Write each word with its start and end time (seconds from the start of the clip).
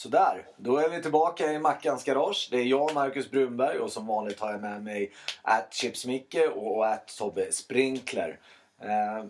Sådär, 0.00 0.46
då 0.56 0.76
är 0.76 0.88
vi 0.88 1.02
tillbaka 1.02 1.52
i 1.52 1.58
Mackans 1.58 2.04
garage. 2.04 2.48
Det 2.50 2.56
är 2.56 2.64
jag, 2.64 2.94
Marcus 2.94 3.30
Brunberg 3.30 3.78
och 3.78 3.92
som 3.92 4.06
vanligt 4.06 4.40
har 4.40 4.52
jag 4.52 4.60
med 4.60 4.84
mig 4.84 5.12
att 5.42 5.74
Chipsmicke 5.74 6.48
och 6.48 6.86
att 6.86 7.16
Tobbe 7.18 7.52
Sprinkler. 7.52 8.38
Eh, 8.80 9.24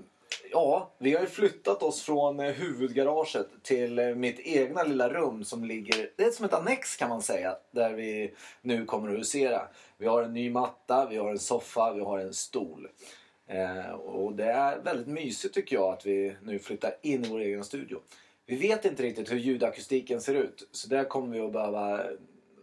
ja, 0.52 0.90
vi 0.98 1.14
har 1.14 1.20
ju 1.20 1.26
flyttat 1.26 1.82
oss 1.82 2.02
från 2.02 2.40
eh, 2.40 2.52
huvudgaraget 2.52 3.46
till 3.62 3.98
eh, 3.98 4.14
mitt 4.14 4.40
egna 4.40 4.82
lilla 4.82 5.08
rum 5.08 5.44
som 5.44 5.64
ligger, 5.64 6.10
det 6.16 6.24
är 6.24 6.30
som 6.30 6.44
ett 6.44 6.54
annex 6.54 6.96
kan 6.96 7.08
man 7.08 7.22
säga, 7.22 7.56
där 7.70 7.92
vi 7.92 8.34
nu 8.62 8.84
kommer 8.84 9.12
att 9.12 9.18
husera. 9.18 9.62
Vi 9.98 10.06
har 10.06 10.22
en 10.22 10.34
ny 10.34 10.50
matta, 10.50 11.06
vi 11.10 11.16
har 11.16 11.30
en 11.30 11.38
soffa, 11.38 11.92
vi 11.92 12.00
har 12.00 12.18
en 12.18 12.34
stol. 12.34 12.88
Eh, 13.46 13.90
och 13.90 14.34
det 14.34 14.50
är 14.50 14.78
väldigt 14.78 15.08
mysigt 15.08 15.54
tycker 15.54 15.76
jag 15.76 15.92
att 15.92 16.06
vi 16.06 16.36
nu 16.42 16.58
flyttar 16.58 16.92
in 17.02 17.24
i 17.24 17.28
vår 17.28 17.40
egen 17.40 17.64
studio. 17.64 18.00
Vi 18.50 18.56
vet 18.56 18.84
inte 18.84 19.02
riktigt 19.02 19.32
hur 19.32 19.36
ljudakustiken 19.36 20.20
ser 20.20 20.34
ut 20.34 20.68
så 20.72 20.88
det 20.88 21.04
kommer 21.04 21.34
vi 21.36 21.40
att 21.40 21.52
behöva 21.52 22.00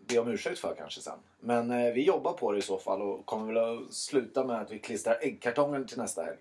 be 0.07 0.19
om 0.19 0.27
ursäkt 0.27 0.59
för 0.59 0.75
kanske 0.77 1.01
sen. 1.01 1.19
Men 1.39 1.71
eh, 1.71 1.93
vi 1.93 2.03
jobbar 2.03 2.33
på 2.33 2.51
det 2.51 2.57
i 2.57 2.61
så 2.61 2.77
fall 2.77 3.01
och 3.01 3.25
kommer 3.25 3.53
väl 3.53 3.77
att 3.87 3.93
sluta 3.93 4.43
med 4.43 4.61
att 4.61 4.71
vi 4.71 4.79
klistrar 4.79 5.17
äggkartongen 5.21 5.87
till 5.87 5.97
nästa 5.97 6.23
helg. 6.23 6.37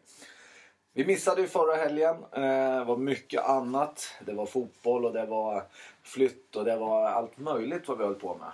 Vi 0.93 1.07
missade 1.07 1.41
ju 1.41 1.47
förra 1.49 1.77
helgen. 1.77 2.17
Eh, 2.33 2.79
Det 2.79 2.85
var 2.85 2.97
mycket 2.97 3.45
annat. 3.45 4.09
Det 4.27 4.33
var 4.33 4.47
fotboll 4.47 5.05
och 5.05 5.13
det 5.13 5.27
var 5.27 5.63
flytt 6.03 6.57
och 6.57 6.65
det 6.65 6.77
var 6.77 7.09
allt 7.09 7.39
möjligt 7.39 7.89
vad 7.89 7.99
vi 7.99 8.05
höll 8.05 8.15
på 8.15 8.35
med. 8.35 8.53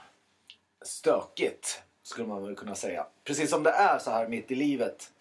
Stökigt 0.85 1.83
skulle 2.03 2.27
man 2.29 2.43
väl 2.47 2.55
kunna 2.57 2.75
säga. 2.75 3.07
Precis 3.25 3.51
som 3.51 3.63
det 3.63 3.71
är 3.71 3.99
så 3.99 4.11
här 4.11 4.29
mitt 4.29 4.51
i 4.51 4.55
livet. 4.55 5.13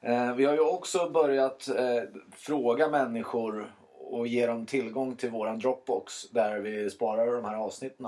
Eh, 0.00 0.34
Vi 0.34 0.44
har 0.44 0.54
ju 0.54 0.60
också 0.60 1.10
börjat 1.10 1.68
eh, 1.68 2.02
fråga 2.32 2.88
människor 2.88 3.72
och 4.14 4.26
ge 4.26 4.46
dem 4.46 4.66
tillgång 4.66 5.16
till 5.16 5.30
våran 5.30 5.58
Dropbox 5.58 6.30
där 6.30 6.58
vi 6.58 6.90
sparar 6.90 7.32
de 7.32 7.44
här 7.44 7.56
avsnitten. 7.56 8.06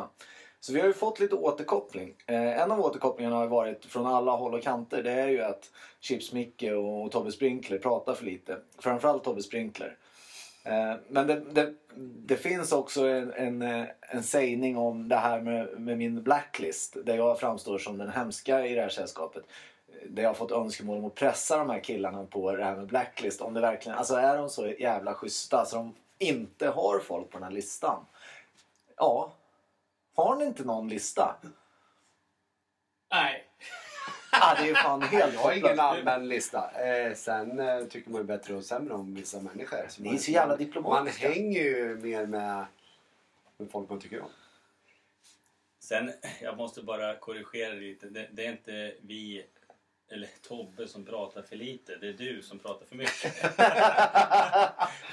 Så 0.61 0.73
vi 0.73 0.81
har 0.81 0.87
ju 0.87 0.93
fått 0.93 1.21
lite 1.21 1.35
återkoppling. 1.35 2.15
Eh, 2.27 2.61
en 2.61 2.71
av 2.71 2.81
återkopplingarna 2.81 3.37
har 3.37 3.43
ju 3.43 3.49
varit 3.49 3.85
från 3.85 4.07
alla 4.07 4.33
håll 4.33 4.55
och 4.55 4.63
kanter. 4.63 5.03
Det 5.03 5.13
är 5.13 5.29
ju 5.29 5.43
att 5.43 5.71
Chips 6.01 6.33
Micke 6.33 6.63
och 6.63 7.13
Tobbe 7.13 7.33
Sprinkler 7.33 7.79
pratar 7.79 8.15
för 8.15 8.25
lite. 8.25 8.57
Framförallt 8.79 9.25
Tobbe 9.25 9.43
Sprinkler. 9.43 9.97
Eh, 10.65 10.95
men 11.09 11.27
det, 11.27 11.43
det, 11.53 11.75
det 12.27 12.37
finns 12.37 12.73
också 12.73 13.07
en, 13.07 13.33
en, 13.33 13.63
eh, 13.63 13.85
en 14.01 14.23
sägning 14.23 14.77
om 14.77 15.09
det 15.09 15.17
här 15.17 15.41
med, 15.41 15.81
med 15.81 15.99
min 15.99 16.23
blacklist. 16.23 16.97
Där 17.05 17.17
jag 17.17 17.41
framstår 17.41 17.79
som 17.79 17.99
den 17.99 18.11
hemska 18.11 18.67
i 18.67 18.75
det 18.75 18.81
här 18.81 18.89
sällskapet. 18.89 19.45
Där 20.09 20.23
jag 20.23 20.31
har 20.31 20.35
fått 20.35 20.51
önskemål 20.51 20.99
om 20.99 21.05
att 21.05 21.15
pressa 21.15 21.57
de 21.57 21.71
här 21.71 21.81
killarna 21.81 22.25
på 22.25 22.57
det 22.57 22.65
här 22.65 22.77
med 22.77 22.87
blacklist. 22.87 23.41
Om 23.41 23.55
det 23.55 23.61
verkligen, 23.61 23.99
alltså 23.99 24.15
är 24.15 24.37
de 24.37 24.51
så 24.51 24.67
jävla 24.69 25.15
schyssta 25.15 25.65
så 25.65 25.77
de 25.77 25.95
inte 26.19 26.69
har 26.69 26.99
folk 26.99 27.31
på 27.31 27.39
den 27.39 27.45
här 27.45 27.51
listan? 27.51 28.07
Ja, 28.97 29.33
har 30.15 30.37
ni 30.37 30.45
inte 30.45 30.65
någon 30.65 30.89
lista? 30.89 31.37
Nej. 33.13 33.47
Ah, 34.33 34.55
det 34.63 34.71
är 34.71 34.75
fan 34.75 35.03
helt 35.03 35.35
Jag 35.35 35.41
har 35.41 35.53
ingen 35.53 35.81
allmän 35.81 36.29
lista. 36.29 36.71
Eh, 36.87 37.15
sen 37.15 37.61
eh, 37.61 37.85
tycker 37.85 38.11
man 38.11 38.21
ju 38.21 38.27
bättre 38.27 38.55
och 38.55 38.65
sämre 38.65 38.95
om 38.95 39.15
vissa 39.15 39.41
människor. 39.41 39.87
Så 39.89 40.03
Ni 40.03 40.09
är 40.09 40.13
man, 40.13 40.21
så 40.21 40.31
jävla 40.31 40.53
Man 40.55 40.59
diplomatiska. 40.59 41.29
hänger 41.29 41.63
ju 41.63 41.97
mer 41.97 42.27
med, 42.27 42.65
med 43.57 43.71
folk 43.71 43.91
man 43.91 44.01
tycker 44.01 44.21
om. 44.21 44.31
Sen, 45.81 46.13
jag 46.43 46.57
måste 46.57 46.83
bara 46.83 47.17
korrigera 47.17 47.73
lite. 47.73 48.07
Det, 48.07 48.29
det 48.33 48.47
är 48.47 48.51
inte 48.53 48.95
vi 49.01 49.47
eller 50.13 50.29
Tobbe 50.49 50.89
som 50.89 51.05
pratar 51.05 51.43
för 51.43 51.57
lite. 51.57 51.97
Det 51.97 52.09
är 52.09 52.13
du 52.13 52.43
som 52.43 52.59
pratar 52.59 52.87
för 52.87 52.97
mycket. 52.97 53.35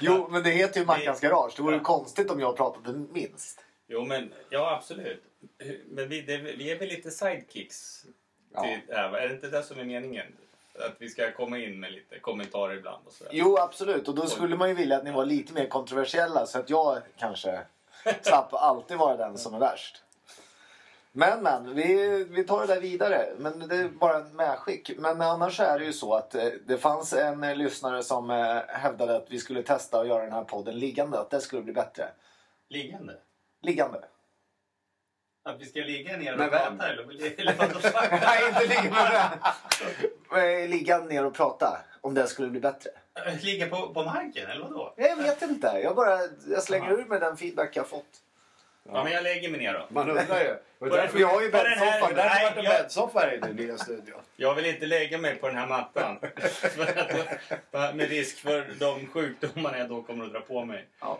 Jo, 0.00 0.28
men 0.30 0.42
det 0.42 0.50
heter 0.50 0.80
ju 0.80 0.86
Mackans 0.86 1.20
garage. 1.20 1.52
Det 1.56 1.62
vore 1.62 1.74
ju 1.74 1.80
konstigt 1.80 2.30
om 2.30 2.40
jag 2.40 2.56
pratade 2.56 2.98
minst. 2.98 3.64
Jo, 3.86 4.04
men 4.04 4.32
ja 4.50 4.76
absolut. 4.76 5.22
Men 5.86 6.08
vi, 6.08 6.20
det, 6.20 6.36
vi 6.36 6.70
är 6.70 6.78
väl 6.78 6.88
lite 6.88 7.10
sidekicks? 7.10 8.06
Till, 8.62 8.80
ja, 8.88 9.18
är 9.18 9.28
det 9.28 9.34
inte 9.34 9.48
det 9.48 9.62
som 9.62 9.78
är 9.78 9.84
meningen? 9.84 10.26
Att 10.74 10.94
vi 10.98 11.08
ska 11.08 11.32
komma 11.32 11.58
in 11.58 11.80
med 11.80 11.92
lite 11.92 12.18
kommentarer 12.18 12.76
ibland 12.76 13.06
och 13.06 13.12
sådär. 13.12 13.30
Jo, 13.34 13.58
absolut. 13.58 14.08
Och 14.08 14.14
då 14.14 14.26
skulle 14.26 14.56
man 14.56 14.68
ju 14.68 14.74
vilja 14.74 14.96
att 14.96 15.04
ni 15.04 15.10
var 15.10 15.24
lite 15.24 15.52
mer 15.52 15.66
kontroversiella 15.66 16.46
så 16.46 16.58
att 16.58 16.70
jag 16.70 16.98
kanske 17.18 17.60
slapp 18.22 18.52
alltid 18.52 18.96
vara 18.96 19.16
den 19.16 19.38
som 19.38 19.54
är 19.54 19.58
värst. 19.58 20.02
Men, 21.18 21.42
men, 21.42 21.74
vi, 21.74 22.24
vi 22.30 22.44
tar 22.44 22.66
det 22.66 22.74
där 22.74 22.80
vidare. 22.80 23.28
Men 23.38 23.68
det 23.68 23.76
är 23.76 23.88
bara 23.88 24.16
en 24.16 24.36
medskick. 24.36 24.98
Men 24.98 25.20
annars 25.20 25.60
är 25.60 25.78
det 25.78 25.84
ju 25.84 25.92
så 25.92 26.14
att 26.14 26.34
eh, 26.34 26.44
det 26.66 26.78
fanns 26.78 27.12
en 27.12 27.44
eh, 27.44 27.56
lyssnare 27.56 28.02
som 28.02 28.30
eh, 28.30 28.56
hävdade 28.68 29.16
att 29.16 29.26
vi 29.30 29.38
skulle 29.38 29.62
testa 29.62 30.00
att 30.00 30.08
göra 30.08 30.24
den 30.24 30.32
här 30.32 30.44
podden 30.44 30.78
liggande. 30.78 31.20
Att 31.20 31.30
det 31.30 31.40
skulle 31.40 31.62
bli 31.62 31.72
bättre. 31.72 32.08
Liggande? 32.68 33.14
Liggande. 33.62 34.04
Att 35.44 35.60
vi 35.60 35.64
ska 35.64 35.80
ligga 35.80 36.16
ner 36.16 36.32
och 36.32 36.38
Med 36.38 36.50
vem? 36.50 36.78
prata 36.78 36.92
eller? 36.92 37.02
eller 37.40 37.54
vadå? 37.54 37.78
Nej, 38.10 38.48
inte 38.48 38.82
ligga 38.82 38.94
med. 40.30 40.62
Eh, 40.62 40.68
Ligga 40.68 40.98
ner 40.98 41.26
och 41.26 41.34
prata. 41.34 41.78
Om 42.00 42.14
det 42.14 42.26
skulle 42.26 42.48
bli 42.48 42.60
bättre. 42.60 42.90
Ligga 43.42 43.68
på, 43.68 43.94
på 43.94 44.02
marken 44.02 44.50
eller 44.50 44.62
vadå? 44.62 44.94
Jag 44.96 45.16
vet 45.16 45.42
inte. 45.42 45.66
Jag 45.66 45.96
bara 45.96 46.18
jag 46.48 46.62
slänger 46.62 46.92
ur 46.92 47.04
med 47.04 47.20
den 47.20 47.36
feedback 47.36 47.76
jag 47.76 47.86
fått. 47.86 48.22
Ja, 48.92 49.04
men 49.04 49.12
jag 49.12 49.22
lägger 49.22 49.50
mig 49.50 49.60
ner 49.60 49.72
då. 49.72 49.86
Man 49.88 50.10
undrar 50.10 50.40
ju. 50.40 50.54
Och 50.78 50.88
därför 50.90 51.18
Vi 51.18 51.24
har 51.24 51.42
ju 51.42 51.50
bäddsoffa. 51.50 52.12
det 52.14 52.22
har 52.22 52.28
Nej, 52.28 52.44
varit 52.44 52.56
en 52.56 52.64
jag- 52.64 52.72
bäddsoffa 52.82 53.32
i 53.34 53.38
den 53.38 53.56
nya 53.56 53.78
studion. 53.78 54.20
Jag 54.36 54.54
vill 54.54 54.66
inte 54.66 54.86
lägga 54.86 55.18
mig 55.18 55.36
på 55.36 55.46
den 55.46 55.56
här 55.56 55.66
mattan. 55.66 56.18
Med 57.96 58.08
risk 58.08 58.38
för 58.38 58.66
de 58.80 59.06
sjukdomarna 59.06 59.78
jag 59.78 59.88
då 59.88 60.02
kommer 60.02 60.24
att 60.24 60.32
dra 60.32 60.40
på 60.40 60.64
mig. 60.64 60.86
Ja. 61.00 61.18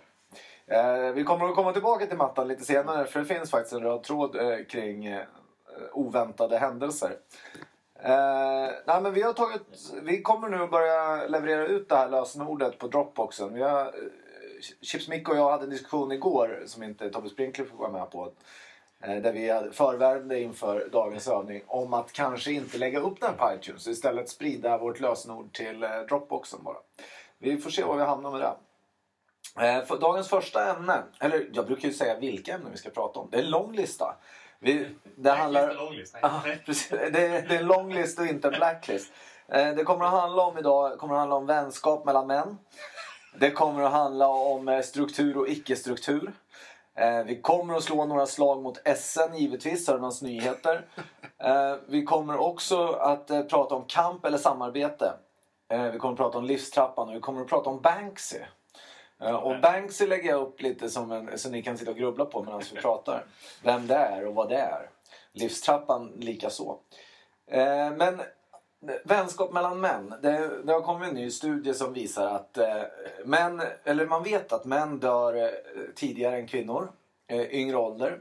Eh, 0.66 1.12
vi 1.12 1.24
kommer 1.24 1.48
att 1.48 1.54
komma 1.54 1.72
tillbaka 1.72 2.06
till 2.06 2.16
mattan 2.16 2.48
lite 2.48 2.64
senare 2.64 3.04
för 3.06 3.20
det 3.20 3.26
finns 3.26 3.50
faktiskt 3.50 3.72
en 3.74 3.82
röd 3.82 4.02
tråd 4.02 4.36
eh, 4.36 4.64
kring 4.64 5.06
eh, 5.06 5.22
oväntade 5.92 6.58
händelser. 6.58 7.10
Eh, 8.02 8.68
nej, 8.86 9.00
men 9.02 9.12
vi, 9.14 9.22
har 9.22 9.32
tagit, 9.32 9.62
vi 10.02 10.22
kommer 10.22 10.48
nu 10.48 10.66
börja 10.66 11.26
leverera 11.28 11.66
ut 11.66 11.88
det 11.88 11.96
här 11.96 12.08
lösenordet 12.08 12.78
på 12.78 12.88
Dropboxen. 12.88 13.54
Vi 13.54 13.62
har, 13.62 13.94
Chips 14.82 15.08
Micke 15.08 15.28
och 15.28 15.36
jag 15.36 15.50
hade 15.50 15.64
en 15.64 15.70
diskussion 15.70 16.12
igår 16.12 16.62
som 16.66 16.82
inte 16.82 17.10
Tobbe 17.10 17.28
Sprinkler 17.28 17.64
fick 17.64 17.78
vara 17.78 17.92
med 17.92 18.10
på. 18.10 18.32
Eh, 19.00 19.16
där 19.16 19.32
vi 19.32 19.50
hade 19.50 19.72
förvärmde 19.72 20.40
inför 20.40 20.88
dagens 20.92 21.28
övning 21.28 21.62
om 21.66 21.94
att 21.94 22.12
kanske 22.12 22.52
inte 22.52 22.78
lägga 22.78 23.00
upp 23.00 23.20
den 23.20 23.36
på 23.36 23.52
iTunes. 23.54 23.86
Istället 23.86 24.28
sprida 24.28 24.78
vårt 24.78 25.00
lösenord 25.00 25.52
till 25.52 25.82
eh, 25.82 25.90
Dropboxen 26.08 26.62
bara. 26.62 26.76
Vi 27.38 27.56
får 27.56 27.70
se 27.70 27.84
var 27.84 27.96
vi 27.96 28.02
hamnar 28.02 28.30
med 28.30 28.40
det. 28.40 28.54
Eh, 29.66 29.84
för 29.84 29.98
dagens 29.98 30.28
första 30.28 30.70
ämne, 30.70 31.02
eller 31.20 31.48
jag 31.52 31.66
brukar 31.66 31.88
ju 31.88 31.94
säga 31.94 32.18
vilka 32.18 32.54
ämnen 32.54 32.72
vi 32.72 32.78
ska 32.78 32.90
prata 32.90 33.20
om. 33.20 33.28
Det 33.30 33.36
är 33.36 33.42
en 33.42 33.50
lång 33.50 33.76
lista. 33.76 34.16
Vi, 34.58 34.88
det 35.16 35.30
handlar... 35.30 35.68
Ja, 36.22 36.42
precis. 36.66 36.88
Det, 36.88 37.26
är, 37.26 37.48
det 37.48 37.54
är 37.54 37.60
en 37.60 37.66
lång 37.66 37.94
list 37.94 38.18
och 38.18 38.26
inte 38.26 38.48
en 38.48 38.54
blacklist. 38.54 39.12
Det 39.46 39.84
kommer 39.84 40.04
att 40.04 40.10
handla 40.10 40.42
om 40.42 40.58
idag 40.58 40.98
kommer 40.98 41.14
att 41.14 41.18
handla 41.18 41.36
om 41.36 41.46
vänskap 41.46 42.04
mellan 42.04 42.26
män. 42.26 42.58
Det 43.36 43.50
kommer 43.50 43.82
att 43.82 43.92
handla 43.92 44.28
om 44.28 44.68
eh, 44.68 44.80
struktur 44.80 45.36
och 45.36 45.48
icke-struktur. 45.48 46.32
Eh, 46.94 47.22
Vi 47.24 47.40
kommer 47.40 47.74
att 47.74 47.82
slå 47.82 48.04
några 48.04 48.26
slag 48.26 48.62
mot 48.62 48.78
SN 48.96 49.34
givetvis, 49.36 49.86
Sörmlands 49.86 50.22
Nyheter. 50.22 50.86
Eh, 51.40 51.76
Vi 51.86 52.04
kommer 52.04 52.36
också 52.38 52.86
att 52.88 53.26
prata 53.26 53.74
om 53.74 53.84
kamp 53.84 54.24
eller 54.24 54.38
samarbete. 54.38 55.12
Vi 55.92 55.98
kommer 55.98 56.12
att 56.12 56.18
prata 56.18 56.38
om 56.38 56.44
livstrappan 56.44 57.08
och 57.08 57.14
vi 57.14 57.20
kommer 57.20 57.40
att 57.40 57.48
prata 57.48 57.70
om 57.70 57.80
Banksy. 57.80 58.38
Och 59.42 59.60
Banksy 59.60 60.06
lägger 60.06 60.30
jag 60.30 60.40
upp 60.40 60.62
lite 60.62 60.88
som 60.90 61.12
en, 61.12 61.38
så 61.38 61.50
ni 61.50 61.62
kan 61.62 61.78
sitta 61.78 61.90
och 61.90 61.96
grubbla 61.96 62.24
på 62.24 62.42
medan 62.42 62.62
vi 62.74 62.80
pratar. 62.80 63.24
Vem 63.62 63.86
det 63.86 63.94
är 63.94 64.26
och 64.26 64.34
vad 64.34 64.48
det 64.48 64.56
är. 64.56 64.90
Livstrappan 65.32 66.12
lika 66.16 66.50
så. 66.50 66.78
Eh, 67.50 67.90
Men 67.90 68.20
vänskap 69.04 69.52
mellan 69.52 69.80
män. 69.80 70.14
Det, 70.22 70.62
det 70.64 70.72
har 70.72 70.80
kommit 70.80 71.08
en 71.08 71.14
ny 71.14 71.30
studie 71.30 71.74
som 71.74 71.92
visar 71.92 72.26
att 72.26 72.58
eh, 72.58 72.82
män, 73.24 73.62
eller 73.84 74.06
man 74.06 74.22
vet 74.22 74.52
att 74.52 74.64
män 74.64 74.98
dör 74.98 75.34
eh, 75.34 75.50
tidigare 75.94 76.36
än 76.36 76.46
kvinnor. 76.46 76.92
Eh, 77.30 77.54
yngre 77.54 77.76
ålder. 77.76 78.20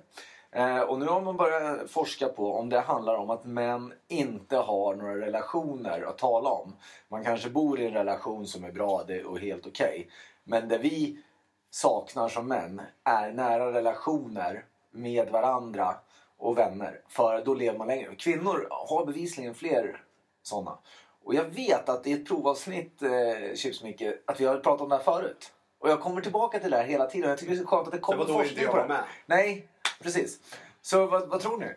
Eh, 0.51 0.79
och 0.79 0.99
nu 0.99 1.05
har 1.05 1.21
man 1.21 1.37
börjat 1.37 1.91
forska 1.91 2.27
på 2.27 2.53
om 2.53 2.69
det 2.69 2.79
handlar 2.79 3.15
om 3.15 3.29
att 3.29 3.45
män 3.45 3.93
inte 4.07 4.57
har 4.57 4.95
några 4.95 5.17
relationer 5.17 6.01
att 6.01 6.17
tala 6.17 6.49
om. 6.49 6.75
Man 7.07 7.23
kanske 7.23 7.49
bor 7.49 7.79
i 7.79 7.85
en 7.85 7.93
relation 7.93 8.47
som 8.47 8.63
är 8.63 8.71
bra 8.71 9.03
det 9.07 9.23
och 9.23 9.39
helt 9.39 9.67
okej. 9.67 10.09
Men 10.43 10.67
det 10.67 10.77
vi 10.77 11.23
saknar 11.71 12.29
som 12.29 12.47
män 12.47 12.81
är 13.03 13.31
nära 13.31 13.73
relationer 13.73 14.65
med 14.91 15.29
varandra 15.29 15.95
och 16.37 16.57
vänner. 16.57 17.01
För 17.07 17.45
då 17.45 17.53
lever 17.53 17.77
man 17.77 17.87
längre. 17.87 18.15
Kvinnor 18.15 18.67
har 18.69 19.05
bevisligen 19.05 19.53
fler 19.53 20.01
sådana. 20.47 20.77
Och 21.23 21.35
jag 21.35 21.43
vet 21.43 21.89
att 21.89 22.07
i 22.07 22.11
ett 22.13 22.27
provavsnitt, 22.27 23.01
eh, 23.01 23.55
Chips 23.55 23.83
Micke, 23.83 24.01
att 24.25 24.39
vi 24.41 24.45
har 24.45 24.57
pratat 24.57 24.81
om 24.81 24.89
det 24.89 24.95
här 24.95 25.03
förut. 25.03 25.53
Och 25.79 25.89
jag 25.89 26.01
kommer 26.01 26.21
tillbaka 26.21 26.59
till 26.59 26.71
det 26.71 26.77
här 26.77 26.83
hela 26.83 27.05
tiden. 27.05 27.29
Jag 27.29 27.39
tycker 27.39 27.53
det 27.53 27.59
är 27.59 27.63
så 27.63 27.67
skönt 27.67 27.87
att 27.87 27.91
det 27.91 27.97
Det 27.97 28.01
kommer 28.01 28.17
var 28.17 28.25
då 28.25 28.33
inte 28.33 28.43
forskning 28.47 28.67
på 28.67 28.77
det. 28.77 28.87
med. 28.87 29.03
Nej, 29.25 29.67
precis. 30.01 30.39
Så 30.81 31.05
vad, 31.05 31.29
vad 31.29 31.41
tror 31.41 31.57
ni? 31.57 31.71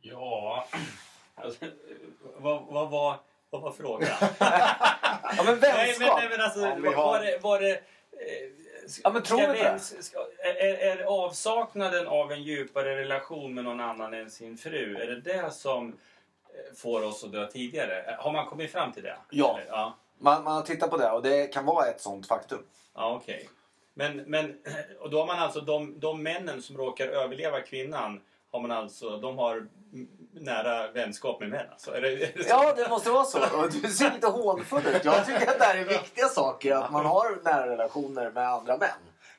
Ja, 0.00 0.66
alltså, 1.34 1.64
vad, 2.38 2.62
vad, 2.66 2.90
var, 2.90 3.16
vad 3.50 3.62
var 3.62 3.72
frågan? 3.72 4.08
Ja 5.36 5.42
men 5.44 5.58
nej, 5.58 5.60
men, 5.60 5.98
vänskap! 5.98 6.18
nej, 6.20 6.28
men 6.30 6.40
alltså, 6.40 6.60
var, 6.60 6.94
har- 6.94 7.04
var 7.04 7.20
det... 7.20 7.38
Var 7.42 7.60
det 7.60 7.70
eh, 7.72 7.80
Ja, 9.04 9.10
men 9.10 9.22
tror 9.22 9.40
inte 9.40 9.78
är, 10.38 10.64
är 10.98 11.02
avsaknaden 11.04 12.06
av 12.06 12.32
en 12.32 12.42
djupare 12.42 12.96
relation 13.00 13.54
med 13.54 13.64
någon 13.64 13.80
annan 13.80 14.14
än 14.14 14.30
sin 14.30 14.56
fru, 14.58 14.96
är 14.96 15.06
det 15.06 15.20
det 15.20 15.50
som 15.50 15.96
får 16.76 17.04
oss 17.04 17.24
att 17.24 17.32
dö 17.32 17.46
tidigare? 17.46 18.16
Har 18.18 18.32
man 18.32 18.46
kommit 18.46 18.72
fram 18.72 18.92
till 18.92 19.02
det? 19.02 19.16
Ja. 19.30 19.58
Ja, 19.68 19.96
Man, 20.18 20.44
man 20.44 20.54
har 20.54 20.62
tittat 20.62 20.90
på 20.90 20.96
det 20.96 21.10
och 21.10 21.22
det 21.22 21.46
kan 21.46 21.64
vara 21.64 21.86
ett 21.86 22.00
sånt 22.00 22.26
faktum. 22.26 22.62
ja 22.94 23.14
okej. 23.22 23.48
Men, 23.94 24.16
men 24.16 24.58
och 25.00 25.10
då 25.10 25.18
har 25.18 25.26
man 25.26 25.38
alltså 25.38 25.60
de, 25.60 26.00
de 26.00 26.22
männen 26.22 26.62
som 26.62 26.76
råkar 26.76 27.08
överleva 27.08 27.60
kvinnan, 27.60 28.20
har 28.52 28.60
man 28.60 28.70
alltså, 28.70 29.16
de 29.18 29.38
har 29.38 29.66
nära 30.32 30.90
vänskap 30.92 31.40
med 31.40 31.48
män 31.48 31.66
alltså? 31.72 31.94
Är 31.96 32.00
det, 32.00 32.08
är 32.08 32.16
det? 32.18 32.48
Ja, 32.48 32.74
det 32.76 32.88
måste 32.88 33.10
vara 33.10 33.24
så. 33.24 33.66
Du 33.82 33.88
ser 33.88 34.10
lite 34.12 34.26
hånfull 34.26 34.86
ut. 34.86 35.04
Jag 35.04 35.26
tycker 35.26 35.46
att 35.46 35.58
det 35.58 35.64
här 35.64 35.76
är 35.76 35.84
viktiga 35.84 36.28
saker. 36.28 36.74
Att 36.74 36.92
man 36.92 37.06
har 37.06 37.38
nära 37.44 37.66
relationer 37.70 38.30
med 38.30 38.48
andra 38.48 38.76
män. 38.76 38.88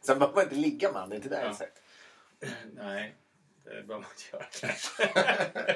Sen 0.02 0.19
behöver 0.19 0.36
man 0.36 0.44
inte 0.44 0.56
ligga 0.56 0.92
med 0.92 1.12
är 1.12 1.16
inte 1.16 1.30
det 1.30 1.54
Ja. 1.60 2.48
Nej, 2.75 3.16
det 3.63 3.69
behöver 3.69 3.88
man 3.88 4.06
inte 4.12 4.38
göra. 4.68 4.74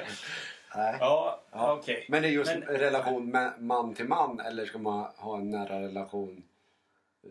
Nej. 0.76 0.96
Ja, 1.00 1.40
Ja. 1.52 1.78
okej. 1.80 2.06
Men 2.08 2.22
det 2.22 2.28
är 2.28 2.32
just 2.32 2.50
Men- 2.54 2.62
relation 2.62 3.30
med 3.30 3.52
man 3.58 3.94
till 3.94 4.08
man 4.08 4.40
eller 4.40 4.66
ska 4.66 4.78
man 4.78 5.06
ha 5.16 5.36
en 5.38 5.50
nära 5.50 5.80
relation 5.80 6.42
eh, 7.24 7.30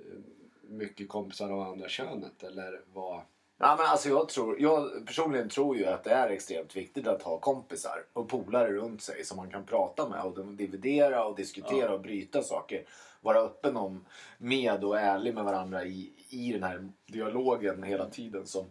mycket 0.69 1.09
kompisar 1.09 1.49
av 1.51 1.59
andra 1.61 1.89
könet 1.89 2.43
eller 2.43 2.81
vad? 2.93 3.21
Ja, 3.57 3.75
men 3.79 3.85
alltså 3.87 4.09
jag, 4.09 4.29
tror, 4.29 4.61
jag 4.61 5.05
personligen 5.05 5.49
tror 5.49 5.77
ju 5.77 5.85
att 5.85 6.03
det 6.03 6.09
är 6.11 6.29
extremt 6.29 6.75
viktigt 6.75 7.07
att 7.07 7.21
ha 7.23 7.37
kompisar 7.39 8.03
och 8.13 8.29
polare 8.29 8.71
runt 8.71 9.01
sig 9.01 9.25
som 9.25 9.37
man 9.37 9.49
kan 9.49 9.65
prata 9.65 10.09
med 10.09 10.21
och 10.21 10.45
dividera 10.45 11.25
och 11.25 11.35
diskutera 11.35 11.85
Ja. 11.85 11.91
och 11.93 12.01
bryta 12.01 12.43
saker. 12.43 12.83
Vara 13.21 13.37
öppen 13.39 13.77
om 13.77 14.05
med 14.37 14.83
och 14.83 14.99
ärlig 14.99 15.35
med 15.35 15.43
varandra 15.43 15.83
i, 15.85 16.13
i 16.29 16.51
den 16.53 16.63
här 16.63 16.89
dialogen 17.05 17.83
hela 17.83 18.09
tiden. 18.09 18.45
Som, 18.47 18.65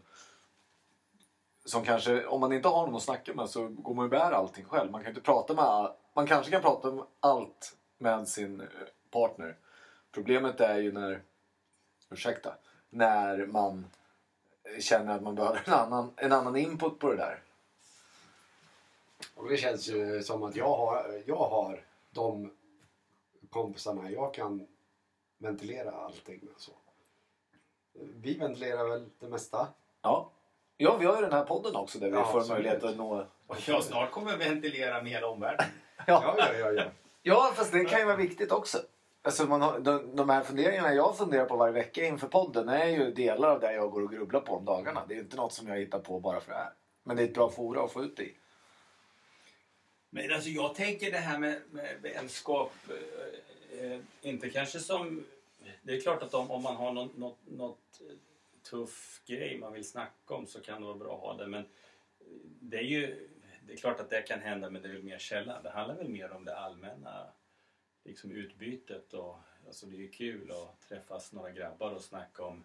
som 1.64 1.84
kanske, 1.84 2.26
om 2.26 2.40
man 2.40 2.52
inte 2.52 2.68
har 2.68 2.86
någon 2.86 2.96
att 2.96 3.02
snacka 3.02 3.34
med 3.34 3.50
så 3.50 3.68
går 3.68 3.94
man 3.94 4.04
ju 4.04 4.10
bär 4.10 4.32
allting 4.32 4.64
själv. 4.64 4.90
Man 4.90 5.00
kan 5.00 5.10
inte 5.10 5.20
prata 5.20 5.54
med, 5.54 5.92
man 6.14 6.26
kanske 6.26 6.50
kan 6.50 6.62
prata 6.62 6.88
om 6.88 7.06
allt 7.20 7.76
med 7.98 8.28
sin 8.28 8.60
eh, 8.60 8.66
partner. 9.10 9.56
Problemet 10.12 10.60
är 10.60 10.78
ju 10.78 10.92
när, 10.92 11.22
ursäkta, 12.10 12.54
när 12.90 13.46
man 13.46 13.86
känner 14.80 15.16
att 15.16 15.22
man 15.22 15.34
behöver 15.34 15.62
en 15.66 15.72
annan, 15.72 16.12
en 16.16 16.32
annan 16.32 16.56
input 16.56 16.98
på 16.98 17.10
det 17.10 17.16
där. 17.16 17.42
Och 19.34 19.48
det 19.48 19.56
känns 19.56 19.88
ju 19.88 20.22
som 20.22 20.42
att 20.42 20.56
jag 20.56 20.76
har, 20.76 21.22
jag 21.26 21.48
har 21.48 21.84
de 22.10 22.50
kompisarna 23.50 24.10
jag 24.10 24.34
kan 24.34 24.66
ventilera 25.38 25.90
allting 25.90 26.40
med. 26.42 26.54
Så. 26.56 26.72
Vi 27.92 28.38
ventilerar 28.38 28.88
väl 28.88 29.10
det 29.18 29.28
mesta. 29.28 29.68
Ja. 30.02 30.30
Ja, 30.76 30.96
vi 30.96 31.06
har 31.06 31.16
ju 31.16 31.22
den 31.22 31.32
här 31.32 31.44
podden 31.44 31.76
också 31.76 31.98
där 31.98 32.10
vi 32.10 32.16
Ja, 32.16 32.24
får 32.24 32.38
absolut. 32.38 32.48
möjlighet 32.64 32.84
att 32.84 32.96
nå... 32.96 33.26
Ja, 33.66 33.82
snart 33.82 34.10
kommer 34.10 34.36
vi 34.36 34.48
ventilera 34.48 35.02
med 35.02 35.12
hela 35.12 35.26
omvärlden. 35.28 35.66
Ja, 36.06 36.34
ja, 36.38 36.54
ja. 36.54 36.72
ja. 36.72 36.84
Ja, 37.22 37.52
fast 37.56 37.72
det 37.72 37.84
kan 37.84 37.98
ju 37.98 38.04
vara 38.04 38.16
viktigt 38.16 38.52
också. 38.52 38.78
Alltså 39.22 39.46
man 39.46 39.62
har, 39.62 39.78
de, 39.78 40.16
de 40.16 40.28
här 40.30 40.42
funderingarna 40.42 40.94
jag 40.94 41.18
funderar 41.18 41.44
på 41.46 41.56
varje 41.56 41.72
vecka 41.72 42.04
inför 42.06 42.26
podden 42.28 42.68
är 42.68 42.86
ju 42.86 43.10
delar 43.12 43.48
av 43.48 43.60
det 43.60 43.72
jag 43.72 43.90
går 43.90 44.02
och 44.02 44.10
grubblar 44.10 44.40
på 44.40 44.52
om 44.54 44.64
dagarna. 44.64 45.02
Det 45.08 45.14
är 45.14 45.18
inte 45.18 45.36
något 45.36 45.52
som 45.52 45.68
jag 45.68 45.76
hittar 45.76 45.98
på 45.98 46.20
bara 46.20 46.40
för 46.40 46.50
det 46.52 46.58
här. 46.58 46.72
Men 47.02 47.16
det 47.16 47.22
är 47.22 47.26
ett 47.26 47.34
bra 47.34 47.50
fora 47.50 47.84
att 47.84 47.92
få 47.92 48.02
ut 48.04 48.16
det 48.16 48.22
i. 48.22 48.34
Men 50.10 50.32
alltså 50.32 50.48
jag 50.48 50.74
tänker 50.74 51.10
det 51.10 51.18
här 51.18 51.38
med, 51.38 51.60
med 51.70 51.96
vänskap, 52.02 52.72
eh, 52.88 53.92
eh, 53.92 53.98
inte 54.22 54.50
kanske 54.50 54.78
som... 54.78 55.24
Det 55.82 55.96
är 55.96 56.00
klart 56.00 56.22
att 56.22 56.34
om, 56.34 56.50
om 56.50 56.62
man 56.62 56.76
har 56.76 56.92
något, 56.92 57.16
något, 57.16 57.38
något 57.44 58.00
eh, 58.00 58.16
tuff 58.64 59.22
grej 59.26 59.58
man 59.58 59.72
vill 59.72 59.88
snacka 59.88 60.34
om 60.34 60.46
så 60.46 60.60
kan 60.60 60.80
det 60.80 60.86
vara 60.86 60.98
bra 60.98 61.14
att 61.14 61.20
ha 61.20 61.34
det. 61.34 61.46
Men 61.46 61.64
det 62.60 62.76
är 62.76 62.82
ju... 62.82 63.28
Det 63.66 63.72
är 63.72 63.76
klart 63.76 64.00
att 64.00 64.10
det 64.10 64.22
kan 64.22 64.40
hända 64.40 64.70
men 64.70 64.82
det 64.82 64.88
är 64.88 64.92
väl 64.92 65.02
mer 65.02 65.18
sällan. 65.18 65.62
Det 65.62 65.70
handlar 65.70 65.96
väl 65.96 66.08
mer 66.08 66.32
om 66.32 66.44
det 66.44 66.56
allmänna 66.56 67.32
liksom 68.04 68.30
utbytet 68.30 69.14
och 69.14 69.38
alltså 69.66 69.86
det 69.86 69.96
är 69.96 69.98
ju 69.98 70.10
kul 70.10 70.50
att 70.50 70.88
träffas 70.88 71.32
några 71.32 71.50
grabbar 71.50 71.90
och 71.90 72.02
snacka 72.02 72.44
om 72.44 72.64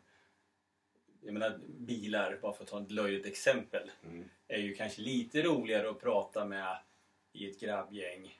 jag 1.22 1.34
menar 1.34 1.60
bilar, 1.68 2.40
bara 2.42 2.54
för 2.54 2.64
att 2.64 2.70
ta 2.70 2.82
ett 2.82 2.92
löjligt 2.92 3.26
exempel, 3.26 3.92
Mm. 4.04 4.30
är 4.48 4.58
ju 4.58 4.76
kanske 4.76 5.02
lite 5.02 5.42
roligare 5.42 5.90
att 5.90 6.00
prata 6.00 6.46
med 6.46 6.78
i 7.34 7.50
ett 7.50 7.60
grabbgäng. 7.60 8.40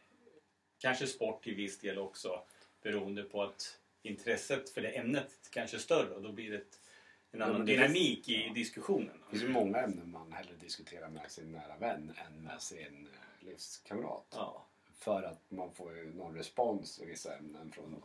Kanske 0.78 1.08
sport 1.08 1.44
till 1.44 1.56
viss 1.56 1.80
del 1.80 1.98
också 1.98 2.44
beroende 2.82 3.24
på 3.24 3.44
att 3.44 3.80
intresset 4.02 4.70
för 4.70 4.82
det 4.82 4.90
ämnet 4.90 5.50
kanske 5.52 5.78
är 5.78 5.80
större 5.80 6.16
och 6.16 6.22
då 6.22 6.32
blir 6.32 6.52
det 6.52 6.58
ett, 6.58 6.80
en 7.32 7.40
Ja, 7.40 7.46
annan 7.46 7.66
det 7.66 7.72
dynamik 7.76 8.30
i 8.30 8.50
diskussionen. 8.56 9.12
Det 9.26 9.30
finns 9.38 9.44
ju 9.44 9.50
många 9.54 9.78
ämnen 9.80 10.12
man 10.12 10.32
hellre 10.32 10.54
diskuterar 10.60 11.10
med 11.10 11.32
sin 11.32 11.52
nära 11.52 11.78
vän 11.80 12.14
än 12.28 12.44
med 12.44 12.62
sin 12.62 13.08
eh, 13.14 13.46
livskamrat. 13.48 14.26
Ja. 14.36 14.66
För 15.00 15.24
att 15.24 15.42
man 15.50 15.72
får 15.72 15.96
ju 15.96 16.14
någon 16.14 16.36
respons 16.36 17.00
i 17.02 17.06
vissa 17.06 17.36
ämnen 17.38 17.72
från 17.72 18.04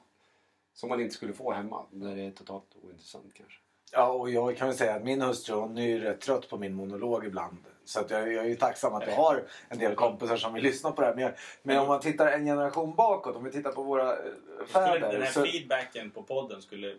som 0.74 0.88
man 0.88 1.00
inte 1.00 1.14
skulle 1.14 1.32
få 1.32 1.52
hemma. 1.52 1.86
Där 1.90 2.16
det 2.16 2.22
är 2.22 2.30
totalt 2.30 2.64
ointressant 2.82 3.34
kanske. 3.34 3.58
Ja, 3.92 4.08
och 4.12 4.30
jag 4.30 4.56
kan 4.56 4.68
väl 4.68 4.76
säga 4.76 4.94
att 4.94 5.04
min 5.04 5.22
hustru 5.22 5.54
hon 5.54 5.78
är 5.78 5.86
ju 5.86 5.98
rätt 6.00 6.20
trött 6.20 6.48
på 6.48 6.58
min 6.58 6.74
monolog 6.74 7.24
ibland. 7.26 7.56
Så 7.84 8.00
att 8.00 8.10
jag, 8.10 8.32
jag 8.32 8.44
är 8.44 8.48
ju 8.48 8.56
tacksam 8.56 8.94
att 8.94 9.06
jag 9.06 9.16
har 9.16 9.44
en 9.68 9.78
del 9.78 9.94
kompisar 9.94 10.36
som 10.36 10.54
vill 10.54 10.62
lyssna 10.62 10.92
på 10.92 11.00
det 11.00 11.06
här. 11.06 11.14
Men, 11.14 11.24
jag- 11.24 11.32
men 11.62 11.78
om 11.78 11.88
man 11.88 12.00
tittar 12.00 12.26
en 12.32 12.44
generation 12.44 12.94
bakåt, 12.94 13.36
om 13.36 13.44
vi 13.44 13.50
tittar 13.50 13.72
på 13.72 13.82
våra 13.82 14.12
eh, 14.12 14.16
Skulle 14.54 14.66
fäder. 14.66 15.12
den 15.12 15.22
här 15.22 15.30
Så, 15.30 15.44
feedbacken 15.44 16.10
på 16.10 16.22
podden 16.22 16.62
skulle 16.62 16.96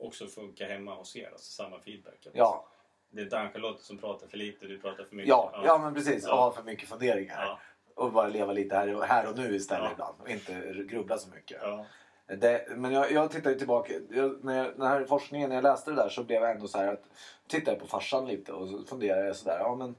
också 0.00 0.26
funka 0.26 0.66
hemma 0.66 0.94
hos 0.94 1.16
er? 1.16 1.28
Alltså 1.32 1.52
samma 1.52 1.80
feedback? 1.80 2.26
ja, 2.32 2.66
Det 3.10 3.20
är 3.20 3.24
inte 3.24 3.38
Ann-Charlotte 3.38 3.80
som 3.82 3.98
pratar 3.98 4.26
för 4.26 4.36
lite, 4.36 4.66
du 4.66 4.78
pratar 4.78 5.04
för 5.04 5.16
mycket? 5.16 5.28
ja, 5.28 5.62
ja, 5.64 5.78
men 5.78 5.94
precis. 5.94 6.24
Ja. 6.26 6.32
Och 6.32 6.38
ha 6.38 6.52
för 6.52 6.62
mycket 6.62 6.88
funderingar. 6.88 7.42
Ja. 7.44 7.58
Och 7.94 8.12
bara 8.12 8.28
leva 8.28 8.52
lite 8.52 8.76
här 8.76 8.94
och, 8.94 9.04
här 9.04 9.28
och 9.30 9.36
nu 9.38 9.54
istället 9.56 9.84
Ja. 9.84 9.92
ibland. 9.92 10.14
Och 10.20 10.28
inte 10.28 10.84
grubbla 10.88 11.18
så 11.18 11.28
mycket. 11.34 11.58
Ja. 11.62 11.86
Det, 12.26 12.66
men 12.76 12.92
jag, 12.92 13.12
jag 13.12 13.30
tittar 13.30 13.50
ju 13.50 13.58
tillbaka. 13.58 13.92
Jag, 14.10 14.44
när 14.44 14.56
jag, 14.64 14.72
den 14.78 14.86
här 14.86 15.04
forskningen, 15.04 15.48
när 15.48 15.56
jag 15.56 15.62
läste 15.62 15.90
det 15.90 15.96
där 15.96 16.08
så 16.08 16.24
blev 16.24 16.42
jag 16.42 16.50
ändå 16.50 16.68
så 16.68 16.78
här 16.78 16.92
att 16.92 17.04
tittade 17.48 17.76
på 17.80 17.86
farsan 17.86 18.26
lite 18.28 18.52
och 18.52 18.68
så 18.68 18.84
funderade 18.84 19.26
jag 19.26 19.36
sådär. 19.36 19.58
Ja, 19.58 19.74
men 19.74 19.94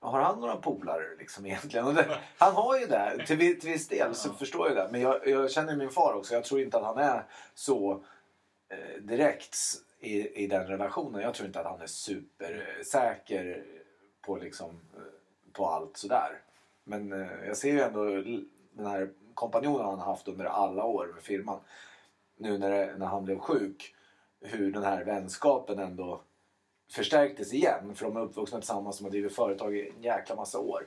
har 0.00 0.20
han 0.20 0.40
några 0.40 0.56
polare 0.56 1.04
liksom 1.18 1.46
egentligen? 1.46 1.94
Det, 1.94 2.18
han 2.38 2.54
har 2.54 2.78
ju 2.78 2.86
det. 2.86 3.24
Till, 3.26 3.60
till 3.60 3.70
viss 3.70 3.88
del 3.88 4.14
så 4.14 4.28
Ja. 4.28 4.32
förstår 4.38 4.68
jag 4.68 4.76
det. 4.76 4.88
Men 4.92 5.00
jag, 5.00 5.26
jag 5.28 5.50
känner 5.50 5.76
min 5.76 5.90
far 5.90 6.14
också. 6.14 6.34
Jag 6.34 6.44
tror 6.44 6.60
inte 6.60 6.78
att 6.78 6.84
han 6.84 6.98
är 6.98 7.24
så 7.54 8.04
Eh, 8.70 9.02
direkt 9.02 9.56
i, 10.00 10.42
i 10.44 10.46
den 10.46 10.66
relationen. 10.66 11.22
Jag 11.22 11.34
tror 11.34 11.46
inte 11.46 11.60
att 11.60 11.66
han 11.66 11.80
är 11.80 11.86
supersäker 11.86 13.64
på 14.20 14.36
liksom 14.36 14.70
eh, 14.96 15.02
på 15.52 15.66
allt 15.66 15.96
sådär. 15.96 16.42
Men 16.84 17.12
eh, 17.12 17.46
jag 17.46 17.56
ser 17.56 17.72
ju 17.72 17.80
ändå 17.80 18.04
den 18.72 18.86
här 18.86 19.10
kompanjonen 19.34 19.86
han 19.86 19.98
har 19.98 20.06
haft 20.06 20.28
under 20.28 20.44
alla 20.44 20.84
år 20.84 21.10
med 21.14 21.22
firman. 21.22 21.60
Nu 22.36 22.58
när, 22.58 22.70
det, 22.70 22.94
när 22.98 23.06
han 23.06 23.24
blev 23.24 23.38
sjuk. 23.38 23.94
Hur 24.40 24.72
den 24.72 24.82
här 24.82 25.04
vänskapen 25.04 25.78
ändå 25.78 26.22
förstärktes 26.90 27.52
igen. 27.52 27.94
För 27.94 28.04
de 28.04 28.16
är 28.16 28.20
uppvuxna 28.20 28.58
tillsammans 28.58 29.00
och 29.00 29.04
har 29.04 29.10
drivit 29.10 29.34
företag 29.34 29.76
i 29.76 29.88
en 29.88 30.02
jäkla 30.02 30.36
massa 30.36 30.58
år. 30.58 30.86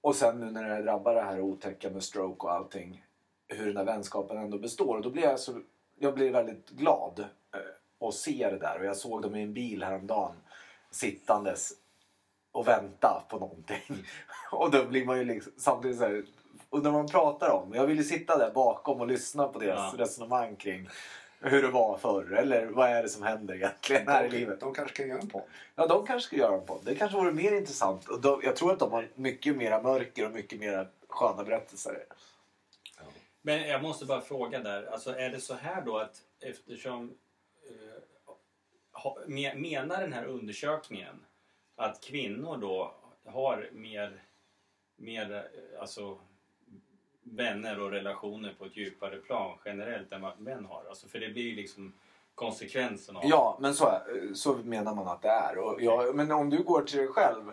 Och 0.00 0.16
sen 0.16 0.40
nu 0.40 0.50
när 0.50 0.68
det 0.68 0.82
drabbar 0.82 1.14
det 1.14 1.22
här 1.22 1.40
otäcka 1.40 1.90
med 1.90 2.02
stroke 2.02 2.46
och 2.46 2.52
allting. 2.52 3.04
Hur 3.48 3.66
den 3.66 3.76
här 3.76 3.84
vänskapen 3.84 4.38
ändå 4.38 4.58
består. 4.58 4.96
Och 4.96 5.02
då 5.02 5.10
blir 5.10 5.22
jag 5.22 5.40
så... 5.40 5.60
Jag 6.02 6.14
blir 6.14 6.30
väldigt 6.30 6.70
glad 6.70 7.20
eh, 7.54 8.08
att 8.08 8.14
se 8.14 8.50
det 8.50 8.58
där. 8.58 8.78
Och 8.78 8.84
jag 8.84 8.96
såg 8.96 9.22
dem 9.22 9.36
i 9.36 9.42
en 9.42 9.52
bil 9.54 9.82
häromdagen. 9.82 10.34
Sittandes 10.90 11.72
och 12.52 12.68
vänta 12.68 13.22
på 13.28 13.38
någonting. 13.38 14.04
Och 14.50 14.70
då 14.70 14.84
blir 14.84 15.04
man 15.04 15.18
ju 15.18 15.24
liksom 15.24 15.52
samtidigt 15.56 15.98
så 15.98 16.04
här, 16.04 16.24
och 16.70 16.82
när 16.82 16.90
man 16.90 17.08
pratar 17.08 17.50
om, 17.50 17.74
jag 17.74 17.86
vill 17.86 17.96
ju 17.96 18.04
sitta 18.04 18.38
där 18.38 18.50
bakom 18.50 19.00
och 19.00 19.06
lyssna 19.06 19.48
på 19.48 19.58
deras 19.58 19.94
Ja. 19.98 20.04
resonemang 20.04 20.56
kring 20.56 20.88
hur 21.40 21.62
det 21.62 21.68
var 21.68 21.96
förr 21.98 22.32
eller 22.32 22.66
vad 22.66 22.88
är 22.90 23.02
det 23.02 23.08
som 23.08 23.22
händer 23.22 23.54
egentligen 23.54 24.08
här 24.08 24.24
i 24.24 24.30
livet. 24.30 24.60
De 24.60 24.74
kanske 24.74 24.96
kan 24.96 25.08
göra 25.08 25.20
en 25.20 25.28
podd. 25.28 25.42
Ja, 25.74 25.86
de 25.86 26.06
kanske 26.06 26.26
ska 26.26 26.36
göra 26.36 26.54
en 26.54 26.66
podd. 26.66 26.80
Det 26.84 26.94
kanske 26.94 27.16
vore 27.16 27.32
mer 27.32 27.52
intressant. 27.52 28.08
Och 28.08 28.20
de, 28.20 28.40
jag 28.44 28.56
tror 28.56 28.72
att 28.72 28.78
de 28.78 28.92
har 28.92 29.08
mycket 29.14 29.56
mera 29.56 29.82
mörker 29.82 30.26
och 30.26 30.32
mycket 30.32 30.60
mera 30.60 30.86
sköna 31.08 31.44
berättelser. 31.44 32.04
Men 33.50 33.68
jag 33.68 33.82
måste 33.82 34.06
bara 34.06 34.20
fråga 34.20 34.58
där, 34.58 34.86
alltså 34.92 35.16
är 35.16 35.30
det 35.30 35.40
så 35.40 35.54
här 35.54 35.82
då 35.82 35.98
att 35.98 36.22
eftersom 36.40 37.14
eh, 37.68 39.54
menar 39.54 40.00
den 40.00 40.12
här 40.12 40.24
undersökningen 40.24 41.24
att 41.76 42.00
kvinnor 42.00 42.56
då 42.56 42.94
har 43.24 43.68
mer, 43.72 44.22
mer 44.96 45.34
eh, 45.34 45.80
alltså 45.80 46.18
vänner 47.22 47.80
och 47.80 47.90
relationer 47.90 48.54
på 48.58 48.64
ett 48.64 48.76
djupare 48.76 49.16
plan 49.16 49.58
generellt 49.64 50.12
än 50.12 50.22
vad 50.22 50.40
män 50.40 50.64
har? 50.64 50.84
Alltså 50.88 51.08
för 51.08 51.18
det 51.18 51.28
blir 51.28 51.44
ju 51.44 51.56
liksom 51.56 51.92
konsekvensen 52.34 53.16
av... 53.16 53.22
Ja, 53.24 53.58
men 53.60 53.74
så, 53.74 54.00
så 54.34 54.54
menar 54.54 54.94
man 54.94 55.08
att 55.08 55.22
det 55.22 55.28
är. 55.28 55.58
Och 55.58 55.82
jag, 55.82 56.16
men 56.16 56.30
om 56.30 56.50
du 56.50 56.62
går 56.62 56.82
till 56.82 56.98
dig 56.98 57.08
själv. 57.08 57.52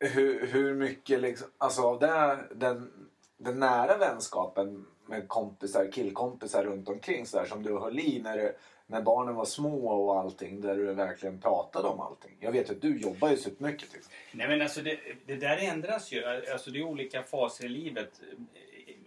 Hur, 0.00 0.46
hur 0.46 0.74
mycket 0.74 1.20
liksom, 1.20 1.48
alltså 1.58 1.82
av 1.82 1.98
det, 1.98 2.38
den, 2.54 2.97
den 3.38 3.58
nära 3.58 3.98
vänskapen 3.98 4.86
med 5.06 5.28
kompisar, 5.28 5.92
killkompisar 5.92 6.64
runt 6.64 6.88
omkring 6.88 7.26
så 7.26 7.38
där, 7.38 7.44
som 7.44 7.62
du 7.62 7.78
höll 7.78 7.98
i 7.98 8.20
när 8.22 8.38
du, 8.38 8.56
när 8.86 9.02
barnen 9.02 9.34
var 9.34 9.44
små 9.44 9.88
och 9.88 10.18
allting 10.18 10.60
där 10.60 10.76
du 10.76 10.94
verkligen 10.94 11.40
pratade 11.40 11.88
om 11.88 12.00
allting? 12.00 12.36
Jag 12.40 12.52
vet 12.52 12.70
att 12.70 12.80
du 12.80 12.98
jobbar 12.98 13.30
ju 13.30 13.36
supermycket. 13.36 13.92
Liksom. 13.92 14.12
Nej 14.32 14.48
men 14.48 14.62
alltså 14.62 14.82
det, 14.82 14.98
det 15.26 15.36
där 15.36 15.56
ändras 15.56 16.12
ju. 16.12 16.24
Alltså 16.24 16.70
det 16.70 16.78
är 16.78 16.82
olika 16.82 17.22
faser 17.22 17.64
i 17.64 17.68
livet. 17.68 18.20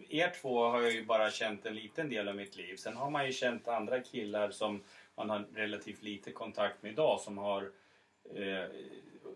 Er 0.09 0.33
två 0.41 0.63
har 0.63 0.81
jag 0.81 0.91
ju 0.91 1.05
bara 1.05 1.31
känt 1.31 1.65
en 1.65 1.75
liten 1.75 2.09
del 2.09 2.27
av 2.27 2.35
mitt 2.35 2.55
liv. 2.55 2.75
Sen 2.75 2.97
har 2.97 3.09
man 3.09 3.25
ju 3.25 3.31
känt 3.31 3.67
andra 3.67 3.99
killar 3.99 4.51
som 4.51 4.83
man 5.15 5.29
har 5.29 5.45
relativt 5.53 6.03
lite 6.03 6.31
kontakt 6.31 6.83
med 6.83 6.91
idag 6.91 7.19
som 7.19 7.37
har 7.37 7.71
eh, 8.35 8.65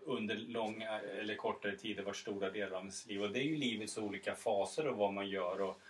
under 0.06 0.36
långa 0.36 1.00
eller 1.00 1.34
kortare 1.34 1.76
tider 1.76 2.02
varit 2.02 2.16
stora 2.16 2.50
delar 2.50 2.76
av 2.76 2.82
ens 2.82 3.06
liv. 3.06 3.22
Och 3.22 3.30
det 3.30 3.38
är 3.38 3.44
ju 3.44 3.56
livets 3.56 3.98
olika 3.98 4.34
faser 4.34 4.88
och 4.88 4.96
vad 4.96 5.12
man 5.12 5.28
gör 5.28 5.60
och 5.60 5.80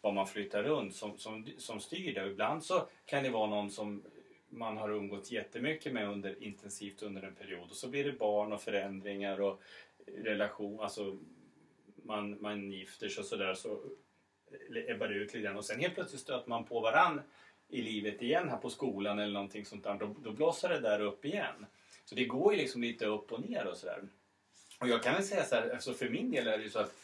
vad 0.00 0.14
man 0.14 0.26
flyttar 0.26 0.62
runt 0.62 0.94
som, 0.94 1.18
som, 1.18 1.46
som 1.58 1.80
styr 1.80 2.14
det. 2.14 2.24
Och 2.24 2.30
ibland 2.30 2.64
så 2.64 2.88
kan 3.06 3.22
det 3.22 3.30
vara 3.30 3.50
någon 3.50 3.70
som 3.70 4.02
man 4.48 4.76
har 4.76 4.90
umgått 4.90 5.30
jättemycket 5.30 5.92
med 5.92 6.08
under, 6.08 6.42
intensivt 6.42 7.02
under 7.02 7.22
en 7.22 7.34
period 7.34 7.70
och 7.70 7.76
så 7.76 7.88
blir 7.88 8.04
det 8.04 8.12
barn 8.12 8.52
och 8.52 8.62
förändringar 8.62 9.40
och 9.40 9.62
relation, 10.06 10.80
alltså 10.80 11.18
man, 12.02 12.42
man 12.42 12.72
gifter 12.72 13.08
sig 13.08 13.20
och 13.20 13.26
sådär 13.26 13.54
så 13.54 13.80
ebbar 14.88 15.08
det 15.08 15.14
ut 15.14 15.34
lite 15.34 15.44
grann 15.44 15.56
och 15.56 15.64
sen 15.64 15.80
helt 15.80 15.94
plötsligt 15.94 16.20
stöter 16.20 16.48
man 16.48 16.64
på 16.64 16.80
varann 16.80 17.20
i 17.68 17.82
livet 17.82 18.22
igen 18.22 18.48
här 18.48 18.56
på 18.56 18.70
skolan 18.70 19.18
eller 19.18 19.32
någonting 19.32 19.64
sånt 19.64 19.84
där. 19.84 19.94
Då, 19.94 20.14
då 20.24 20.32
blossar 20.32 20.68
det 20.68 20.80
där 20.80 21.00
upp 21.00 21.24
igen. 21.24 21.66
Så 22.08 22.14
det 22.14 22.24
går 22.24 22.52
ju 22.52 22.58
liksom 22.58 22.82
lite 22.82 23.06
upp 23.06 23.32
och 23.32 23.50
ner 23.50 23.66
och 23.66 23.76
sådär. 23.76 24.08
Och 24.80 24.88
jag 24.88 25.02
kan 25.02 25.14
väl 25.14 25.24
säga 25.24 25.44
så 25.44 25.54
här, 25.54 25.70
alltså 25.70 25.94
för 25.94 26.08
min 26.08 26.30
del 26.30 26.46
är 26.46 26.58
det 26.58 26.64
ju 26.64 26.70
så 26.70 26.78
att 26.78 26.94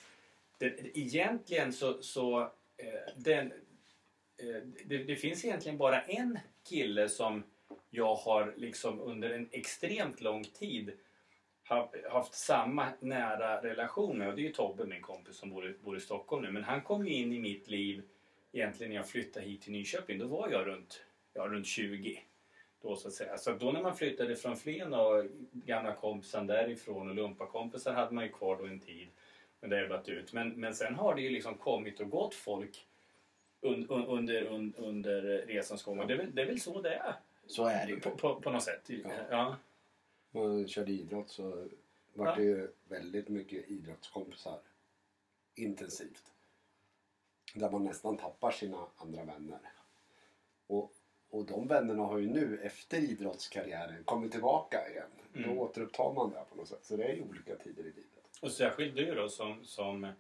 det, 0.59 0.99
egentligen 0.99 1.73
så, 1.73 2.03
så 2.03 2.41
eh, 2.77 3.15
den, 3.17 3.53
eh, 4.37 4.63
det, 4.85 4.99
det, 4.99 5.17
finns 5.17 5.45
egentligen 5.45 5.79
bara 5.79 6.01
en 6.01 6.39
kille 6.69 7.09
som 7.09 7.43
jag 7.91 8.15
har 8.15 8.55
liksom 8.57 9.01
under 9.01 9.31
en 9.31 9.49
extremt 9.53 10.21
lång 10.21 10.45
tid 10.45 10.93
haft 12.11 12.35
samma 12.35 12.89
nära 13.01 13.63
relation 13.63 14.19
med 14.19 14.29
och 14.29 14.35
det 14.35 14.43
är 14.43 14.47
ju 14.47 14.53
Tobbe, 14.53 14.85
min 14.85 15.03
kompis 15.03 15.37
som 15.37 15.51
bor 15.51 15.71
i, 15.71 15.75
bor 15.85 15.97
i 15.97 16.01
Stockholm 16.01 16.43
nu. 16.43 16.51
Men 16.51 16.65
han 16.65 16.83
kom 16.83 17.07
ju 17.07 17.15
in 17.15 17.33
i 17.33 17.39
mitt 17.39 17.69
liv 17.69 18.03
egentligen 18.53 18.91
när 18.91 18.97
jag 18.97 19.09
flyttade 19.09 19.47
hit 19.47 19.63
till 19.63 19.73
Nyköping. 19.73 20.19
Då 20.19 20.27
var 20.27 20.51
jag 20.51 20.67
runt, 20.67 21.03
ja, 21.35 21.43
runt 21.43 21.67
20. 21.67 22.23
Då, 22.83 22.97
så, 22.97 23.09
att 23.09 23.15
säga. 23.15 23.39
så 23.39 23.53
då 23.53 23.73
när 23.73 23.83
man 23.83 23.97
flyttade 23.97 24.37
från 24.37 24.57
Flen 24.57 24.95
och 24.95 25.25
gamla 25.53 25.95
kompisen 25.95 26.47
därifrån 26.47 27.09
och 27.09 27.15
lumpakompisar 27.15 27.93
hade 27.93 28.15
man 28.15 28.25
ju 28.25 28.31
kvar 28.31 28.57
då 28.57 28.67
en 28.67 28.81
tid. 28.81 29.09
Men 29.61 29.71
det 29.71 29.77
har 29.77 30.11
ut. 30.11 30.33
Men, 30.33 30.49
men 30.49 30.75
sen 30.75 30.95
har 30.95 31.15
det 31.15 31.23
ju 31.23 31.31
liksom 31.31 31.55
kommit 31.55 32.01
och 32.01 32.11
gått 32.11 32.35
folk 32.35 32.87
un, 33.61 33.87
un, 33.91 34.07
under, 34.07 34.43
un, 34.43 34.75
under 34.77 35.23
resans 35.23 35.83
gång. 35.83 35.99
Och 35.99 36.07
det 36.07 36.15
är, 36.15 36.19
väl, 36.19 36.35
det 36.35 36.43
är 36.43 36.47
väl 36.47 36.61
så 36.61 36.81
det 36.81 36.95
är. 36.95 37.15
Så 37.47 37.67
är 37.67 37.87
det 37.87 37.93
ju. 37.93 38.01
På, 38.01 38.11
på, 38.11 38.41
på 38.41 38.51
något 38.51 38.63
sätt. 38.63 38.83
Ja. 38.87 39.11
ja. 39.31 39.57
Och 40.41 40.69
körde 40.69 40.93
idrott 40.93 41.31
så 41.31 41.69
var 42.15 42.27
ja. 42.27 42.35
det 42.35 42.43
ju 42.43 42.69
väldigt 42.89 43.29
mycket 43.29 43.71
idrottskompisar 43.71 44.59
intensivt. 45.55 46.33
Där 47.55 47.71
man 47.71 47.85
nästan 47.85 48.17
tappar 48.17 48.51
sina 48.51 48.87
andra 48.97 49.25
vänner. 49.25 49.61
Och, 50.67 50.93
och 51.33 51.47
de 51.47 51.69
vännerna 51.69 52.03
har 52.03 52.19
ju 52.19 52.29
nu 52.29 52.61
efter 52.63 52.99
idrottskarriären 52.99 54.05
kommit 54.05 54.33
tillbaka 54.33 54.89
igen. 54.91 55.11
Mm. 55.35 55.55
Då 55.57 55.63
återupptar 55.63 56.13
man 56.13 56.31
det 56.31 56.45
på 56.51 56.57
något 56.57 56.69
sätt. 56.69 56.85
Så 56.85 56.97
det 56.97 57.05
är 57.05 57.15
ju 57.15 57.23
olika 57.23 57.57
tider 57.57 57.83
i 57.83 57.87
livet. 57.87 58.39
Och 58.43 58.51
särskilt 58.51 58.97
du 58.97 59.15
då 59.15 59.29
som, 59.29 59.65
som 59.65 60.05
eh, 60.05 60.11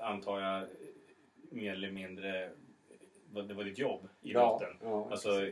antar 0.00 0.40
jag 0.40 0.68
mer 1.50 1.72
eller 1.72 1.90
mindre 1.90 2.50
det 3.42 3.54
var 3.54 3.64
ditt 3.64 3.78
jobb, 3.78 4.08
idrotten. 4.20 4.76
Ja, 4.80 4.88
ja, 4.88 5.08
alltså, 5.10 5.50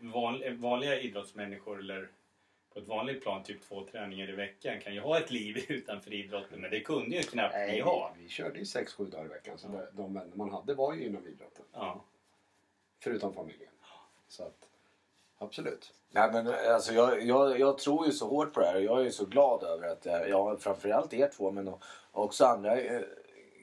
van, 0.00 0.60
vanliga 0.60 1.00
idrottsmänniskor 1.00 1.78
eller 1.78 2.08
på 2.72 2.78
ett 2.78 2.88
vanligt 2.88 3.22
plan 3.22 3.42
typ 3.42 3.62
två 3.62 3.86
träningar 3.86 4.30
i 4.30 4.32
veckan 4.32 4.80
kan 4.80 4.94
ju 4.94 5.00
ha 5.00 5.18
ett 5.18 5.30
liv 5.30 5.64
utanför 5.68 6.12
idrotten 6.12 6.60
men 6.60 6.70
det 6.70 6.80
kunde 6.80 7.16
ju 7.16 7.22
knappt 7.22 7.54
Nej, 7.54 7.74
vi 7.74 7.80
ha. 7.80 8.14
Vi, 8.18 8.28
körde 8.28 8.58
ju 8.58 8.64
sex, 8.64 8.92
sju 8.92 9.04
dagar 9.04 9.24
i 9.24 9.28
veckan 9.28 9.58
så 9.58 9.68
ja. 9.72 9.82
de 9.92 10.14
vänner 10.14 10.36
man 10.36 10.50
hade 10.50 10.74
var 10.74 10.94
ju 10.94 11.06
inom 11.06 11.26
idrotten. 11.26 11.64
Ja. 11.72 12.04
Förutom 13.00 13.34
familjen. 13.34 13.71
Så 14.32 14.42
att, 14.42 14.68
absolut. 15.38 15.92
Nej, 16.10 16.30
men, 16.32 16.46
alltså, 16.74 16.92
jag, 16.92 17.22
jag, 17.22 17.60
jag 17.60 17.78
tror 17.78 18.06
ju 18.06 18.12
så 18.12 18.28
hårt 18.28 18.52
på 18.52 18.60
det 18.60 18.66
här 18.66 18.76
och 18.76 18.82
jag 18.82 19.00
är 19.00 19.04
ju 19.04 19.10
så 19.10 19.24
glad 19.24 19.62
över 19.62 19.88
att 19.88 20.06
jag, 20.28 20.60
framförallt 20.60 21.14
er 21.14 21.30
två 21.36 21.50
men 21.50 21.74
också 22.12 22.44
andra 22.44 22.80
eh, 22.80 23.02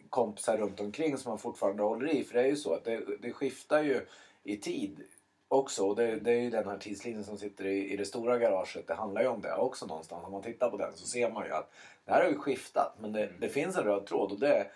kompisar 0.09 0.57
runt 0.57 0.79
omkring 0.79 1.17
som 1.17 1.29
man 1.29 1.39
fortfarande 1.39 1.83
håller 1.83 2.09
i. 2.09 2.23
För 2.23 2.33
det 2.33 2.41
är 2.41 2.47
ju 2.47 2.55
så 2.55 2.73
att 2.73 2.83
det, 2.83 3.01
det 3.21 3.33
skiftar 3.33 3.83
ju 3.83 4.05
i 4.43 4.57
tid 4.57 5.03
också. 5.47 5.87
Och 5.87 5.95
det, 5.95 6.15
det 6.15 6.31
är 6.31 6.41
ju 6.41 6.49
den 6.49 6.67
här 6.67 6.77
tidslinjen 6.77 7.23
som 7.23 7.37
sitter 7.37 7.65
i, 7.65 7.93
i 7.93 7.97
det 7.97 8.05
stora 8.05 8.37
garaget. 8.37 8.87
Det 8.87 8.93
handlar 8.93 9.21
ju 9.21 9.27
om 9.27 9.41
det 9.41 9.55
också 9.55 9.85
någonstans. 9.85 10.25
Om 10.25 10.31
man 10.31 10.41
tittar 10.41 10.69
på 10.69 10.77
den 10.77 10.93
så 10.95 11.05
ser 11.05 11.31
man 11.31 11.45
ju 11.45 11.51
att 11.51 11.71
det 12.05 12.11
här 12.11 12.23
har 12.23 12.29
ju 12.29 12.37
skiftat. 12.37 12.95
Men 12.99 13.11
det, 13.11 13.29
det 13.39 13.49
finns 13.49 13.77
en 13.77 13.83
röd 13.83 14.05
tråd 14.05 14.31
och 14.31 14.39
det, 14.39 14.67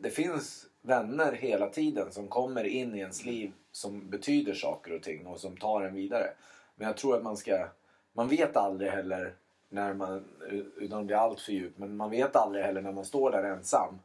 det 0.00 0.10
finns 0.10 0.66
vänner 0.86 1.32
hela 1.32 1.68
tiden 1.68 2.12
som 2.12 2.28
kommer 2.28 2.64
in 2.64 2.94
i 2.94 2.98
ens 2.98 3.24
liv 3.24 3.52
som 3.72 4.10
betyder 4.10 4.54
saker 4.54 4.92
och 4.92 5.02
ting 5.02 5.26
och 5.26 5.40
som 5.40 5.56
tar 5.56 5.82
en 5.82 5.94
vidare. 5.94 6.30
Men 6.76 6.86
jag 6.86 6.96
tror 6.96 7.16
att 7.16 7.22
man 7.22 7.36
ska... 7.36 7.66
Man 8.12 8.28
vet 8.28 8.56
aldrig 8.56 8.90
heller 8.90 9.34
när 9.68 9.94
man, 9.94 10.24
eh, 10.50 10.58
utan 10.76 11.00
att 11.00 11.06
bli 11.06 11.14
allt 11.14 11.40
för 11.40 11.52
djup, 11.52 11.78
men 11.78 11.96
man 11.96 12.10
vet 12.10 12.36
aldrig 12.36 12.64
heller 12.64 12.82
när 12.82 12.92
man 12.92 13.04
står 13.04 13.30
där 13.30 13.44
ensam 13.44 13.98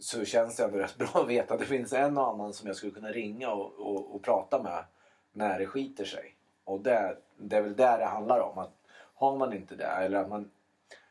så 0.00 0.24
känns 0.24 0.56
det 0.56 0.64
ändå 0.64 0.78
rätt 0.78 0.98
bra 0.98 1.08
att 1.14 1.28
veta 1.28 1.54
att 1.54 1.60
det 1.60 1.66
finns 1.66 1.92
en 1.92 2.18
och 2.18 2.28
annan 2.28 2.52
som 2.52 2.66
jag 2.66 2.76
skulle 2.76 2.92
kunna 2.92 3.12
ringa 3.12 3.50
och, 3.50 3.72
och, 3.78 4.14
och 4.14 4.22
prata 4.22 4.62
med 4.62 4.84
när 5.32 5.58
det 5.58 5.66
skiter 5.66 6.04
sig. 6.04 6.34
Och 6.64 6.80
det, 6.80 7.16
det 7.36 7.56
är 7.56 7.62
väl 7.62 7.76
där 7.76 7.98
det 7.98 8.04
handlar 8.04 8.40
om. 8.40 8.58
att 8.58 8.72
Har 9.14 9.36
man 9.36 9.52
inte 9.52 9.76
det 9.76 9.84
eller 9.84 10.18
att 10.18 10.28
man 10.28 10.50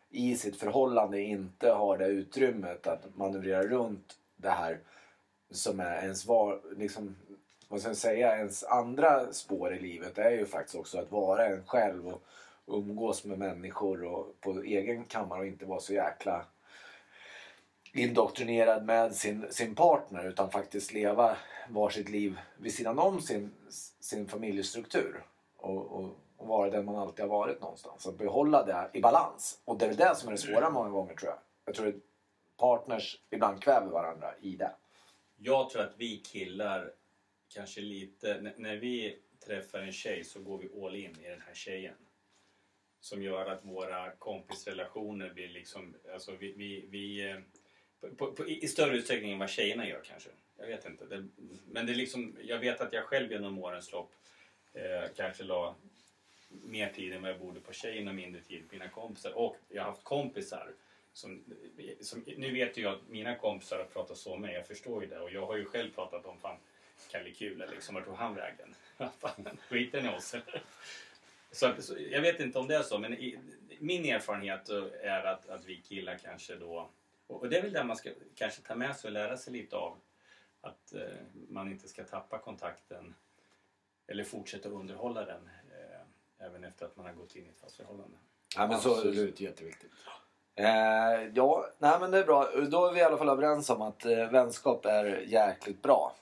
i 0.09 0.35
sitt 0.35 0.59
förhållande 0.59 1.21
inte 1.21 1.71
har 1.71 1.97
det 1.97 2.07
utrymmet 2.07 2.87
att 2.87 3.15
manövrera 3.15 3.63
runt 3.63 4.17
det 4.35 4.49
här 4.49 4.79
som 5.51 5.79
är 5.79 6.01
ens 6.01 6.25
var, 6.25 6.61
liksom, 6.77 7.15
vad 7.67 7.79
ska 7.79 7.89
jag 7.89 7.97
säga, 7.97 8.37
ens 8.37 8.63
andra 8.63 9.33
spår 9.33 9.73
i 9.73 9.79
livet 9.79 10.17
är 10.17 10.31
ju 10.31 10.45
faktiskt 10.45 10.75
också 10.75 10.99
att 10.99 11.11
vara 11.11 11.45
en 11.45 11.63
själv 11.65 12.07
och 12.07 12.21
umgås 12.67 13.25
med 13.25 13.39
människor 13.39 14.03
och 14.03 14.41
på 14.41 14.61
egen 14.61 15.03
kammare 15.03 15.39
och 15.39 15.47
inte 15.47 15.65
vara 15.65 15.79
så 15.79 15.93
jäkla 15.93 16.45
indoktrinerad 17.93 18.85
med 18.85 19.15
sin, 19.15 19.45
sin 19.49 19.75
partner 19.75 20.27
utan 20.27 20.51
faktiskt 20.51 20.93
leva 20.93 21.37
varsitt 21.69 22.09
liv 22.09 22.39
vid 22.57 22.73
sidan 22.73 22.99
om 22.99 23.21
sin, 23.21 23.51
sin 23.99 24.27
familjestruktur. 24.27 25.23
Och, 25.57 25.77
och, 25.77 26.09
och, 26.37 26.47
vara 26.47 26.69
den 26.69 26.85
man 26.85 26.95
alltid 26.95 27.25
har 27.25 27.29
varit 27.29 27.61
någonstans. 27.61 28.07
Att 28.07 28.17
behålla 28.17 28.63
det 28.63 28.89
i 28.93 29.01
balans. 29.01 29.61
Och 29.65 29.77
det 29.77 29.85
är 29.85 29.89
väl 29.89 29.97
det 29.97 30.15
som 30.15 30.27
är 30.27 30.31
det 30.31 30.37
svåra 30.37 30.69
många 30.69 30.89
gånger 30.89 31.15
tror 31.15 31.31
jag. 31.31 31.39
Jag 31.65 31.75
tror 31.75 31.87
att 31.87 31.95
partners 32.57 33.21
ibland 33.29 33.61
kväver 33.61 33.87
varandra 33.87 34.33
i 34.41 34.55
det. 34.55 34.71
Jag 35.37 35.69
tror 35.69 35.81
att 35.81 35.93
vi 35.97 36.17
killar 36.17 36.91
kanske 37.47 37.81
lite, 37.81 38.53
när 38.57 38.75
vi 38.75 39.19
träffar 39.45 39.79
en 39.79 39.91
tjej 39.91 40.23
så 40.23 40.41
går 40.41 40.57
vi 40.57 40.85
all 40.85 40.95
in 40.95 41.15
i 41.25 41.29
den 41.29 41.41
här 41.41 41.53
tjejen. 41.53 41.95
Som 42.99 43.23
gör 43.23 43.45
att 43.45 43.65
våra 43.65 44.11
kompisrelationer 44.11 45.29
blir 45.29 45.49
liksom, 45.49 45.95
alltså 46.13 46.31
vi, 46.31 46.51
vi, 46.51 46.85
vi 46.89 47.29
eh, 47.29 47.39
på, 48.17 48.31
på, 48.31 48.47
i 48.47 48.67
större 48.67 48.97
utsträckning 48.97 49.31
än 49.31 49.39
vad 49.39 49.49
tjejerna 49.49 49.87
gör 49.87 50.01
kanske. 50.03 50.29
Jag 50.57 50.67
vet 50.67 50.85
inte. 50.85 51.05
Det, 51.05 51.27
men 51.67 51.85
det 51.85 51.91
är 51.91 51.95
liksom, 51.95 52.37
jag 52.43 52.59
vet 52.59 52.81
att 52.81 52.93
jag 52.93 53.03
själv 53.03 53.31
genom 53.31 53.59
årens 53.59 53.91
lopp 53.91 54.11
eh, 54.73 55.09
kanske 55.15 55.43
la 55.43 55.75
mer 56.49 56.89
tid 56.89 57.13
än 57.13 57.21
vad 57.21 57.31
jag 57.31 57.39
borde 57.39 57.59
på 57.59 57.73
tjejerna 57.73 58.11
och 58.11 58.15
mindre 58.15 58.41
tid 58.41 58.69
på 58.69 58.75
mina 58.75 58.89
kompisar. 58.89 59.37
Och 59.37 59.57
jag 59.69 59.83
har 59.83 59.91
haft 59.91 60.03
kompisar 60.03 60.73
som, 61.17 61.43
som, 62.01 62.23
nu 62.37 62.53
vet 62.53 62.77
jag 62.77 62.93
att 62.93 63.07
mina 63.09 63.35
kompisar 63.35 63.77
har 63.77 63.85
pratat 63.85 64.17
så 64.17 64.37
med 64.37 64.53
jag 64.53 64.67
förstår 64.67 65.03
ju 65.03 65.09
det. 65.09 65.19
Och 65.19 65.31
jag 65.31 65.45
har 65.45 65.57
ju 65.57 65.65
själv 65.65 65.91
pratat 65.91 66.25
om 66.25 66.39
fan 66.39 66.57
Kalle 67.11 67.31
Kule 67.31 67.67
liksom, 67.67 67.95
vart 67.95 68.05
tog 68.05 68.15
han 68.15 68.35
vägen? 68.35 68.75
Skiter 69.69 70.01
ni 70.01 70.09
oss 70.09 70.35
så, 71.51 71.73
så, 71.79 71.95
jag 72.11 72.21
vet 72.21 72.39
inte 72.39 72.59
om 72.59 72.67
det 72.67 72.75
är 72.75 72.83
så 72.83 72.99
men 72.99 73.13
i, 73.13 73.39
min 73.79 74.05
erfarenhet 74.05 74.69
är 75.01 75.23
att, 75.23 75.49
att 75.49 75.65
vi 75.65 75.81
killar 75.81 76.17
kanske 76.17 76.55
då 76.55 76.89
och 77.27 77.49
det 77.49 77.57
är 77.57 77.61
väl 77.61 77.73
det 77.73 77.83
man 77.83 77.95
ska 77.95 78.09
kanske 78.35 78.61
ta 78.61 78.75
med 78.75 78.95
sig 78.95 79.07
och 79.07 79.13
lära 79.13 79.37
sig 79.37 79.53
lite 79.53 79.75
av. 79.75 79.97
Att 80.61 80.93
eh, 80.93 81.01
man 81.49 81.71
inte 81.71 81.87
ska 81.87 82.03
tappa 82.03 82.39
kontakten 82.39 83.15
eller 84.07 84.23
fortsätta 84.23 84.69
underhålla 84.69 85.25
den 85.25 85.49
eh, 85.71 86.45
även 86.45 86.63
efter 86.63 86.85
att 86.85 86.95
man 86.95 87.05
har 87.05 87.13
gått 87.13 87.35
in 87.35 87.45
i 87.45 87.49
ett 87.49 87.59
fast 87.59 87.75
förhållande. 87.75 88.17
Ja, 88.55 88.67
men 88.67 88.79
så, 88.79 88.95
Absolut, 88.95 89.39
jätteviktigt. 89.39 89.91
Eh, 90.59 91.29
ja, 91.33 91.65
nej 91.77 91.97
men 91.99 92.11
det 92.11 92.17
är 92.19 92.23
bra. 92.23 92.49
Då 92.71 92.85
är 92.85 92.93
vi 92.93 92.99
i 92.99 93.03
alla 93.03 93.17
fall 93.17 93.29
överens 93.29 93.69
om 93.69 93.81
att 93.81 94.05
eh, 94.05 94.29
vänskap 94.31 94.85
är 94.85 95.05
jäkligt 95.27 95.81
bra. 95.81 96.13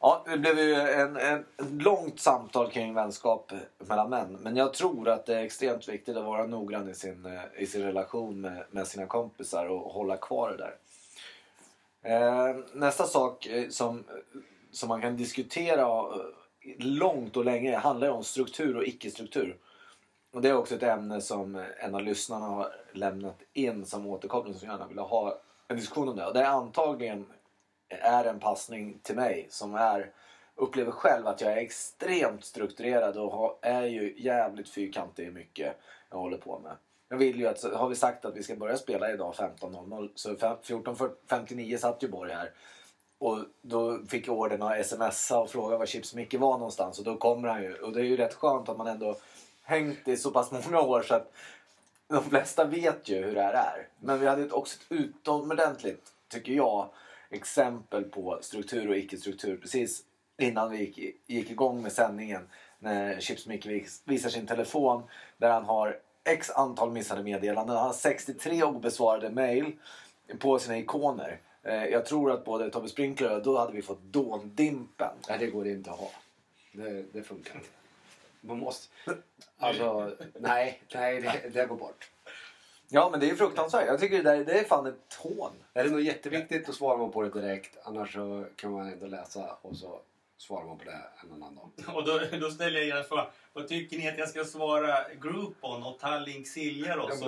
Ja, 0.00 0.24
det 0.26 0.38
blev 0.38 0.58
ju 0.58 0.74
en, 0.74 1.16
en, 1.16 1.44
långt 1.58 2.20
samtal 2.20 2.70
kring 2.70 2.94
vänskap 2.94 3.52
mellan 3.78 4.10
män. 4.10 4.38
Men 4.40 4.56
jag 4.56 4.74
tror 4.74 5.08
att 5.08 5.26
det 5.26 5.34
är 5.34 5.44
extremt 5.44 5.88
viktigt 5.88 6.16
att 6.16 6.24
vara 6.24 6.46
noggrann 6.46 6.88
i 6.88 6.94
sin, 6.94 7.26
eh, 7.26 7.62
i 7.62 7.66
sin 7.66 7.82
relation 7.82 8.40
med, 8.40 8.64
med 8.70 8.86
sina 8.86 9.06
kompisar 9.06 9.66
och 9.66 9.92
hålla 9.92 10.16
kvar 10.16 10.50
det 10.50 10.56
där. 10.56 10.76
Eh, 12.02 12.56
nästa 12.72 13.04
sak 13.04 13.46
eh, 13.46 13.68
som, 13.68 14.04
som 14.70 14.88
man 14.88 15.00
kan 15.00 15.16
diskutera 15.16 15.82
eh, 15.82 16.76
långt 16.78 17.36
och 17.36 17.44
länge 17.44 17.76
handlar 17.76 18.06
ju 18.06 18.12
om 18.12 18.24
struktur 18.24 18.76
och 18.76 18.84
icke-struktur. 18.84 19.56
Och 20.32 20.42
det 20.42 20.48
är 20.48 20.56
också 20.56 20.74
ett 20.74 20.82
ämne 20.82 21.20
som 21.20 21.64
en 21.78 21.94
av 21.94 22.02
lyssnarna 22.02 22.46
har 22.46 22.74
lämnat 22.92 23.42
in 23.52 23.86
som 23.86 24.06
återkoppling 24.06 24.54
som 24.54 24.68
gärna 24.68 24.86
vill 24.86 24.98
ha 24.98 25.40
en 25.68 25.76
diskussion 25.76 26.08
om 26.08 26.16
det. 26.16 26.26
Och 26.26 26.34
det 26.34 26.40
är 26.40 26.48
antagligen 26.48 27.26
är 27.88 28.24
en 28.24 28.40
passning 28.40 28.98
till 29.02 29.16
mig 29.16 29.46
som 29.50 29.74
är 29.74 30.12
upplever 30.54 30.90
själv 30.90 31.26
att 31.26 31.40
jag 31.40 31.52
är 31.52 31.56
extremt 31.56 32.44
strukturerad 32.44 33.16
och 33.16 33.32
har, 33.32 33.56
är 33.62 33.84
ju 33.84 34.14
jävligt 34.18 34.68
fyrkantig 34.68 35.26
i 35.26 35.30
mycket 35.30 35.76
jag 36.10 36.18
håller 36.18 36.38
på 36.38 36.58
med. 36.58 36.76
Jag 37.08 37.16
vill 37.16 37.40
ju 37.40 37.46
att, 37.46 37.62
har 37.62 37.88
vi 37.88 37.94
sagt 37.94 38.24
att 38.24 38.36
vi 38.36 38.42
ska 38.42 38.56
börja 38.56 38.76
spela 38.76 39.12
idag 39.12 39.34
15.00 39.34 40.10
så 40.14 40.34
14.59 40.34 41.76
satt 41.76 42.02
ju 42.02 42.08
Borg 42.08 42.32
här. 42.32 42.52
Och 43.18 43.38
då 43.62 43.98
fick 44.08 44.28
jag 44.28 44.38
ordern 44.38 44.62
att 44.62 44.86
smsa 44.86 45.38
och 45.38 45.50
fråga 45.50 45.76
var 45.76 45.86
Chips 45.86 46.14
Micke 46.14 46.34
var 46.34 46.58
någonstans 46.58 46.98
och 46.98 47.04
då 47.04 47.16
kommer 47.16 47.48
han 47.48 47.62
ju. 47.62 47.74
Och 47.74 47.92
det 47.92 48.00
är 48.00 48.04
ju 48.04 48.16
rätt 48.16 48.34
skönt 48.34 48.68
att 48.68 48.78
man 48.78 48.86
ändå 48.86 49.16
hängt 49.70 50.08
i 50.08 50.16
så 50.16 50.30
pass 50.30 50.50
många 50.52 50.80
år 50.80 51.02
så 51.02 51.14
att 51.14 51.32
de 52.08 52.24
flesta 52.24 52.64
vet 52.64 53.08
ju 53.08 53.24
hur 53.24 53.34
det 53.34 53.42
här 53.42 53.52
är. 53.52 53.86
Men 54.00 54.20
vi 54.20 54.26
hade 54.26 54.50
också 54.50 54.76
ett 54.80 54.86
utomordentligt, 54.98 56.12
tycker 56.28 56.52
jag, 56.52 56.88
exempel 57.30 58.04
på 58.04 58.38
struktur 58.42 58.88
och 58.88 58.96
icke-struktur 58.96 59.56
precis 59.56 60.02
innan 60.38 60.70
vi 60.70 60.78
gick, 60.78 61.16
gick 61.26 61.50
igång 61.50 61.82
med 61.82 61.92
sändningen. 61.92 62.48
När 62.78 63.20
Chips 63.20 63.46
Micke 63.46 63.66
vis- 63.66 64.02
visar 64.04 64.30
sin 64.30 64.46
telefon 64.46 65.02
där 65.38 65.50
han 65.50 65.64
har 65.64 65.98
x 66.24 66.50
antal 66.50 66.90
missade 66.90 67.22
meddelanden. 67.22 67.76
Han 67.76 67.86
har 67.86 67.92
63 67.92 68.62
obesvarade 68.62 69.30
mejl 69.30 69.72
på 70.38 70.58
sina 70.58 70.78
ikoner. 70.78 71.38
Eh, 71.62 71.84
jag 71.84 72.06
tror 72.06 72.32
att 72.32 72.44
både 72.44 72.70
Tobbe 72.70 72.88
Sprinkler 72.88 73.36
och 73.36 73.42
då 73.42 73.58
hade 73.58 73.72
vi 73.72 73.82
fått 73.82 74.02
dåndimpen. 74.02 75.10
Nej, 75.28 75.38
det 75.38 75.46
går 75.46 75.66
inte 75.68 75.90
att 75.90 75.98
ha. 75.98 76.10
Det, 76.72 77.04
det 77.12 77.22
funkar 77.22 77.54
inte. 77.54 77.68
Man 78.40 78.58
måste... 78.58 78.94
Alltså, 79.58 80.12
nej, 80.38 80.82
nej 80.94 81.20
det, 81.20 81.48
det 81.52 81.66
går 81.66 81.76
bort. 81.76 82.10
Ja 82.88 83.08
men 83.10 83.20
det 83.20 83.26
är 83.26 83.30
ju 83.30 83.36
fruktansvärt. 83.36 83.86
Jag 83.86 84.00
tycker 84.00 84.16
det, 84.16 84.22
där, 84.22 84.44
det 84.44 84.58
är 84.58 84.64
fan 84.64 84.86
ett 84.86 85.14
hån. 85.18 85.52
Är 85.74 85.84
det 85.84 85.90
något 85.90 86.04
jätteviktigt 86.04 86.74
svarar 86.74 86.98
man 86.98 87.12
på 87.12 87.22
det 87.22 87.40
direkt. 87.40 87.78
Annars 87.84 88.12
så 88.12 88.44
kan 88.56 88.72
man 88.72 88.92
ändå 88.92 89.06
läsa 89.06 89.56
och 89.62 89.76
så 89.76 90.00
svarar 90.40 90.64
man 90.66 90.78
på 90.78 90.84
det 90.84 90.90
en 91.22 91.32
annan 91.32 91.54
dag. 91.54 91.70
Och 91.96 92.04
då, 92.04 92.20
då 92.40 92.50
ställer 92.50 92.78
jag 92.78 92.88
gärna 92.88 93.02
frågan. 93.02 93.26
Vad 93.52 93.68
tycker 93.68 93.98
ni 93.98 94.08
att 94.08 94.18
jag 94.18 94.28
ska 94.28 94.44
svara 94.44 94.96
Groupon 95.20 95.82
och 95.82 95.98
Tallink 95.98 96.46
Siljaros? 96.48 97.20
Ja, 97.22 97.26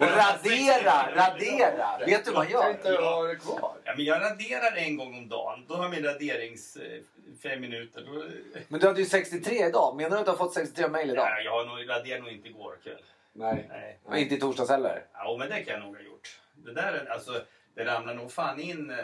Radera! 0.00 1.14
Radera! 1.16 1.98
Vet 2.06 2.24
du 2.24 2.30
vad 2.30 2.44
man 2.44 2.52
gör? 2.52 2.70
inte 2.70 2.90
ha 2.92 3.22
det 3.22 3.36
kvar. 3.36 3.72
Ja, 3.84 3.92
men 3.96 4.04
jag 4.04 4.22
raderar 4.22 4.76
en 4.76 4.96
gång 4.96 5.14
om 5.18 5.28
dagen. 5.28 5.64
Då 5.68 5.74
har 5.74 5.82
jag 5.84 5.90
min 5.90 6.04
raderings... 6.04 6.76
eh, 6.76 7.00
Fem 7.42 7.60
minuter. 7.60 8.02
Då, 8.06 8.24
Men 8.68 8.80
du 8.80 8.86
hade 8.86 9.00
ju 9.00 9.06
63 9.06 9.66
idag. 9.66 9.96
Menar 9.96 10.10
du 10.10 10.16
att 10.16 10.24
du 10.24 10.30
har 10.30 10.36
fått 10.38 10.54
63 10.54 10.88
mail 10.88 11.10
idag? 11.10 11.26
ja, 11.26 11.40
jag 11.44 11.52
har 11.52 11.64
nog 11.64 11.88
raderat 11.88 12.20
nog 12.22 12.32
inte 12.32 12.48
igår 12.48 12.76
kväll. 12.82 13.02
Nej. 13.32 13.66
Nej. 13.68 13.98
Men 14.08 14.18
inte 14.18 14.34
i 14.34 14.40
torsdags 14.40 14.70
heller? 14.70 15.04
Ja, 15.12 15.36
men 15.38 15.48
det 15.48 15.62
kan 15.62 15.74
jag 15.74 15.82
nog 15.82 15.96
ha 15.96 16.02
gjort. 16.02 16.40
Det 16.54 16.72
där 16.72 16.92
är, 16.92 17.12
alltså, 17.12 17.42
det 17.74 17.84
ramlar 17.84 18.14
nog 18.14 18.32
fan 18.32 18.60
in 18.60 18.90
eh, 18.90 18.96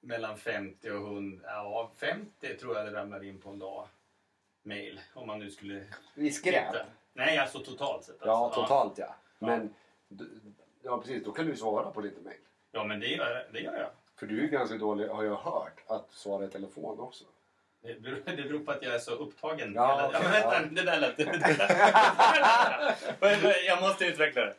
mellan 0.00 0.38
50 0.38 0.90
och 0.90 0.96
100. 0.96 1.40
Ja, 1.46 1.90
50 1.96 2.56
tror 2.56 2.76
jag 2.76 2.86
det 2.86 2.92
ramlar 2.92 3.24
in 3.24 3.40
på 3.40 3.50
en 3.50 3.58
dag. 3.58 3.86
Mail. 4.62 5.00
Om 5.14 5.26
man 5.26 5.38
nu 5.38 5.50
skulle... 5.50 5.84
I 6.14 6.30
skräp? 6.30 6.72
titta. 6.72 6.84
Nej, 7.12 7.38
alltså 7.38 7.58
totalt 7.58 8.04
sett. 8.04 8.16
Ja, 8.20 8.44
Alltså. 8.44 8.62
totalt 8.62 8.98
ja. 8.98 9.14
Men, 9.38 9.74
d- 10.08 10.24
ja 10.82 10.98
precis, 11.00 11.24
då 11.24 11.32
kan 11.32 11.46
du 11.46 11.56
svara 11.56 11.90
på 11.90 12.00
lite 12.00 12.20
mejl. 12.20 12.38
Ja, 12.72 12.84
men 12.84 13.00
det 13.00 13.06
gör, 13.06 13.48
det 13.52 13.60
gör 13.60 13.78
jag. 13.78 13.88
För 14.16 14.26
du 14.26 14.44
är 14.44 14.48
ganska 14.48 14.76
dålig, 14.76 15.08
har 15.08 15.24
jag 15.24 15.36
hört, 15.36 15.84
att 15.86 16.12
svara 16.12 16.44
i 16.44 16.48
telefon 16.48 17.00
också. 17.00 17.24
Det 17.82 18.00
beror, 18.02 18.22
det 18.24 18.36
beror 18.42 18.64
på 18.64 18.70
att 18.72 18.82
jag 18.82 18.94
är 18.94 18.98
så 18.98 19.10
upptagen. 19.14 19.72
Ja, 19.74 20.06
okej, 20.08 20.20
ja, 20.22 20.22
men 20.22 20.32
vänta, 20.32 20.62
ja. 20.62 20.68
det 20.70 20.82
där 20.82 21.00
lät... 21.00 21.16
Det 23.20 23.42
där. 23.42 23.66
jag 23.66 23.82
måste 23.82 24.04
utveckla 24.04 24.42
det. 24.44 24.54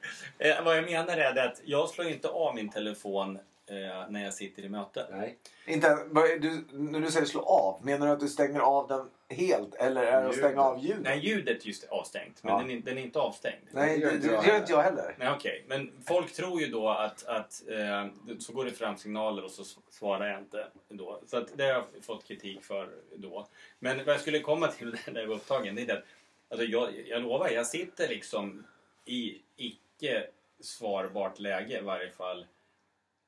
Eh, 0.50 0.64
vad 0.64 0.78
jag 0.78 0.86
menar 0.86 1.18
är 1.18 1.34
det 1.34 1.44
att 1.44 1.62
jag 1.66 1.90
slår 1.90 2.08
inte 2.08 2.28
av 2.28 2.56
min 2.56 2.70
telefon 2.70 3.40
eh, 3.72 4.10
när 4.10 4.24
jag 4.24 4.34
sitter 4.34 4.64
i 4.64 4.70
möten. 4.70 5.06
Nej. 5.12 5.38
Inte, 5.66 5.98
du, 6.42 6.64
när 6.72 7.00
du 7.00 7.12
säger 7.12 7.26
slå 7.26 7.42
av, 7.42 7.86
menar 7.86 8.08
du 8.08 8.14
att 8.14 8.20
du 8.20 8.28
stänger 8.28 8.60
av 8.60 8.88
den 8.88 9.10
helt? 9.38 9.76
Eller 9.76 10.04
är 10.04 10.24
det 10.24 10.30
att 10.30 10.36
stänga 10.36 10.62
av 10.62 10.80
ljudet? 10.84 11.02
Nej, 11.04 11.20
ljudet 11.20 11.66
just 11.66 11.84
är 11.84 11.88
avstängt, 11.90 12.44
men 12.44 12.54
Ja. 12.54 12.60
den, 12.60 12.72
är, 12.72 12.78
den 12.82 12.98
är 12.98 13.02
inte 13.02 13.20
avstängd. 13.20 13.64
Nej, 13.72 14.00
Det 14.00 14.06
gör 14.06 14.12
det, 14.42 14.48
gör 14.48 14.58
inte 14.58 14.72
jag 14.72 14.82
heller. 14.82 15.16
Nej, 15.20 15.30
okej. 15.38 15.66
Men 15.68 15.92
folk 16.08 16.32
tror 16.34 16.62
ju 16.62 16.68
då 16.68 16.90
att, 16.90 17.26
att 17.26 17.64
eh, 17.70 18.08
så 18.40 18.54
går 18.54 18.66
det 18.66 18.72
fram 18.72 18.98
signaler 18.98 19.44
och 19.44 19.52
så 19.52 19.64
svarar 19.90 20.28
jag 20.28 20.40
inte 20.40 20.68
då. 20.90 21.22
Så 21.28 21.38
att 21.38 21.58
det 21.58 21.64
har 21.64 21.72
jag 21.72 21.84
fått 22.02 22.24
kritik 22.24 22.64
för 22.64 22.90
då. 23.16 23.48
Men 23.80 23.98
vad 23.98 24.14
jag 24.14 24.22
skulle 24.22 24.40
komma 24.40 24.68
till 24.68 24.98
när 25.12 25.22
jag 25.22 25.28
var 25.28 25.36
upptagen, 25.36 25.76
det 25.76 25.90
är 25.90 25.94
att 25.98 26.04
alltså 26.50 26.66
jag, 26.66 26.90
jag 27.08 27.22
lovar, 27.22 27.50
jag 27.50 27.68
sitter 27.68 28.08
liksom 28.08 28.64
i 29.06 29.42
icke 29.58 30.28
svarbart 30.60 31.40
läge 31.40 31.78
i 31.78 31.82
varje 31.82 32.12
fall 32.12 32.46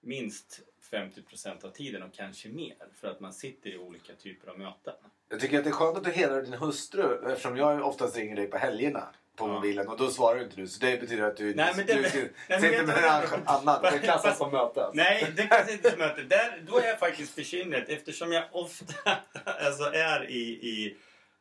minst 0.04 0.60
50% 0.92 1.66
av 1.66 1.70
tiden 1.70 2.04
och 2.04 2.14
kanske 2.14 2.50
mer 2.50 2.76
för 3.02 3.08
att 3.08 3.20
man 3.20 3.34
sitter 3.34 3.70
i 3.70 3.78
olika 3.78 4.14
typer 4.14 4.52
av 4.52 4.60
möten. 4.60 4.94
Jag 5.30 5.40
tycker 5.40 5.58
att 5.58 5.64
det 5.64 5.70
är 5.70 5.72
skönt 5.72 5.98
att 5.98 6.04
du 6.04 6.12
hedrar 6.12 6.42
din 6.42 6.54
hustru 6.54 7.32
eftersom 7.32 7.58
jag 7.58 7.88
oftast 7.88 8.16
ringer 8.18 8.36
dig 8.36 8.48
på 8.48 8.58
helgerna 8.58 9.08
på 9.36 9.48
Ja. 9.48 9.54
mobilen 9.54 9.88
och 9.88 9.98
då 9.98 10.10
svarar 10.10 10.36
du 10.40 10.44
inte 10.44 10.56
du. 10.56 10.68
Så 10.68 10.86
det 10.86 11.02
betyder 11.02 11.24
att 11.24 11.38
du, 11.38 11.56
Nej, 11.56 11.74
men 11.78 11.86
det- 11.86 11.94
du, 11.94 12.02
nej, 12.02 12.12
du 12.14 12.30
men 12.50 12.62
sitter 12.62 12.84
med 12.86 12.98
en 13.34 13.42
annan. 13.48 13.82
Det 13.82 14.00
klassas 14.00 14.38
som 14.38 14.52
möte. 14.52 14.90
Nej, 14.94 15.32
det 15.36 15.44
kan 15.48 15.70
inte 15.70 15.90
som 15.90 16.00
möte. 16.00 16.22
Där, 16.24 16.64
då 16.68 16.78
är 16.80 16.88
jag 16.88 17.00
faktiskt 17.00 17.36
bekymrad 17.36 17.84
eftersom 17.88 18.32
jag 18.32 18.44
ofta 18.52 18.94
alltså, 19.46 19.84
är 19.84 20.30
i, 20.30 20.42
i, 20.50 20.98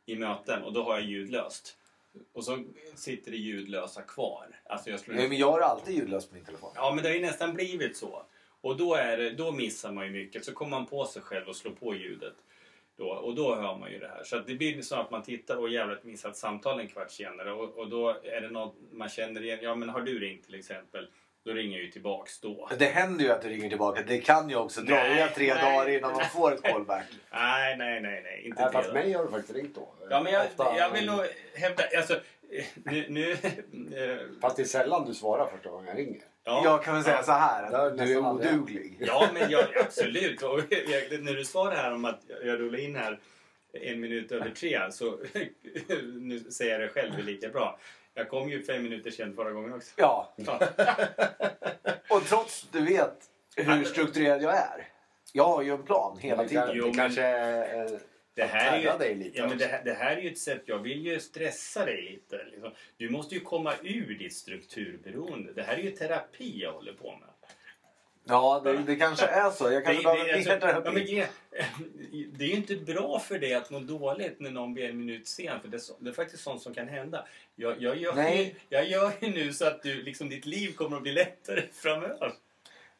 i 0.07 0.17
möten 0.17 0.63
och 0.63 0.73
då 0.73 0.83
har 0.85 0.95
jag 0.95 1.05
ljudlöst. 1.05 1.77
Och 2.35 2.45
så 2.45 2.65
sitter 2.95 3.31
det 3.31 3.37
ljudlösa 3.37 4.03
kvar. 4.03 4.47
Alltså 4.65 4.91
jag 4.91 5.01
slår 5.01 5.15
Nej, 5.15 5.29
men 5.29 5.39
jag 5.39 5.51
har 5.53 5.61
alltid 5.61 5.97
ljudlöst 5.97 6.29
på 6.29 6.35
min 6.35 6.45
telefon. 6.45 6.71
Ja, 6.75 6.93
men 6.95 7.03
det 7.05 7.11
har 7.11 7.17
ju 7.17 7.23
nästan 7.23 7.55
blivit 7.55 7.97
så. 7.97 8.27
Och 8.63 8.77
då, 8.77 8.95
är 8.95 9.17
det, 9.17 9.31
då 9.31 9.53
missar 9.53 9.93
man 9.93 10.05
ju 10.07 10.11
mycket. 10.11 10.45
Så 10.45 10.53
kommer 10.53 10.71
man 10.71 10.87
på 10.87 11.05
sig 11.05 11.23
själv 11.23 11.49
och 11.49 11.57
slår 11.57 11.73
på 11.73 11.95
ljudet. 11.95 12.35
Då, 12.97 13.09
och 13.09 13.35
då 13.35 13.55
hör 13.55 13.79
man 13.79 13.93
ju 13.93 13.99
det 13.99 14.09
här. 14.09 14.23
Så 14.25 14.37
att 14.37 14.47
det 14.47 14.55
blir 14.55 14.83
så 14.83 14.97
att 14.97 15.11
man 15.11 15.23
tittar 15.23 15.57
och 15.57 15.69
jävligt 15.69 16.05
missar 16.05 16.31
ett 16.31 16.37
samtal 16.37 16.81
en 16.81 16.89
kvart 16.89 17.11
senare. 17.11 17.53
Och, 17.53 17.79
och 17.79 17.89
då 17.89 18.09
är 18.23 18.41
det 18.41 18.51
något 18.51 18.75
man 18.93 19.09
känner 19.09 19.45
igen. 19.45 19.59
Ja, 19.63 19.75
men 19.75 19.89
har 19.89 20.01
du 20.01 20.19
ringt 20.19 20.45
till 20.45 20.55
exempel? 20.55 21.09
Då 21.45 21.53
ringer 21.53 21.77
jag 21.77 21.85
ju 21.85 21.91
tillbaks 21.91 22.41
då. 22.41 22.69
Det 22.79 22.85
händer 22.85 23.25
ju 23.25 23.31
att 23.31 23.43
du 23.43 23.49
ringer 23.49 23.69
tillbaka. 23.69 24.03
Det 24.07 24.19
kan 24.19 24.49
ju 24.49 24.57
också 24.57 24.81
dröja 24.81 25.29
tre 25.29 25.55
nej. 25.55 25.65
dagar 25.65 25.89
innan 25.89 26.13
man 26.13 26.25
får 26.25 26.53
ett 26.53 26.63
callback. 26.63 27.07
Nej, 27.33 27.77
nej, 27.77 28.01
nej, 28.01 28.23
nej. 28.25 28.43
Inte 28.45 28.63
Nej, 28.63 28.71
det. 28.73 28.79
fast 28.79 28.93
mig 28.93 29.13
har 29.13 29.25
du 29.25 29.31
faktiskt 29.31 29.55
ringt 29.55 29.75
då. 29.75 29.95
Ja, 30.11 30.23
men 30.23 30.33
jag, 30.33 30.47
Ofta, 30.47 30.77
jag 30.77 30.91
vill 30.91 31.07
nog 31.07 31.21
hävda... 31.55 31.83
Alltså, 31.97 32.21
nu... 32.85 33.07
nu 33.09 33.37
Fast 34.41 34.57
det 34.57 34.63
är 34.63 34.67
sällan 34.67 35.07
du 35.07 35.15
svarar 35.15 35.47
första 35.47 35.71
gången 35.71 35.87
jag 35.87 35.99
ringer. 35.99 36.23
Ja, 36.45 36.61
Jag 36.65 36.83
kan 36.85 36.95
väl 36.95 37.05
säga 37.05 37.23
så 37.23 37.33
här 37.33 37.71
Det 37.71 37.83
att 37.87 37.99
du 37.99 38.13
är 38.13 38.19
oduglig. 38.19 38.97
Ja, 39.01 39.29
men 39.35 39.51
jag, 39.51 39.65
absolut. 39.77 40.43
Och 40.43 40.61
jag, 40.71 41.23
när 41.23 41.35
du 41.35 41.45
sa 41.45 41.71
det 41.71 41.77
här 41.77 41.93
om 41.95 42.05
att 42.05 42.21
jag 42.45 42.61
rullar 42.61 42.79
in 42.79 42.97
här 42.97 43.21
en 43.73 44.01
minut 44.01 44.33
över 44.33 44.51
tre 44.51 44.93
så 44.93 45.11
nu 46.21 46.41
säger 46.41 46.73
jag 46.73 46.81
det 46.81 46.89
själv 46.89 47.19
är 47.19 47.23
lika 47.23 47.49
bra. 47.49 47.79
Jag 48.15 48.29
kom 48.29 48.49
ju 48.49 48.63
fem 48.63 48.83
minuter 48.83 49.11
sen 49.11 49.35
förra 49.37 49.51
gången 49.53 49.73
också. 49.73 49.91
Ja, 49.97 50.33
Ja. 50.37 50.61
och 52.11 52.25
trots 52.25 52.67
du 52.73 52.85
vet 52.85 53.19
hur 53.57 53.85
strukturerad 53.85 54.43
jag 54.43 54.55
är. 54.57 54.89
Jag 55.33 55.45
har 55.45 55.63
ju 55.63 55.73
en 55.75 55.83
plan 55.83 56.19
hela 56.21 56.43
det, 56.43 56.49
tiden. 56.49 56.71
Jo, 56.73 56.83
det 56.85 56.87
men- 56.87 56.97
kanske 56.97 57.23
är... 57.23 58.01
Det 58.35 58.45
här, 58.45 58.79
är 58.79 58.83
Tärna 58.83 58.99
dig 58.99 59.09
ju, 59.09 59.19
lite 59.19 59.39
ja, 59.39 59.49
men 59.49 59.59
det, 59.59 59.67
här, 59.67 59.85
det 59.85 59.93
här 59.93 60.17
är 60.17 60.21
ju 60.21 60.31
ett 60.31 60.39
sätt, 60.39 60.63
jag 60.67 60.79
vill 60.79 61.07
ju 61.07 61.21
stressa 61.21 61.85
dig 61.85 62.03
lite. 62.03 62.45
Liksom. 62.53 62.71
Du 62.97 63.11
måste 63.11 63.35
ju 63.35 63.41
komma 63.41 63.75
ur 63.83 64.19
ditt 64.19 64.35
strukturberoende. 64.35 65.53
Det 65.53 65.63
här 65.63 65.75
är 65.75 65.83
ju 65.83 65.91
terapi 65.91 66.61
jag 66.61 66.73
håller 66.73 66.93
på 66.93 67.11
med. 67.11 67.29
Ja, 68.25 68.61
det, 68.65 68.77
det 68.77 68.97
kanske 68.97 69.27
är 69.27 69.51
så. 69.51 69.73
Jag 69.73 69.85
kanske 69.85 70.03
Det, 70.03 70.05
behöver 70.05 70.25
det, 70.25 70.35
alltså, 70.35 70.51
mer 70.51 70.61
ja, 70.61 70.81
terapi. 70.81 71.25
det, 72.13 72.27
det 72.39 72.45
är 72.45 72.49
ju 72.49 72.55
inte 72.55 72.77
bra 72.77 73.19
för 73.19 73.39
dig 73.39 73.55
att 73.55 73.71
må 73.71 73.79
dåligt 73.79 74.41
när 74.41 74.51
någon 74.51 74.75
blir 74.75 74.89
en 74.91 74.99
minut 74.99 75.29
sen. 75.29 75.61
För 75.61 75.69
det, 75.69 75.81
det 75.99 76.11
är 76.11 76.15
faktiskt 76.15 76.43
sånt 76.43 76.63
som 76.63 76.75
kan 76.75 76.89
hända. 76.89 77.27
Jag, 77.55 77.83
jag, 77.83 77.97
gör, 77.97 78.15
Nej. 78.15 78.45
Ju, 78.45 78.77
jag 78.77 78.89
gör 78.89 79.13
ju 79.21 79.31
nu 79.31 79.53
så 79.53 79.67
att 79.67 79.83
du, 79.83 80.03
liksom, 80.03 80.29
ditt 80.29 80.47
liv 80.47 80.73
kommer 80.73 80.97
att 80.97 81.03
bli 81.03 81.13
lättare 81.13 81.63
framöver. 81.73 82.33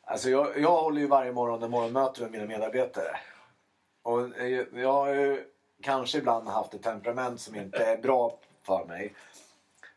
Alltså 0.05 0.31
jag, 0.31 0.59
jag 0.59 0.83
håller 0.83 1.01
ju 1.01 1.07
varje 1.07 1.33
morgon 1.33 1.63
en 1.63 1.71
morgonmöte 1.71 2.21
med 2.21 2.31
mina 2.31 2.47
medarbetare. 2.47 3.17
Och 4.03 4.21
jag 4.73 4.93
har 4.93 5.09
ju 5.15 5.45
kanske 5.83 6.19
ibland 6.19 6.49
haft 6.49 6.75
ett 6.75 6.83
temperament 6.83 7.41
som 7.41 7.55
inte 7.55 7.85
är 7.85 7.97
bra 7.97 8.39
för 8.63 8.85
mig. 8.85 9.15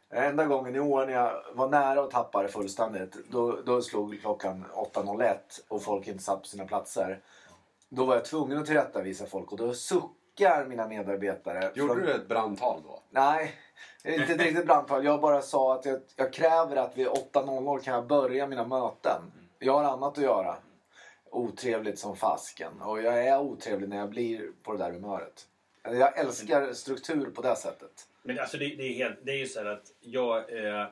Enda 0.10 0.46
gången 0.46 0.76
i 0.76 0.80
år 0.80 1.06
när 1.06 1.14
jag 1.14 1.42
var 1.54 1.68
nära 1.70 2.04
att 2.04 2.12
tappa 2.12 2.42
det 2.44 2.48
fullständigt, 2.48 3.16
då, 3.32 3.58
då 3.66 3.82
slog 3.82 4.22
klockan 4.22 4.66
8.01 4.94 5.36
och 5.68 5.84
folk 5.84 6.08
inte 6.08 6.24
satt 6.24 6.42
på 6.42 6.48
sina 6.48 6.66
platser. 6.66 7.20
Då 7.90 8.06
var 8.06 8.16
jag 8.16 8.26
tvungen 8.26 8.58
att 8.58 8.66
tillrättavisa 8.66 9.26
folk 9.26 9.52
och 9.52 9.58
då 9.58 9.74
suckar 9.74 10.66
mina 10.66 10.88
medarbetare. 10.88 11.72
Gjorde 11.76 11.94
från- 11.94 12.04
du 12.04 12.12
ett 12.14 12.28
brandtal 12.28 12.82
då? 12.84 13.00
Nej, 13.10 13.52
inte 14.04 14.34
ett 14.34 14.42
riktigt 14.42 14.66
brandtal. 14.66 15.06
Jag 15.06 15.22
bara 15.22 15.42
sa 15.42 15.74
att 15.76 15.86
jag, 15.86 16.00
jag 16.16 16.34
kräver 16.34 16.76
att 16.76 16.98
vid 16.98 17.08
8.00 17.08 17.80
kan 17.80 17.94
jag 17.94 18.08
börja 18.08 18.48
mina 18.48 18.66
möten. 18.66 19.22
Jag 19.60 19.74
har 19.74 19.84
annat 19.84 20.18
att 20.18 20.24
göra. 20.24 20.56
Otrevligt 21.36 22.00
som 22.00 22.16
fasken. 22.16 22.82
Och 22.82 23.02
jag 23.02 23.26
är 23.28 23.40
otrevlig 23.40 23.90
när 23.90 23.98
jag 23.98 24.10
blir 24.10 24.52
på 24.64 24.74
det 24.74 24.78
där 24.78 24.92
humöret. 24.92 25.48
Jag 25.84 26.20
älskar 26.20 26.74
struktur 26.74 27.30
på 27.30 27.42
det 27.42 27.56
sättet. 27.56 28.08
Men 28.24 28.40
alltså 28.40 28.58
det, 28.58 28.66
det, 28.66 28.84
är, 28.84 28.94
helt, 28.94 29.20
det 29.24 29.32
är 29.32 29.38
ju 29.38 29.48
så 29.48 29.60
här 29.60 29.66
att 29.66 29.92
jag, 30.02 30.38
eh, 30.38 30.88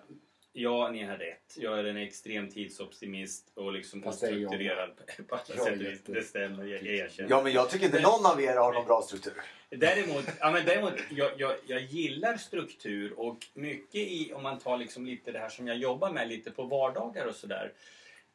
ja, 0.53 0.89
ni 0.91 1.03
har 1.03 1.17
rätt. 1.17 1.57
Jag 1.57 1.79
är 1.79 1.83
en 1.83 1.97
extrem 1.97 2.49
tidsoptimist 2.49 3.51
och 3.55 3.73
liksom 3.73 4.07
ostrukturerad 4.07 4.91
på 5.27 5.35
alla 5.35 5.43
Jag 5.47 5.63
sätt 5.63 5.73
och 5.73 5.81
vis. 5.81 6.01
Det 6.05 6.23
stämmer, 6.23 6.63
jag, 6.65 6.83
jag 6.83 6.95
erkänner. 6.95 7.29
Ja, 7.29 7.43
men 7.43 7.51
jag 7.51 7.69
tycker 7.69 7.85
inte 7.85 8.01
någon 8.01 8.25
av 8.25 8.41
er 8.41 8.55
har 8.55 8.73
någon 8.73 8.85
bra 8.85 9.01
struktur. 9.01 9.41
Däremot, 9.69 10.25
ja, 10.39 10.51
men 10.51 10.65
däremot 10.65 10.93
jag, 11.11 11.31
jag, 11.37 11.55
jag 11.65 11.81
gillar 11.81 12.37
struktur 12.37 13.19
och 13.19 13.37
mycket 13.53 13.95
i, 13.95 14.33
om 14.33 14.43
man 14.43 14.59
tar 14.59 14.77
liksom 14.77 15.05
lite 15.05 15.31
det 15.31 15.39
här 15.39 15.49
som 15.49 15.67
jag 15.67 15.77
jobbar 15.77 16.11
med 16.11 16.27
lite 16.27 16.51
på 16.51 16.63
vardagar 16.63 17.25
och 17.25 17.35
sådär. 17.35 17.71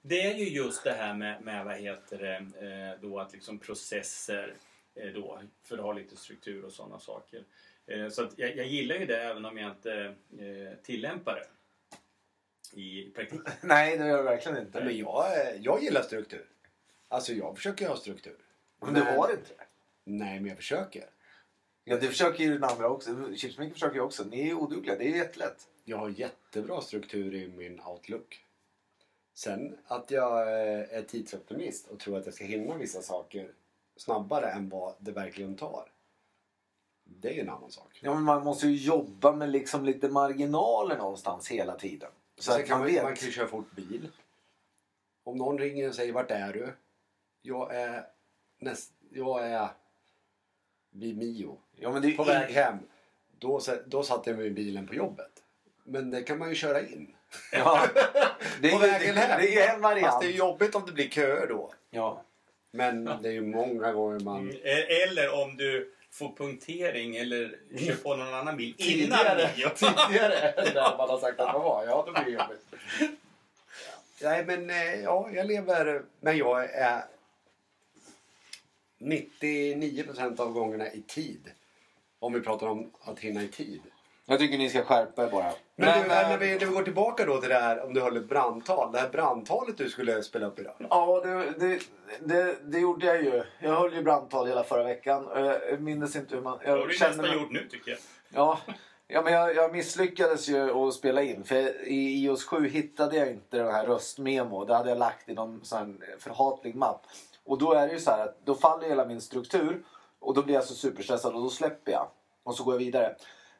Det 0.03 0.23
är 0.23 0.35
ju 0.35 0.49
just 0.49 0.85
det 0.85 0.93
här 0.93 1.15
med, 1.15 1.43
med 1.43 1.65
vad 1.65 1.77
heter 1.77 2.19
det, 2.19 2.37
eh, 2.67 3.01
då 3.01 3.19
att 3.19 3.33
liksom 3.33 3.59
processer 3.59 4.55
eh, 4.95 5.13
då, 5.13 5.43
för 5.65 5.79
att 5.79 5.85
ha 5.85 5.93
lite 5.93 6.17
struktur 6.17 6.65
och 6.65 6.73
sådana 6.73 6.99
saker. 6.99 7.45
Eh, 7.87 8.09
så 8.09 8.25
att 8.25 8.39
jag, 8.39 8.57
jag 8.57 8.67
gillar 8.67 8.97
ju 8.97 9.07
det 9.07 9.23
även 9.23 9.45
om 9.45 9.59
jag 9.59 9.71
inte 9.71 10.15
tillämpar 10.83 11.35
det 11.35 11.47
i 12.81 13.11
praktiken. 13.11 13.53
Nej, 13.61 13.99
det 13.99 14.07
gör 14.07 14.17
jag 14.17 14.25
verkligen 14.25 14.59
inte. 14.59 14.85
Men 14.85 14.99
jag, 14.99 15.27
jag 15.61 15.83
gillar 15.83 16.03
struktur. 16.03 16.47
Alltså 17.09 17.33
jag 17.33 17.57
försöker 17.57 17.89
ha 17.89 17.97
struktur. 17.97 18.37
Men 18.81 18.95
du 18.95 19.01
har 19.01 19.31
inte 19.31 19.55
det. 19.59 19.65
Nej, 20.05 20.41
men 20.41 20.49
jag 20.49 20.57
försöker. 20.57 21.05
Ja, 21.85 21.97
det 21.97 22.09
försöker 22.09 22.45
ju 22.45 22.53
den 22.53 22.65
andra 22.65 22.89
också. 22.89 23.35
Chipsmaker 23.37 23.73
försöker 23.73 23.95
ju 23.95 24.01
också. 24.01 24.25
Ni 24.25 24.51
är 24.51 24.55
odugliga. 24.55 24.97
Det 24.97 25.05
är 25.05 25.09
ju 25.09 25.17
jättelätt. 25.17 25.69
Jag 25.85 25.97
har 25.97 26.09
jättebra 26.09 26.81
struktur 26.81 27.35
i 27.35 27.49
min 27.49 27.81
outlook. 27.81 28.45
Sen 29.39 29.79
att 29.87 30.11
jag 30.11 30.41
eh, 30.41 30.99
är 30.99 31.03
tidsoptimist 31.03 31.89
och 31.89 31.99
tror 31.99 32.19
att 32.19 32.25
jag 32.25 32.35
ska 32.35 32.45
hinna 32.45 32.77
vissa 32.77 33.03
saker 33.03 33.53
snabbare 33.97 34.51
än 34.51 34.69
vad 34.69 34.95
det 34.99 35.13
verkligen 35.13 35.57
tar. 35.57 35.93
Det 37.05 37.29
är 37.29 37.33
ju 37.33 37.41
en 37.41 37.49
annan 37.49 37.71
sak. 37.71 37.99
Ja, 38.03 38.15
men 38.15 38.23
man 38.23 38.45
måste 38.45 38.69
ju 38.69 38.77
jobba 38.77 39.33
med 39.33 39.51
liksom 39.51 39.85
lite 39.85 40.09
marginaler 40.09 40.99
någonstans 40.99 41.49
hela 41.49 41.77
tiden. 41.77 42.11
Så 42.37 42.53
Sen 42.53 42.61
att 42.61 42.67
kan 42.67 42.79
man 42.79 42.87
man, 42.87 42.95
vet. 42.95 43.03
man 43.03 43.15
kan 43.15 43.27
ju 43.27 43.33
köra 43.33 43.47
fort 43.47 43.71
bil. 43.77 44.11
Om 45.25 45.37
någon 45.37 45.59
ringer 45.59 45.89
och 45.89 45.95
säger 45.95 46.13
vart 46.13 46.31
är 46.31 46.53
du? 46.53 46.73
Jag 47.43 47.75
är, 47.75 48.07
näst, 48.59 48.93
jag 49.11 49.47
är 49.47 49.69
vid 50.91 51.19
Mio. 51.19 51.59
Ja, 51.77 51.93
men 51.93 52.03
det 52.03 52.09
är 52.09 52.17
På 52.17 52.25
väg 52.25 52.55
hem. 52.55 52.79
Då, 53.39 53.61
då 53.87 54.03
satt 54.03 54.27
jag 54.27 54.37
mig 54.37 54.47
i 54.47 54.51
bilen 54.51 54.87
på 54.87 54.95
jobbet. 54.95 55.43
Men 55.85 56.11
det 56.11 56.23
kan 56.23 56.39
man 56.39 56.49
ju 56.49 56.55
köra 56.55 56.81
in. 56.81 57.15
Ja. 57.53 57.89
Det 58.61 58.69
är, 58.69 58.73
På 58.73 58.79
vägen 58.79 59.15
det, 59.15 59.21
hem. 59.21 59.41
det 59.41 59.61
är 59.61 59.75
en 59.75 59.81
variant. 59.81 60.07
Fast 60.07 60.21
det 60.21 60.27
är 60.27 60.33
jobbigt 60.33 60.75
om 60.75 60.87
det 60.87 60.93
blir 60.93 61.09
köer 61.09 61.47
då. 61.47 61.73
Ja. 61.91 62.23
Men 62.71 63.05
det 63.05 63.29
är 63.29 63.33
ju 63.33 63.43
många 63.43 63.93
gånger 63.93 64.21
man... 64.21 64.39
Mm, 64.41 64.57
e- 64.63 65.03
Eller 65.03 65.43
om 65.43 65.57
du 65.57 65.95
får 66.11 66.33
punktering 66.37 67.17
eller 67.17 67.59
kör 67.79 67.95
på 67.95 68.17
någon 68.17 68.35
annan 68.35 68.57
bil 68.57 68.75
innan 68.79 69.19
Tidigare, 69.19 69.51
nio. 69.57 69.71
tidigare 69.71 70.53
där 70.75 70.97
man 70.99 71.09
har 71.11 71.19
sagt 71.21 71.41
att 71.41 71.53
man 71.53 71.63
var. 71.63 71.85
Ja, 71.87 72.03
då 72.07 72.13
blir 72.13 72.25
det 72.25 72.31
jobbigt. 72.31 72.65
Nej, 74.23 74.45
men 74.45 74.71
eh, 74.71 74.95
ja, 75.03 75.29
jag 75.35 75.47
lever... 75.47 76.03
Men 76.21 76.37
jag 76.39 76.71
är 76.71 77.03
99% 78.99 80.41
av 80.41 80.53
gångerna 80.53 80.93
i 80.93 81.03
tid. 81.03 81.51
Om 82.19 82.33
vi 82.33 82.41
pratar 82.41 82.67
om 82.67 82.91
att 83.01 83.19
hinna 83.21 83.43
i 83.43 83.49
tid. 83.49 83.81
Jag 84.31 84.39
tycker 84.39 84.59
ni 84.59 84.71
ska 84.71 84.83
skärpa 84.85 85.25
er 85.25 85.31
bara. 85.31 85.53
Men, 85.77 85.99
du, 85.99 86.13
eh, 86.15 86.29
när, 86.29 86.39
vi, 86.39 86.51
när 86.53 86.59
vi 86.67 86.67
går 86.75 86.83
tillbaka 86.83 87.25
då 87.25 87.41
till 87.41 87.49
det 87.49 87.55
här 87.59 87.85
om 87.85 87.95
du 87.95 88.01
höll 88.01 88.17
ett 88.17 88.29
brandtal. 88.29 88.93
Det 88.93 88.99
här 88.99 89.09
brandtalet 89.09 89.79
du 89.79 89.89
skulle 89.91 90.23
spela 90.23 90.47
upp 90.47 90.59
idag. 90.59 90.75
Ja, 90.91 91.21
det, 91.25 91.53
det, 91.59 91.81
det, 92.21 92.57
det 92.65 92.79
gjorde 92.79 93.07
jag 93.07 93.23
ju. 93.23 93.43
Jag 93.61 93.75
höll 93.75 93.95
ju 93.95 94.03
brandtal 94.03 94.47
hela 94.49 94.65
förra 94.65 94.85
veckan. 94.85 95.29
Jag 95.71 95.81
minns 95.81 96.17
inte 96.17 96.35
hur 96.35 96.43
man... 96.43 96.59
Det 96.65 96.71
har 96.71 96.79
Jag 96.79 96.89
du 96.89 96.93
nästan 96.93 97.17
mig- 97.17 97.35
gjort 97.35 97.51
nu 97.53 97.69
tycker 97.71 97.91
jag. 97.91 97.99
Ja, 98.35 98.59
ja 99.09 99.23
men 99.23 99.33
jag, 99.33 99.55
jag 99.57 99.73
misslyckades 99.73 100.49
ju 100.49 100.87
att 100.89 100.95
spela 100.95 101.23
in. 101.23 101.45
För 101.45 101.89
i 101.89 102.25
iOS 102.25 102.45
7 102.45 102.69
hittade 102.69 103.17
jag 103.17 103.29
inte 103.31 103.57
den 103.57 103.75
här 103.75 103.87
röstmemo. 103.87 104.65
Det 104.65 104.75
hade 104.75 104.89
jag 104.89 104.99
lagt 104.99 105.29
i 105.29 105.35
någon 105.35 105.61
sån 105.65 105.79
här 105.79 106.17
förhatlig 106.19 106.75
mapp. 106.75 107.03
Och 107.45 107.59
då 107.59 107.73
är 107.73 107.87
det 107.87 107.93
ju 107.93 108.01
så 108.01 108.11
här 108.11 108.25
att 108.25 108.39
då 108.45 108.55
faller 108.55 108.89
hela 108.89 109.05
min 109.05 109.21
struktur. 109.21 109.83
Och 110.21 110.35
då 110.35 110.43
blir 110.43 110.55
jag 110.55 110.65
så 110.65 110.75
superstressad 110.75 111.35
och 111.35 111.43
då 111.43 111.49
släpper 111.51 111.93
jag. 111.93 112.09
Och 112.43 112.55
så 112.55 112.65
går 112.65 112.75
jag 112.75 112.79
vidare. 112.79 113.15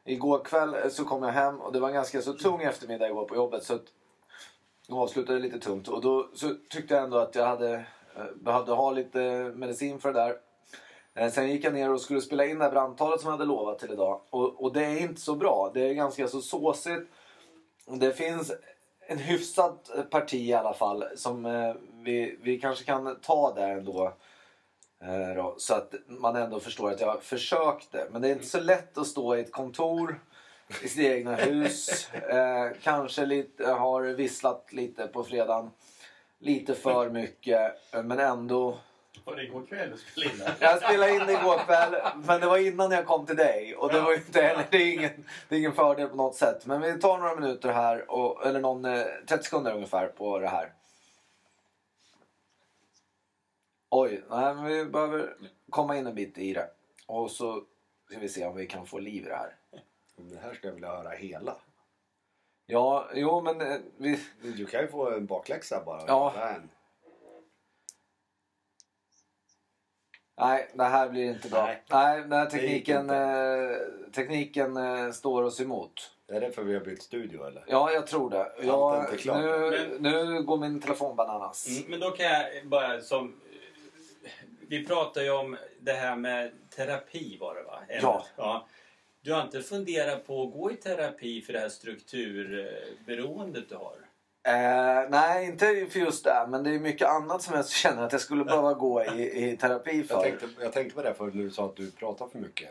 Igår 0.09 0.43
kväll 0.43 0.73
eh, 0.73 0.89
så 0.89 1.05
kom 1.05 1.23
jag 1.23 1.31
hem 1.31 1.61
och 1.61 1.73
det 1.73 1.79
var 1.79 1.87
en 1.87 1.93
ganska 1.93 2.21
så 2.21 2.33
tung 2.33 2.61
eftermiddag 2.61 3.09
igår 3.09 3.25
på 3.25 3.35
jobbet. 3.35 3.63
Så 3.63 3.75
att 3.75 3.85
jag 4.87 4.97
avslutade 4.97 5.39
lite 5.39 5.59
tungt. 5.59 5.87
Och 5.87 6.01
då 6.01 6.29
så 6.33 6.55
tyckte 6.69 6.93
jag 6.93 7.03
ändå 7.03 7.17
att 7.17 7.35
jag 7.35 7.45
hade, 7.45 7.85
behövde 8.35 8.71
ha 8.71 8.91
lite 8.91 9.23
eh, 9.23 9.45
medicin 9.45 9.99
för 9.99 10.13
det 10.13 10.19
där. 10.19 10.35
Eh, 11.13 11.31
sen 11.31 11.49
gick 11.49 11.65
jag 11.65 11.73
ner 11.73 11.93
och 11.93 12.01
skulle 12.01 12.21
spela 12.21 12.45
in 12.45 12.57
det 12.57 12.63
här 12.63 12.71
brandtalet 12.71 13.21
som 13.21 13.27
jag 13.27 13.37
hade 13.37 13.45
lovat 13.45 13.79
till 13.79 13.91
idag. 13.91 14.21
Och, 14.29 14.63
och 14.63 14.73
det 14.73 14.85
är 14.85 15.01
inte 15.01 15.21
så 15.21 15.35
bra. 15.35 15.71
Det 15.73 15.89
är 15.89 15.93
ganska 15.93 16.27
så 16.27 16.41
såsigt. 16.41 17.11
Det 17.85 18.11
finns 18.11 18.51
en 19.07 19.17
hyfsat 19.17 19.91
parti 20.09 20.33
i 20.33 20.53
alla 20.53 20.73
fall 20.73 21.05
som 21.15 21.43
vi, 22.03 22.37
vi 22.41 22.59
kanske 22.59 22.85
kan 22.85 23.15
ta 23.21 23.53
där 23.53 23.69
ändå. 23.69 24.13
Eh, 25.03 25.35
då, 25.35 25.55
så 25.57 25.73
att 25.73 25.93
man 26.07 26.35
ändå 26.35 26.59
förstår 26.59 26.91
att 26.91 27.01
jag 27.01 27.23
försökte. 27.23 28.07
Men 28.11 28.21
det 28.21 28.27
är 28.27 28.31
inte 28.31 28.45
så 28.45 28.59
lätt 28.59 28.97
att 28.97 29.07
stå 29.07 29.35
i 29.35 29.39
ett 29.41 29.51
kontor 29.51 30.19
i 30.83 30.87
sitt 30.87 30.99
egna 31.05 31.35
hus. 31.35 32.09
Eh, 32.13 32.67
kanske 32.83 33.25
lite, 33.25 33.67
har 33.67 34.01
visslat 34.01 34.67
lite 34.73 35.07
på 35.07 35.23
fredagen. 35.23 35.71
Lite 36.39 36.75
för 36.75 37.09
mycket. 37.09 37.93
eh, 37.93 38.03
Men 38.03 38.19
ändå 38.19 38.77
Var 39.23 39.35
det 39.35 39.43
igår 39.43 39.65
kväll 39.65 39.89
du 39.91 39.97
spelade 39.97 40.35
in 40.35 40.53
jag 40.59 40.77
spelade 40.83 41.11
in 41.11 41.21
det 41.27 41.33
igår 41.33 41.57
kväll, 41.65 41.95
men 42.15 42.39
det 42.41 42.47
var 42.47 42.57
innan 42.57 42.91
jag 42.91 43.05
kom 43.05 43.25
till 43.25 43.35
dig. 43.35 43.75
Och 43.75 43.93
det 43.93 44.01
var 44.01 44.13
inte 44.13 44.41
heller, 44.41 44.65
det 44.71 44.77
är 44.77 44.93
ingen, 44.93 45.25
det 45.49 45.55
är 45.55 45.59
ingen 45.59 45.73
fördel 45.73 46.07
på 46.07 46.15
något 46.15 46.35
sätt. 46.35 46.65
Men 46.65 46.81
vi 46.81 46.99
tar 46.99 47.17
några 47.17 47.35
minuter 47.35 47.71
här, 47.71 48.11
och, 48.11 48.45
eller 48.47 48.59
någon, 48.59 48.85
eh, 48.85 49.03
30 49.29 49.43
sekunder 49.43 49.73
ungefär 49.73 50.07
på 50.07 50.39
det 50.39 50.47
här. 50.47 50.71
Oj, 53.89 54.23
nej 54.29 54.55
men 54.55 54.63
vi 54.65 54.85
behöver 54.85 55.33
komma 55.69 55.97
in 55.97 56.07
en 56.07 56.15
bit 56.15 56.37
i 56.37 56.53
det. 56.53 56.69
Och 57.07 57.31
så 57.31 57.63
ska 58.09 58.19
vi 58.19 58.29
se 58.29 58.45
om 58.45 58.55
vi 58.55 58.67
kan 58.67 58.85
få 58.85 58.99
liv 58.99 59.23
i 59.25 59.29
det 59.29 59.35
här. 59.35 59.55
Det 60.17 60.39
här 60.39 60.53
ska 60.53 60.67
jag 60.67 60.73
vilja 60.73 60.89
höra 60.89 61.09
hela. 61.09 61.55
Ja, 62.65 63.09
jo 63.13 63.41
men 63.41 63.61
eh, 63.61 63.77
vi... 63.97 64.19
Du 64.41 64.65
kan 64.65 64.81
ju 64.81 64.87
få 64.87 65.09
en 65.11 65.25
bakläxa 65.25 65.83
bara. 65.85 66.03
Ja. 66.07 66.33
Men, 66.35 66.69
Nej, 70.37 70.69
det 70.73 70.83
här 70.83 71.09
blir 71.09 71.23
inte 71.25 71.49
bra. 71.49 71.65
Nej. 71.65 71.83
Nej, 71.89 72.21
den 72.21 72.31
här 72.31 72.43
gick 72.43 72.51
tekniken, 72.51 73.01
inte. 73.01 73.15
eh, 73.15 74.11
tekniken 74.11 74.77
eh, 74.77 75.11
står 75.11 75.43
oss 75.43 75.61
emot. 75.61 76.11
Det 76.27 76.35
är 76.35 76.41
därför 76.41 76.63
vi 76.63 76.73
har 76.73 76.81
bytt 76.81 77.01
studio 77.03 77.47
eller? 77.47 77.63
Ja, 77.67 77.91
jag 77.91 78.07
tror 78.07 78.29
det. 78.29 78.37
är 78.37 78.63
Jag, 78.65 79.03
inte 79.03 79.17
klart. 79.17 79.37
nu, 79.41 79.97
nu 79.99 80.43
går 80.43 80.57
min 80.57 80.81
telefon 80.81 81.15
bananas. 81.15 81.67
Mm, 81.67 81.91
men 81.91 81.99
då 81.99 82.11
kan 82.11 82.25
jag 82.25 82.67
bara 82.67 83.01
som... 83.01 83.41
Vi 84.69 84.85
pratar 84.85 85.21
ju 85.21 85.31
om 85.31 85.57
det 85.79 85.93
här 85.93 86.15
med 86.15 86.51
terapi 86.75 87.37
var 87.39 87.55
det 87.55 87.63
va? 87.63 87.79
Ja. 88.01 88.25
ja. 88.35 88.67
Du 89.21 89.33
har 89.33 89.41
inte 89.41 89.61
funderat 89.61 90.27
på 90.27 90.43
att 90.43 90.51
gå 90.53 90.71
i 90.71 90.75
terapi 90.75 91.41
för 91.41 91.53
det 91.53 91.59
här 91.59 91.69
strukturberoendet 91.69 93.69
du 93.69 93.75
har? 93.75 93.95
Eh, 94.43 95.09
nej, 95.09 95.45
inte 95.45 95.87
för 95.89 95.99
just 95.99 96.23
det. 96.23 96.45
Men 96.49 96.63
det 96.63 96.69
är 96.69 96.79
mycket 96.79 97.07
annat 97.07 97.41
som 97.41 97.55
jag 97.55 97.69
känner 97.69 98.03
att 98.03 98.11
jag 98.11 98.21
skulle 98.21 98.45
behöva 98.45 98.73
gå 98.73 99.03
i, 99.03 99.49
i 99.51 99.57
terapi 99.57 100.03
för. 100.03 100.15
Jag 100.15 100.23
tänkte, 100.23 100.47
jag 100.61 100.73
tänkte 100.73 100.95
på 100.95 101.01
det 101.01 101.13
förut 101.13 101.33
när 101.35 101.43
du 101.43 101.51
sa 101.51 101.65
att 101.65 101.75
du 101.75 101.91
pratar 101.91 102.27
för 102.27 102.39
mycket. 102.39 102.69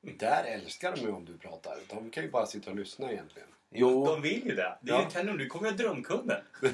Där 0.00 0.44
älskar 0.44 0.92
de 0.96 1.00
ju 1.00 1.10
om 1.12 1.24
du 1.24 1.38
pratar. 1.38 1.76
De 1.88 2.10
kan 2.10 2.22
ju 2.22 2.30
bara 2.30 2.46
sitta 2.46 2.70
och 2.70 2.76
lyssna 2.76 3.12
egentligen. 3.12 3.48
Jo, 3.70 4.06
De 4.06 4.22
vill 4.22 4.46
ju 4.46 4.54
det. 4.54 4.78
Det 4.80 4.92
är 4.92 4.96
ju 4.96 5.02
Ja. 5.02 5.10
kanon. 5.10 5.38
Du 5.38 5.46
kommer 5.46 5.70
ju 5.70 5.76
drömkunden. 5.76 6.40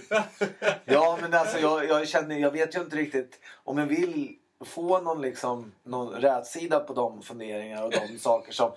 ja 0.84 1.18
men 1.20 1.34
alltså 1.34 1.58
jag, 1.58 1.84
jag 1.84 2.08
känner, 2.08 2.38
jag 2.38 2.50
vet 2.50 2.76
ju 2.76 2.80
inte 2.80 2.96
riktigt 2.96 3.40
om 3.64 3.78
jag 3.78 3.86
vill 3.86 4.36
få 4.66 5.00
någon 5.00 5.22
liksom, 5.22 5.72
någon 5.84 6.12
rätsida 6.14 6.80
på 6.80 6.92
de 6.94 7.22
funderingar 7.22 7.84
och 7.84 7.90
de 7.90 8.18
saker 8.18 8.52
som... 8.52 8.72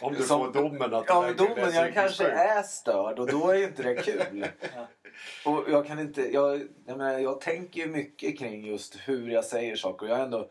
Om 0.00 0.14
du 0.14 0.22
Som- 0.22 0.38
får 0.44 0.52
domen 0.62 0.94
att 0.94 1.04
Ja 1.08 1.32
domen, 1.32 1.58
är 1.58 1.72
jag 1.84 1.94
kanske 1.94 2.24
sjuk. 2.24 2.32
är 2.36 2.62
störd 2.62 3.18
och 3.18 3.26
då 3.26 3.48
är 3.50 3.54
ju 3.54 3.64
inte 3.64 3.82
det 3.82 3.94
kul. 4.02 4.46
Och 5.46 5.64
jag 5.68 5.86
kan 5.86 5.98
inte, 6.00 6.32
jag, 6.32 6.60
jag, 6.86 6.98
menar, 6.98 7.18
jag 7.18 7.40
tänker 7.40 7.80
ju 7.80 7.86
mycket 7.86 8.38
kring 8.38 8.66
just 8.66 8.96
hur 9.04 9.30
jag 9.30 9.44
säger 9.44 9.76
saker. 9.76 10.06
Jag 10.06 10.16
har 10.16 10.24
ändå, 10.24 10.48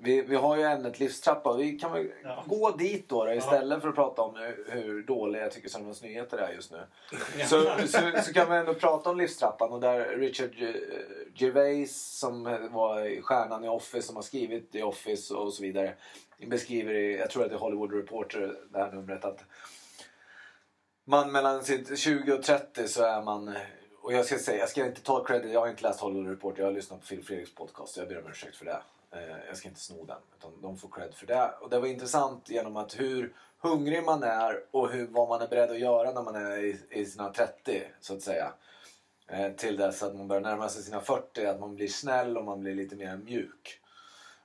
vi, 0.00 0.22
vi 0.22 0.36
har 0.36 0.56
ju 0.56 0.62
ämnet 0.62 1.00
livstrappa. 1.00 1.56
Vi 1.56 1.78
kan 1.78 1.92
väl 1.92 2.08
Ja. 2.24 2.44
gå 2.46 2.70
dit 2.70 3.08
då, 3.08 3.24
då 3.24 3.32
istället 3.32 3.82
för 3.82 3.88
att 3.88 3.94
prata 3.94 4.22
om 4.22 4.34
hur, 4.36 4.66
hur 4.70 5.02
dåliga 5.02 5.42
jag 5.42 5.52
tycker 5.52 5.68
Sörmlands 5.68 6.02
Nyheter 6.02 6.38
är 6.38 6.52
just 6.52 6.72
nu. 6.72 6.78
Så, 7.46 7.62
så, 7.86 7.98
så 8.24 8.32
kan 8.32 8.50
vi 8.50 8.56
ändå 8.56 8.74
prata 8.74 9.10
om 9.10 9.16
livstrappan 9.18 9.72
och 9.72 9.80
där 9.80 10.16
Richard 10.16 10.50
Gervais 11.34 12.18
som 12.18 12.42
var 12.70 13.22
stjärnan 13.22 13.64
i 13.64 13.68
Office 13.68 14.06
som 14.06 14.16
har 14.16 14.22
skrivit 14.22 14.74
i 14.74 14.82
Office 14.82 15.34
och 15.34 15.52
så 15.54 15.62
vidare 15.62 15.94
beskriver 16.46 16.94
i, 16.94 17.18
jag 17.18 17.30
tror 17.30 17.42
att 17.44 17.50
det 17.50 17.56
är 17.56 17.60
Hollywood 17.60 17.92
Reporter 17.92 18.56
det 18.70 18.78
här 18.78 18.92
numret 18.92 19.24
att 19.24 19.44
man 21.04 21.32
mellan 21.32 21.64
sitt 21.64 21.98
20 21.98 22.32
och 22.32 22.42
30 22.42 22.88
så 22.88 23.02
är 23.02 23.22
man 23.22 23.54
och 24.02 24.12
jag 24.12 24.24
ska 24.26 24.38
säga, 24.38 24.58
jag 24.58 24.68
ska 24.68 24.86
inte 24.86 25.00
ta 25.02 25.24
credit, 25.24 25.52
jag 25.52 25.60
har 25.60 25.68
inte 25.68 25.82
läst 25.82 26.00
Hollywood 26.00 26.30
Reporter, 26.30 26.60
jag 26.60 26.66
har 26.66 26.72
lyssnat 26.72 27.00
på 27.00 27.06
Phil 27.06 27.24
Fredriks 27.24 27.54
podcast 27.54 27.96
jag 27.96 28.08
ber 28.08 28.18
om 28.24 28.30
ursäkt 28.30 28.56
för 28.56 28.64
det. 28.64 28.78
Eh, 29.10 29.46
jag 29.48 29.56
ska 29.56 29.68
inte 29.68 29.80
sno 29.80 30.04
den. 30.04 30.16
Utan 30.38 30.60
de 30.62 30.76
får 30.76 30.88
cred 30.88 31.14
för 31.14 31.26
det. 31.26 31.50
Och 31.60 31.70
det 31.70 31.80
var 31.80 31.86
intressant 31.86 32.48
genom 32.48 32.76
att 32.76 33.00
hur 33.00 33.34
hungrig 33.58 34.04
man 34.04 34.22
är 34.22 34.62
och 34.70 34.90
hur, 34.90 35.06
vad 35.06 35.28
man 35.28 35.42
är 35.42 35.48
beredd 35.48 35.70
att 35.70 35.78
göra 35.78 36.12
när 36.12 36.22
man 36.22 36.34
är 36.34 36.58
i, 36.58 36.80
i 36.90 37.06
sina 37.06 37.32
30 37.32 37.82
så 38.00 38.14
att 38.14 38.22
säga. 38.22 38.52
Eh, 39.28 39.52
till 39.52 39.76
dess 39.76 40.02
att 40.02 40.16
man 40.16 40.28
börjar 40.28 40.42
närma 40.42 40.68
sig 40.68 40.82
sina 40.82 41.00
40. 41.00 41.46
Att 41.46 41.60
man 41.60 41.74
blir 41.74 41.88
snäll 41.88 42.36
och 42.36 42.44
man 42.44 42.60
blir 42.60 42.74
lite 42.74 42.96
mer 42.96 43.16
mjuk. 43.16 43.80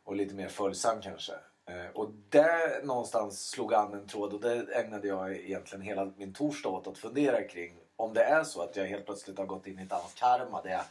Och 0.04 0.16
lite 0.16 0.36
mer 0.36 0.48
följsam 0.48 1.02
kanske. 1.02 1.34
Eh, 1.66 1.88
och 1.94 2.10
där 2.30 2.84
någonstans 2.84 3.50
slog 3.50 3.74
an 3.74 3.94
en 3.94 4.08
tråd 4.08 4.34
och 4.34 4.42
det 4.42 4.76
ägnade 4.76 5.08
jag 5.08 5.36
egentligen 5.36 5.82
hela 5.82 6.12
min 6.18 6.34
torsdag 6.34 6.70
åt 6.70 6.88
att 6.88 6.98
fundera 6.98 7.44
kring. 7.44 7.78
Om 7.96 8.14
det 8.14 8.24
är 8.24 8.44
så 8.44 8.62
att 8.62 8.76
jag 8.76 8.86
helt 8.86 9.06
plötsligt 9.06 9.38
har 9.38 9.46
gått 9.46 9.68
in 9.68 9.80
i 9.80 9.84
ett 9.84 9.92
annat 9.92 10.16
karma 10.16 10.62
där 10.62 10.70
jag 10.70 10.84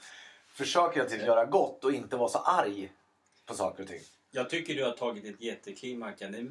försöker 0.47 1.01
jag 1.01 1.09
till 1.09 1.21
att 1.21 1.27
göra 1.27 1.45
gott 1.45 1.85
och 1.85 1.93
inte 1.93 2.17
vara 2.17 2.29
så 2.29 2.39
arg 2.39 2.93
på 3.47 3.55
saker 3.55 3.83
och 3.83 3.89
ting. 3.89 4.01
Jag 4.31 4.51
tycker 4.51 4.75
du 4.75 4.85
har 4.85 4.93
tagit 4.93 5.25
ett 5.25 5.41
jättekliv 5.41 5.99
Mackan. 5.99 6.33
Det 6.33 6.39
är 6.39 6.47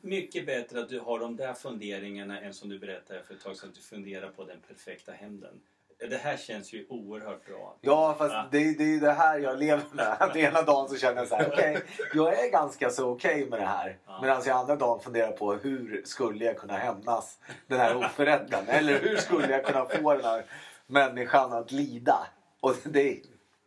mycket 0.00 0.46
bättre 0.46 0.80
att 0.80 0.88
du 0.88 1.00
har 1.00 1.18
de 1.18 1.36
där 1.36 1.54
funderingarna 1.54 2.40
än 2.40 2.54
som 2.54 2.68
du 2.68 2.78
berättade 2.78 3.22
för 3.22 3.34
ett 3.34 3.40
tag 3.40 3.56
sedan 3.56 3.68
att 3.68 3.74
du 3.74 3.80
funderar 3.80 4.28
på 4.28 4.44
den 4.44 4.60
perfekta 4.68 5.12
hämnden. 5.12 5.60
Det 6.10 6.16
här 6.16 6.36
känns 6.36 6.72
ju 6.72 6.86
oerhört 6.88 7.46
bra. 7.46 7.76
Ja, 7.80 8.14
fast 8.18 8.32
Ja. 8.32 8.48
Det, 8.50 8.58
är- 8.58 8.74
det 8.78 8.84
är 8.84 8.88
ju 8.88 9.00
det 9.00 9.12
här 9.12 9.38
jag 9.38 9.58
lever 9.58 9.84
med. 9.92 10.16
Att 10.20 10.36
ena 10.36 10.62
dagen 10.62 10.88
så 10.88 10.96
känner 10.96 11.16
jag 11.16 11.28
så 11.28 11.34
här, 11.36 11.48
okej, 11.52 11.82
jag 12.14 12.38
är 12.44 12.50
ganska 12.50 12.90
så 12.90 13.10
okej 13.10 13.46
med 13.50 13.60
det 13.60 13.66
här. 13.66 13.98
Ja. 14.06 14.18
Medan 14.22 14.42
jag 14.46 14.56
andra 14.56 14.76
dagen 14.76 15.00
funderar 15.00 15.32
på 15.32 15.52
hur 15.54 16.02
skulle 16.04 16.44
jag 16.44 16.58
kunna 16.58 16.76
hämnas 16.76 17.38
den 17.66 17.80
här 17.80 17.96
oförrätten? 17.96 18.68
Eller 18.68 19.00
hur 19.00 19.16
skulle 19.16 19.48
jag 19.52 19.64
kunna 19.64 19.84
få 19.86 20.14
den 20.14 20.24
här 20.24 20.44
människan 20.86 21.52
att 21.52 21.72
lida? 21.72 22.26
Och 22.60 22.74
det, 22.84 23.20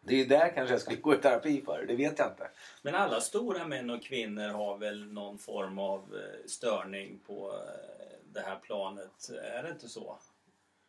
det 0.08 0.22
är 0.22 0.26
där 0.26 0.52
kanske 0.56 0.74
jag 0.74 0.82
skulle 0.82 0.98
gå 0.98 1.14
i 1.14 1.18
terapi 1.18 1.62
för. 1.66 1.86
Det 1.88 1.96
vet 1.96 2.20
jag 2.20 2.28
inte. 2.28 2.50
Men 2.82 2.96
alla 2.96 3.22
stora 3.22 3.68
män 3.68 3.90
och 3.90 4.04
kvinnor 4.04 4.48
har 4.48 4.78
väl 4.78 5.14
någon 5.14 5.38
form 5.38 5.80
av 5.80 6.00
eh, 6.00 6.48
störning 6.48 7.20
på 7.28 7.52
eh, 7.54 8.18
det 8.34 8.42
här 8.42 8.56
planet. 8.56 9.30
Är 9.44 9.64
det 9.64 9.70
inte 9.70 9.88
så? 9.90 10.18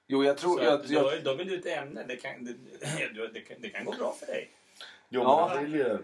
Jo, 0.07 0.25
jag 0.25 0.39
tror... 0.39 0.59
så 0.59 0.65
Jag, 0.65 0.73
att 0.81 0.91
jag, 0.91 1.05
då, 1.05 1.31
då 1.31 1.35
vill 1.35 1.49
du 1.49 1.59
ett 1.59 1.67
ämne. 1.67 2.05
Det 2.09 2.17
kan, 2.17 2.45
det, 2.45 2.53
det, 3.15 3.29
det, 3.33 3.41
kan, 3.41 3.57
det 3.61 3.69
kan 3.69 3.85
gå 3.85 3.93
bra 3.93 4.13
för 4.13 4.27
dig. 4.27 4.51
Jo, 5.09 5.21
Ja. 5.23 5.47
men 5.49 5.57
han 5.57 5.65
vill 5.65 5.75
ju... 5.75 5.99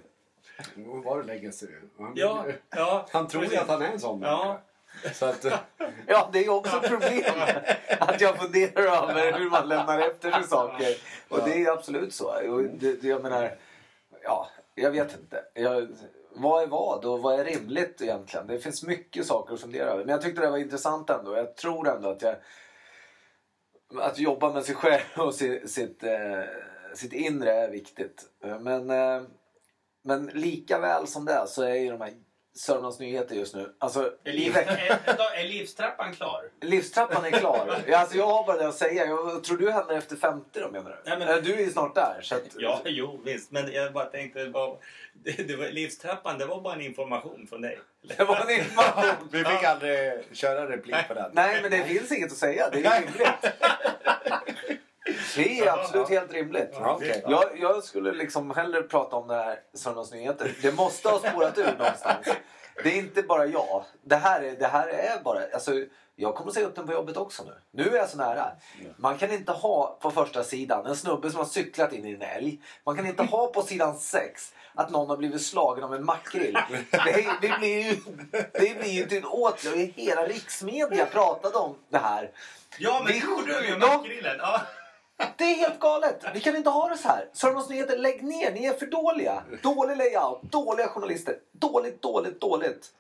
Var 1.05 1.19
det 1.19 1.27
lägga 1.27 1.53
sig? 1.53 1.69
Han, 1.99 2.15
vill 2.15 2.23
Ja, 2.23 2.47
ja. 2.71 3.07
han 3.13 3.29
tror 3.29 3.45
ju 3.45 3.57
att 3.57 3.69
han 3.69 3.83
är 3.83 3.93
en 3.93 4.01
sån 4.01 4.23
Ja. 4.23 4.61
Så 5.15 5.27
att, 5.27 5.47
ja, 6.07 6.31
det 6.33 6.45
är 6.45 6.49
också 6.49 6.77
ett 6.77 6.89
problem. 6.89 7.35
Att 8.01 8.21
jag 8.21 8.39
funderar 8.39 8.83
över 8.83 9.39
hur 9.39 9.51
man 9.51 9.69
lämnar 9.69 9.99
efter 9.99 10.31
sig 10.31 10.45
saker. 10.45 10.97
Och 11.29 11.41
det 11.45 11.65
är 11.65 11.73
absolut 11.73 12.15
så. 12.15 12.41
Det, 12.75 13.03
det, 13.03 13.09
jag 13.09 13.23
menar... 13.23 13.57
Ja, 14.23 14.49
jag 14.75 14.91
vet 14.91 15.15
inte. 15.15 15.45
Jag, 15.55 15.89
vad 16.35 16.63
är 16.63 16.67
vad 16.67 17.05
och 17.05 17.23
vad 17.23 17.41
är 17.41 17.45
rimligt 17.45 18.03
egentligen? 18.03 18.47
Det 18.47 18.59
finns 18.59 18.83
mycket 18.83 19.27
saker 19.27 19.55
att 19.55 19.61
fundera 19.61 19.91
över. 19.91 20.05
Men 20.05 20.13
jag 20.13 20.23
tyckte 20.23 20.41
det 20.41 20.51
var 20.51 20.59
intressant 20.59 21.11
ändå. 21.11 21.37
Jag 21.37 21.57
tror 21.57 21.89
ändå 21.89 22.09
att 22.09 22.23
jag... 22.23 22.37
Att 24.01 24.19
jobba 24.19 24.53
med 24.53 24.65
sig 24.65 24.75
själv 24.75 25.03
och 25.17 25.35
sitt, 25.35 25.71
sitt, 25.71 26.03
eh, 26.03 26.41
sitt 26.95 27.13
inre 27.13 27.53
är 27.53 27.71
viktigt. 27.71 28.23
Men, 28.61 28.91
eh, 28.91 29.23
men 30.03 30.27
lika 30.27 30.79
väl 30.79 31.07
som 31.07 31.25
det 31.25 31.45
så 31.47 31.63
är 31.63 31.75
ju 31.75 31.91
de 31.91 32.01
här 32.01 32.13
Sörmlands 32.57 32.99
Nyheter 32.99 33.35
just 33.35 33.55
nu. 33.55 33.75
Alltså, 33.79 34.13
Är, 34.25 34.33
liv, 34.33 34.57
är, 34.57 35.35
är 35.41 35.45
livstrappan 35.49 36.15
klar? 36.15 36.43
Livstrappan 36.61 37.25
är 37.25 37.31
klar. 37.31 37.77
Ja, 37.87 37.99
Alltså 37.99 38.17
jag 38.17 38.27
har 38.27 38.47
bara 38.47 38.57
det 38.57 38.69
att 38.69 38.75
säga. 38.75 39.07
Jag 39.07 39.45
tror 39.45 39.57
du 39.57 39.71
händer 39.71 39.95
efter 39.99 40.17
50 40.17 40.61
då 40.61 40.71
menar 40.71 40.91
du? 41.05 41.11
Nej, 41.11 41.19
men- 41.19 41.45
Du 41.45 41.55
är 41.55 41.59
ju 41.61 41.71
snart 41.71 41.95
där. 41.95 42.19
Så 42.23 42.35
att, 42.35 42.43
Ja, 42.59 42.81
jo 42.85 43.21
visst. 43.25 43.51
Men 43.51 43.73
jag 43.73 43.93
bara 43.93 44.05
tänkte, 44.05 44.45
vad, 44.47 44.77
det, 45.25 45.49
det 45.49 45.57
var, 45.57 45.67
livstrappan 45.69 46.39
det 46.39 46.47
var 46.47 46.61
bara 46.61 46.75
en 46.75 46.81
information 46.81 47.47
från 47.49 47.61
dig. 47.61 47.79
Det 48.17 48.25
var 48.25 48.37
en 48.49 48.51
information. 48.61 49.29
vi 49.33 49.39
fick 49.45 49.65
aldrig 49.65 50.13
köra 50.33 50.69
replik 50.71 50.97
på 51.09 51.15
den. 51.15 51.31
Nej, 51.33 51.63
men 51.63 51.71
det 51.71 51.85
finns 51.85 52.13
inget 52.13 52.33
att 52.33 52.39
säga. 52.39 52.69
Det 52.73 52.85
är 52.87 53.01
rimligt. 53.01 53.19
Det 55.37 55.59
är 55.61 55.73
absolut 55.73 56.09
helt 56.09 56.33
rimligt. 56.33 56.71
Ja, 56.73 56.93
okej. 56.95 57.25
Jag, 57.29 57.45
jag 57.61 57.85
skulle 57.85 58.13
liksom 58.13 58.51
hellre 58.51 58.83
prata 58.83 59.17
om 59.17 59.29
det 59.29 59.35
här 59.35 59.61
Sörmlands 59.75 60.13
Nyheter. 60.13 60.53
Det 60.63 60.73
måste 60.77 61.09
ha 61.09 61.19
spårat 61.19 61.59
ur 61.59 61.75
någonstans. 61.79 62.27
Det 62.83 62.89
är 62.89 62.97
inte 62.99 63.23
bara 63.23 63.47
jag. 63.47 63.85
Det 64.05 64.17
här 64.17 64.41
är, 64.43 64.53
det 64.57 64.67
här 64.67 64.89
är 64.89 65.23
bara... 65.25 65.39
Alltså, 65.55 65.73
jag 66.17 66.35
kommer 66.35 66.49
att 66.51 66.55
säga 66.55 66.67
upp 66.67 66.75
den 66.77 66.87
på 66.87 66.93
jobbet 66.93 67.17
också 67.17 67.45
nu. 67.45 67.53
Nu 67.71 67.91
är 67.91 67.97
jag 67.99 68.09
så 68.09 68.17
nära. 68.17 68.51
Man 68.97 69.19
kan 69.19 69.31
inte 69.31 69.53
ha 69.53 69.99
på 70.03 70.11
första 70.11 70.45
sidan 70.45 70.87
en 70.87 70.97
snubbe 70.97 71.31
som 71.31 71.39
har 71.39 71.47
cyklat 71.47 71.93
in 71.93 72.07
i 72.07 72.13
en 72.13 72.23
älg. 72.23 72.61
Man 72.87 72.97
kan 72.97 73.07
inte 73.07 73.23
ha 73.23 73.47
på 73.47 73.63
sidan 73.63 73.99
6 73.99 74.53
att 74.75 74.91
någon 74.91 75.09
har 75.11 75.17
blivit 75.17 75.43
slagen 75.43 75.85
av 75.85 75.95
en 75.95 76.05
makrill. 76.05 76.59
Det, 76.91 77.27
det 77.43 77.59
blir 77.59 77.83
ju, 77.91 77.97
det 78.53 78.79
blir 78.79 78.91
ju 78.91 79.07
till 79.07 79.27
åt. 79.27 79.65
I 79.65 79.93
hela 79.97 80.27
riksmedia 80.27 81.07
pratade 81.07 81.59
om 81.59 81.77
det 81.89 81.99
här. 81.99 82.31
Ja, 82.79 83.03
men 83.05 83.13
Det- 83.13 83.19
gjorde 83.19 83.61
du 83.61 83.67
ju 83.69 83.79
makrillen. 83.79 84.37
Ja. 84.39 84.61
Det 85.17 85.45
är 85.45 85.57
helt 85.57 85.81
galet! 85.81 86.25
Vi 86.35 86.41
kan 86.41 86.57
inte 86.57 86.71
ha 86.71 86.89
det 86.89 86.97
så 86.97 87.09
här. 87.09 87.29
Sörmlands 87.33 87.71
Nyheter, 87.71 87.99
lägg 87.99 88.25
ner! 88.25 88.53
Ni 88.53 88.65
är 88.65 88.73
för 88.75 88.87
dåliga. 88.87 89.43
Dålig 89.63 89.97
layout, 89.97 90.43
dåliga 90.43 90.89
journalister. 90.89 91.39
Dåligt, 91.53 92.03
dåligt, 92.03 92.41
dåligt. 92.41 92.93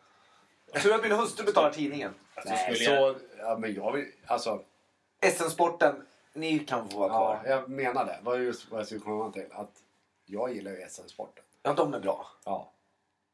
Tur 0.82 0.94
att 0.94 1.02
min 1.02 1.12
hustru 1.12 1.44
betalar 1.44 1.70
tidningen. 1.70 2.14
Nej, 2.44 2.74
skulle 2.74 2.96
så, 2.96 3.16
ja, 3.38 3.56
men 3.58 3.74
jag 3.74 3.92
vill, 3.92 4.12
alltså, 4.26 4.62
SN-sporten, 5.32 6.06
ni 6.32 6.58
kan 6.58 6.88
få 6.88 6.98
vara 6.98 7.12
ja, 7.12 7.40
kvar. 7.40 7.50
jag 7.50 7.68
menar 7.68 8.04
det. 8.04 8.18
Vad 8.22 8.42
just 8.42 8.70
vad 8.70 8.80
jag 8.80 8.86
skulle 8.86 9.00
komma 9.00 9.32
till. 9.32 9.46
Att 9.50 9.72
jag 10.26 10.54
gillar 10.54 10.70
ju 10.70 10.86
SM-sporten. 10.88 11.44
Ja, 11.62 11.72
de 11.72 11.94
är 11.94 12.00
bra. 12.00 12.26
Ja. 12.44 12.70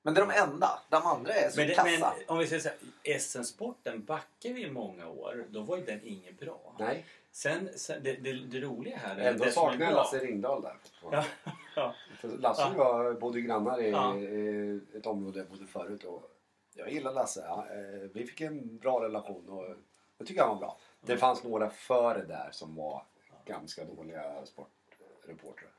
Men 0.03 0.15
det 0.15 0.21
är 0.21 0.27
de 0.27 0.33
enda. 0.35 0.83
De 0.89 1.07
andra 1.07 1.33
är 1.33 1.51
så 1.51 1.61
Men, 1.61 1.69
det, 1.69 1.75
kassa. 1.75 1.89
men 1.91 2.03
om 2.27 2.39
vi 2.39 2.47
säger 2.47 2.63
så 2.63 2.69
här, 2.69 3.19
SM-sporten 3.19 4.05
backar 4.05 4.51
vi 4.51 4.63
i 4.63 4.71
många 4.71 5.09
år. 5.09 5.47
Då 5.49 5.61
var 5.61 5.77
ju 5.77 5.85
den 5.85 6.01
inget 6.05 6.41
bra. 6.41 6.75
Nej, 6.79 7.05
Sen, 7.33 7.69
sen 7.77 8.03
det, 8.03 8.13
det, 8.17 8.33
det 8.33 8.61
roliga 8.61 8.97
här 8.97 9.17
är 9.17 9.31
ändå 9.31 9.45
det 9.45 9.53
saknar 9.53 9.87
jag. 9.87 9.95
Lasse 9.95 10.19
Ringdahl 10.19 10.63
där. 10.63 10.77
Ja, 11.13 11.25
ja. 11.77 11.95
Lasse 12.23 12.65
och 12.65 12.77
jag 12.77 13.21
bodde 13.21 13.41
grannar 13.41 13.81
i 13.81 13.91
Ja. 13.91 14.17
i 14.17 14.81
ett 14.95 15.07
område 15.07 15.39
jag 15.39 15.49
bodde 15.49 15.67
förut. 15.67 16.05
Och 16.05 16.31
jag 16.75 16.93
gillar 16.93 17.13
Lasse. 17.13 17.45
Ja, 17.47 17.67
eh, 17.71 18.09
vi 18.13 18.27
fick 18.27 18.41
en 18.41 18.79
bra 18.79 19.05
relation 19.05 19.49
och 19.49 19.77
jag 20.19 20.27
tycker 20.27 20.41
han 20.41 20.51
var 20.51 20.57
bra. 20.57 20.79
Det 21.01 21.17
fanns 21.17 21.45
några 21.45 21.71
före 21.71 22.25
där 22.25 22.49
som 22.53 22.75
var 22.75 23.05
ganska 23.45 23.85
dåliga 23.85 24.47
sportreportrar. 24.47 25.71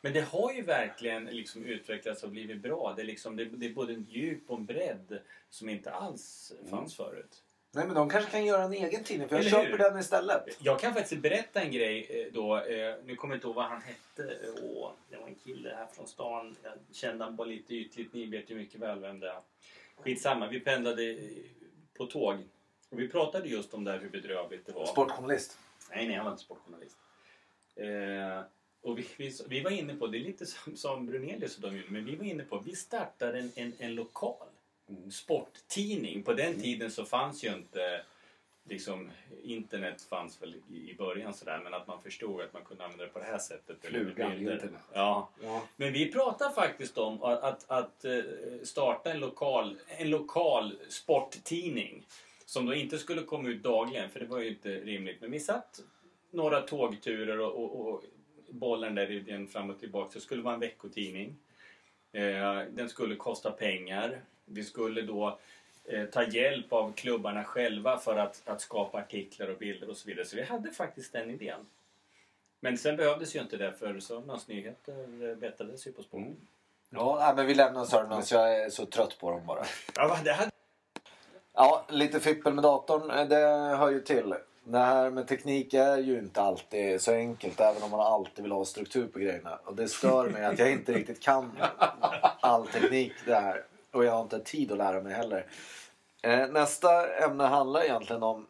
Men 0.00 0.12
det 0.12 0.20
har 0.20 0.52
ju 0.52 0.62
verkligen 0.62 1.24
liksom 1.24 1.64
utvecklats 1.64 2.22
och 2.22 2.30
blivit 2.30 2.62
bra. 2.62 2.92
Det 2.96 3.02
är, 3.02 3.06
liksom, 3.06 3.36
det, 3.36 3.42
är 3.42 3.74
både 3.74 3.92
en 3.92 4.06
djup 4.10 4.50
och 4.50 4.58
en 4.58 4.66
bredd 4.66 5.20
som 5.50 5.68
inte 5.68 5.92
alls 5.92 6.52
fanns 6.70 6.96
förut. 6.96 7.42
Nej, 7.74 7.86
men 7.86 7.94
de 7.94 8.10
kanske 8.10 8.30
kan 8.30 8.44
göra 8.44 8.62
en 8.62 8.72
egen 8.72 9.04
tidning 9.04 9.28
för 9.28 9.36
jag 9.36 9.40
Eller 9.40 9.50
köper 9.50 9.70
hur? 9.70 9.78
den 9.78 9.98
istället. 9.98 10.44
Jag 10.58 10.80
kan 10.80 10.94
faktiskt 10.94 11.22
berätta 11.22 11.60
en 11.60 11.70
grej 11.72 12.06
eh, 12.10 12.32
då. 12.32 12.56
eh, 12.56 12.94
Nu 13.04 13.16
kommer 13.16 13.34
jag 13.34 13.36
inte 13.38 13.46
ihåg 13.46 13.56
vad 13.56 13.64
han 13.64 13.82
hette. 13.82 14.38
Åh, 14.62 14.90
det 15.10 15.16
var 15.16 15.26
en 15.28 15.34
kille 15.34 15.74
här 15.76 15.86
från 15.86 16.06
stan. 16.06 16.56
Jag 16.62 16.72
kände 16.92 17.24
han 17.24 17.36
bara 17.36 17.46
lite 17.48 17.74
ytligt. 17.74 18.12
Ni 18.14 18.26
vet 18.26 18.50
ju 18.50 18.54
mycket 18.54 18.80
väl 18.80 18.98
vem 19.00 19.20
det 19.20 19.28
är. 19.28 19.40
Skitsamma, 19.96 20.48
vi 20.48 20.60
pendlade 20.60 21.10
eh, 21.10 21.18
på 21.96 22.06
tåg. 22.06 22.36
Och 22.90 23.00
vi 23.00 23.08
pratade 23.08 23.48
just 23.48 23.74
om 23.74 23.84
det 23.84 23.90
här 23.92 23.98
hur 23.98 24.08
bedrövligt 24.10 24.66
det 24.66 24.72
var. 24.72 24.86
Sportjournalist. 24.86 25.58
Nej, 25.90 26.06
nej, 26.06 26.16
han 26.16 26.24
var 26.24 26.32
inte 26.32 26.44
sportjournalist. 26.44 26.96
Eh, 27.76 28.40
och 28.82 28.98
vi, 28.98 29.06
vi, 29.16 29.32
vi 29.48 29.60
var 29.60 29.70
inne 29.70 29.94
på, 29.94 30.06
det 30.06 30.18
är 30.18 30.24
lite 30.24 30.46
som, 30.46 30.76
som 30.76 31.06
Brunelius 31.06 31.56
och 31.56 31.62
de 31.62 31.76
gjorde, 31.76 31.90
men 31.90 32.04
vi 32.04 32.16
var 32.16 32.24
inne 32.24 32.44
på, 32.44 32.58
vi 32.58 32.76
startade 32.76 33.38
en, 33.38 33.52
en, 33.54 33.72
en 33.78 33.94
lokal 33.94 34.46
sporttidning. 35.10 36.22
På 36.22 36.32
den 36.32 36.60
tiden 36.60 36.90
så 36.90 37.04
fanns 37.04 37.44
ju 37.44 37.54
inte 37.54 38.02
liksom, 38.64 39.10
internet 39.42 40.02
fanns 40.02 40.42
väl 40.42 40.54
i, 40.70 40.94
början 40.94 41.34
sådär, 41.34 41.60
men 41.64 41.74
att 41.74 41.86
man 41.86 42.02
förstod 42.02 42.40
att 42.40 42.52
man 42.52 42.64
kunde 42.64 42.84
använda 42.84 43.04
det 43.04 43.10
på 43.10 43.18
det 43.18 43.24
här 43.24 43.38
sättet. 43.38 43.76
Flugan, 43.80 44.32
internet. 44.32 44.72
Ja. 44.92 45.28
Ja. 45.42 45.62
Men 45.76 45.92
vi 45.92 46.12
pratar 46.12 46.50
faktiskt 46.50 46.98
om 46.98 47.22
att, 47.22 47.42
att, 47.42 47.70
att 47.70 48.04
eh, 48.04 48.20
starta 48.62 49.10
en 49.10 49.20
lokal, 49.20 49.78
en 49.86 50.10
lokal 50.10 50.78
sporttidning. 50.88 52.06
Som 52.44 52.66
då 52.66 52.74
inte 52.74 52.98
skulle 52.98 53.22
komma 53.22 53.48
ut 53.48 53.62
dagligen, 53.62 54.10
för 54.10 54.20
det 54.20 54.26
var 54.26 54.38
ju 54.38 54.48
inte 54.48 54.68
rimligt. 54.68 55.20
Men 55.20 55.30
vi 55.30 55.40
satt 55.40 55.80
några 56.30 56.60
tågturer 56.60 57.40
och, 57.40 57.64
och, 57.64 57.88
och 57.88 58.04
bollen 58.48 58.94
där 58.94 59.10
i 59.10 59.20
den 59.20 59.48
fram 59.48 59.70
och 59.70 59.80
tillbaka. 59.80 60.10
Det 60.14 60.20
skulle 60.20 60.42
vara 60.42 60.54
en 60.54 60.60
veckotidning. 60.60 61.36
Eh, 62.12 62.62
den 62.70 62.88
skulle 62.88 63.16
kosta 63.16 63.50
pengar. 63.50 64.20
Vi 64.44 64.64
skulle 64.64 65.02
då 65.02 65.38
eh, 65.84 66.04
ta 66.04 66.24
hjälp 66.24 66.72
av 66.72 66.92
klubbarna 66.92 67.44
själva 67.44 67.98
för 67.98 68.16
att, 68.16 68.42
att 68.44 68.60
skapa 68.60 68.98
artiklar 68.98 69.48
och 69.48 69.58
bilder 69.58 69.90
och 69.90 69.96
så 69.96 70.08
vidare. 70.08 70.26
Så 70.26 70.36
vi 70.36 70.42
hade 70.42 70.70
faktiskt 70.70 71.12
den 71.12 71.30
idén. 71.30 71.66
Men 72.60 72.78
sen 72.78 72.96
behövdes 72.96 73.36
ju 73.36 73.40
inte 73.40 73.56
det 73.56 73.72
för 73.72 74.00
Sörmlands 74.00 74.48
Nyheter 74.48 75.28
eh, 75.30 75.36
bettades 75.36 75.86
ju 75.86 75.92
på 75.92 76.02
sport. 76.02 76.20
Mm. 76.20 76.36
Ja, 76.90 77.32
men 77.36 77.46
vi 77.46 77.54
lämnar 77.54 77.84
Sörmlands. 77.84 78.32
Jag 78.32 78.56
är 78.64 78.70
så 78.70 78.86
trött 78.86 79.18
på 79.20 79.30
dem 79.30 79.46
bara. 79.46 79.64
Ja, 79.94 80.18
det 80.24 80.32
hade... 80.32 80.50
Ja, 81.54 81.86
lite 81.88 82.20
fippel 82.20 82.54
med 82.54 82.64
datorn, 82.64 83.10
eh, 83.10 83.28
det 83.28 83.36
hör 83.76 83.90
ju 83.90 84.00
till. 84.00 84.34
Det 84.64 84.78
här 84.78 85.10
med 85.10 85.28
teknik 85.28 85.74
är 85.74 85.98
ju 85.98 86.18
inte 86.18 86.42
alltid 86.42 87.00
så 87.00 87.12
enkelt 87.12 87.60
även 87.60 87.82
om 87.82 87.90
man 87.90 88.00
alltid 88.00 88.42
vill 88.42 88.52
ha 88.52 88.64
struktur 88.64 89.06
på 89.06 89.18
grejerna. 89.18 89.58
Och 89.64 89.76
det 89.76 89.88
stör 89.88 90.28
mig 90.28 90.44
att 90.44 90.58
jag 90.58 90.72
inte 90.72 90.92
riktigt 90.92 91.22
kan 91.22 91.58
all 92.40 92.66
teknik 92.66 93.12
där. 93.26 93.64
Och 93.92 94.04
jag 94.04 94.12
har 94.12 94.22
inte 94.22 94.40
tid 94.40 94.72
att 94.72 94.78
lära 94.78 95.00
mig 95.00 95.12
heller. 95.12 95.46
Eh, 96.22 96.48
nästa 96.48 97.16
ämne 97.16 97.44
handlar 97.44 97.82
egentligen 97.82 98.22
om 98.22 98.46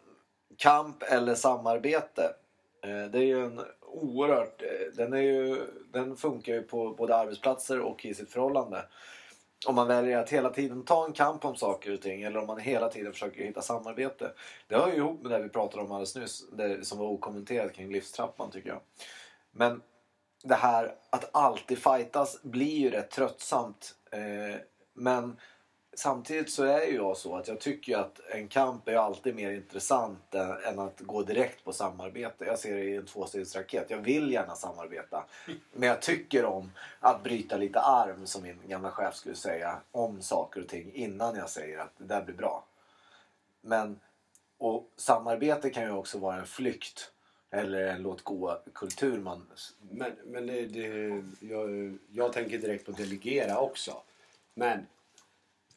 kamp 0.56 1.02
eller 1.02 1.34
samarbete. 1.34 2.34
Eh, 2.82 3.04
det 3.04 3.18
är 3.18 3.22
ju 3.22 3.44
en 3.44 3.60
oerhört... 3.80 4.62
eh, 4.62 4.68
Den, 4.96 5.12
är 5.12 5.20
ju, 5.20 5.66
den 5.92 6.16
funkar 6.16 6.52
ju 6.52 6.62
på 6.62 6.90
både 6.90 7.16
arbetsplatser 7.16 7.80
och 7.80 8.04
i 8.04 8.14
sitt 8.14 8.32
förhållande. 8.32 8.84
Om 9.66 9.74
man 9.74 9.88
väljer 9.88 10.18
att 10.18 10.30
hela 10.30 10.50
tiden 10.50 10.84
ta 10.84 11.04
en 11.04 11.12
kamp 11.12 11.44
om 11.44 11.56
saker 11.56 11.94
och 11.94 12.02
ting 12.02 12.22
eller 12.22 12.40
om 12.40 12.46
man 12.46 12.58
hela 12.58 12.88
tiden 12.88 13.12
försöker 13.12 13.44
hitta 13.44 13.62
samarbete. 13.62 14.32
Det 14.68 14.76
hör 14.76 14.88
ju 14.88 14.96
ihop 14.96 15.22
med 15.22 15.30
det 15.30 15.42
vi 15.42 15.48
pratade 15.48 15.82
om 15.82 15.92
alldeles 15.92 16.16
nyss, 16.16 16.50
det 16.52 16.86
som 16.86 16.98
var 16.98 17.06
okommenterat 17.06 17.72
kring 17.72 17.92
livstrappan 17.92 18.50
tycker 18.50 18.68
jag. 18.68 18.80
Men 19.50 19.82
det 20.44 20.54
här 20.54 20.94
att 21.10 21.30
alltid 21.32 21.78
fightas 21.78 22.42
blir 22.42 22.78
ju 22.78 22.90
rätt 22.90 23.10
tröttsamt. 23.10 23.94
Eh, 24.10 24.56
men 24.92 25.36
samtidigt 25.94 26.50
så 26.50 26.64
är 26.64 26.86
ju 26.86 26.94
jag 26.94 27.16
så 27.16 27.36
att 27.36 27.48
jag 27.48 27.60
tycker 27.60 27.96
att 27.96 28.20
en 28.30 28.48
kamp 28.48 28.88
är 28.88 28.96
alltid 28.96 29.34
mer 29.34 29.52
intressant 29.52 30.34
än, 30.34 30.56
än 30.64 30.78
att 30.78 31.00
gå 31.00 31.22
direkt 31.22 31.64
på 31.64 31.72
samarbete. 31.72 32.44
Jag 32.44 32.58
ser 32.58 32.74
det 32.74 32.84
i 32.84 32.96
en 32.96 33.06
tvåstegsraket. 33.06 33.90
Jag 33.90 33.98
vill 33.98 34.32
gärna 34.32 34.54
samarbeta. 34.54 35.24
Men 35.72 35.88
jag 35.88 36.02
tycker 36.02 36.44
om 36.44 36.72
att 37.00 37.22
bryta 37.22 37.56
lite 37.56 37.80
arm 37.80 38.26
som 38.26 38.42
min 38.42 38.58
gamla 38.66 38.90
chef 38.90 39.14
skulle 39.14 39.34
säga 39.34 39.76
om 39.92 40.22
saker 40.22 40.60
och 40.60 40.68
ting 40.68 40.92
innan 40.94 41.36
jag 41.36 41.50
säger 41.50 41.78
att 41.78 41.92
det 41.98 42.04
där 42.04 42.22
blir 42.22 42.34
bra. 42.34 42.64
Men 43.60 44.00
och 44.58 44.90
samarbete 44.96 45.70
kan 45.70 45.84
ju 45.84 45.90
också 45.90 46.18
vara 46.18 46.36
en 46.36 46.46
flykt 46.46 47.12
eller 47.50 47.86
en 47.86 48.02
låt 48.02 48.22
gå-kultur 48.22 49.18
man 49.18 49.46
Men, 49.90 50.12
men 50.24 50.46
det, 50.46 50.66
det, 50.66 51.22
jag, 51.40 51.98
jag 52.10 52.32
tänker 52.32 52.58
direkt 52.58 52.86
på 52.86 52.92
delegera 52.92 53.58
också. 53.58 54.02
Men 54.54 54.86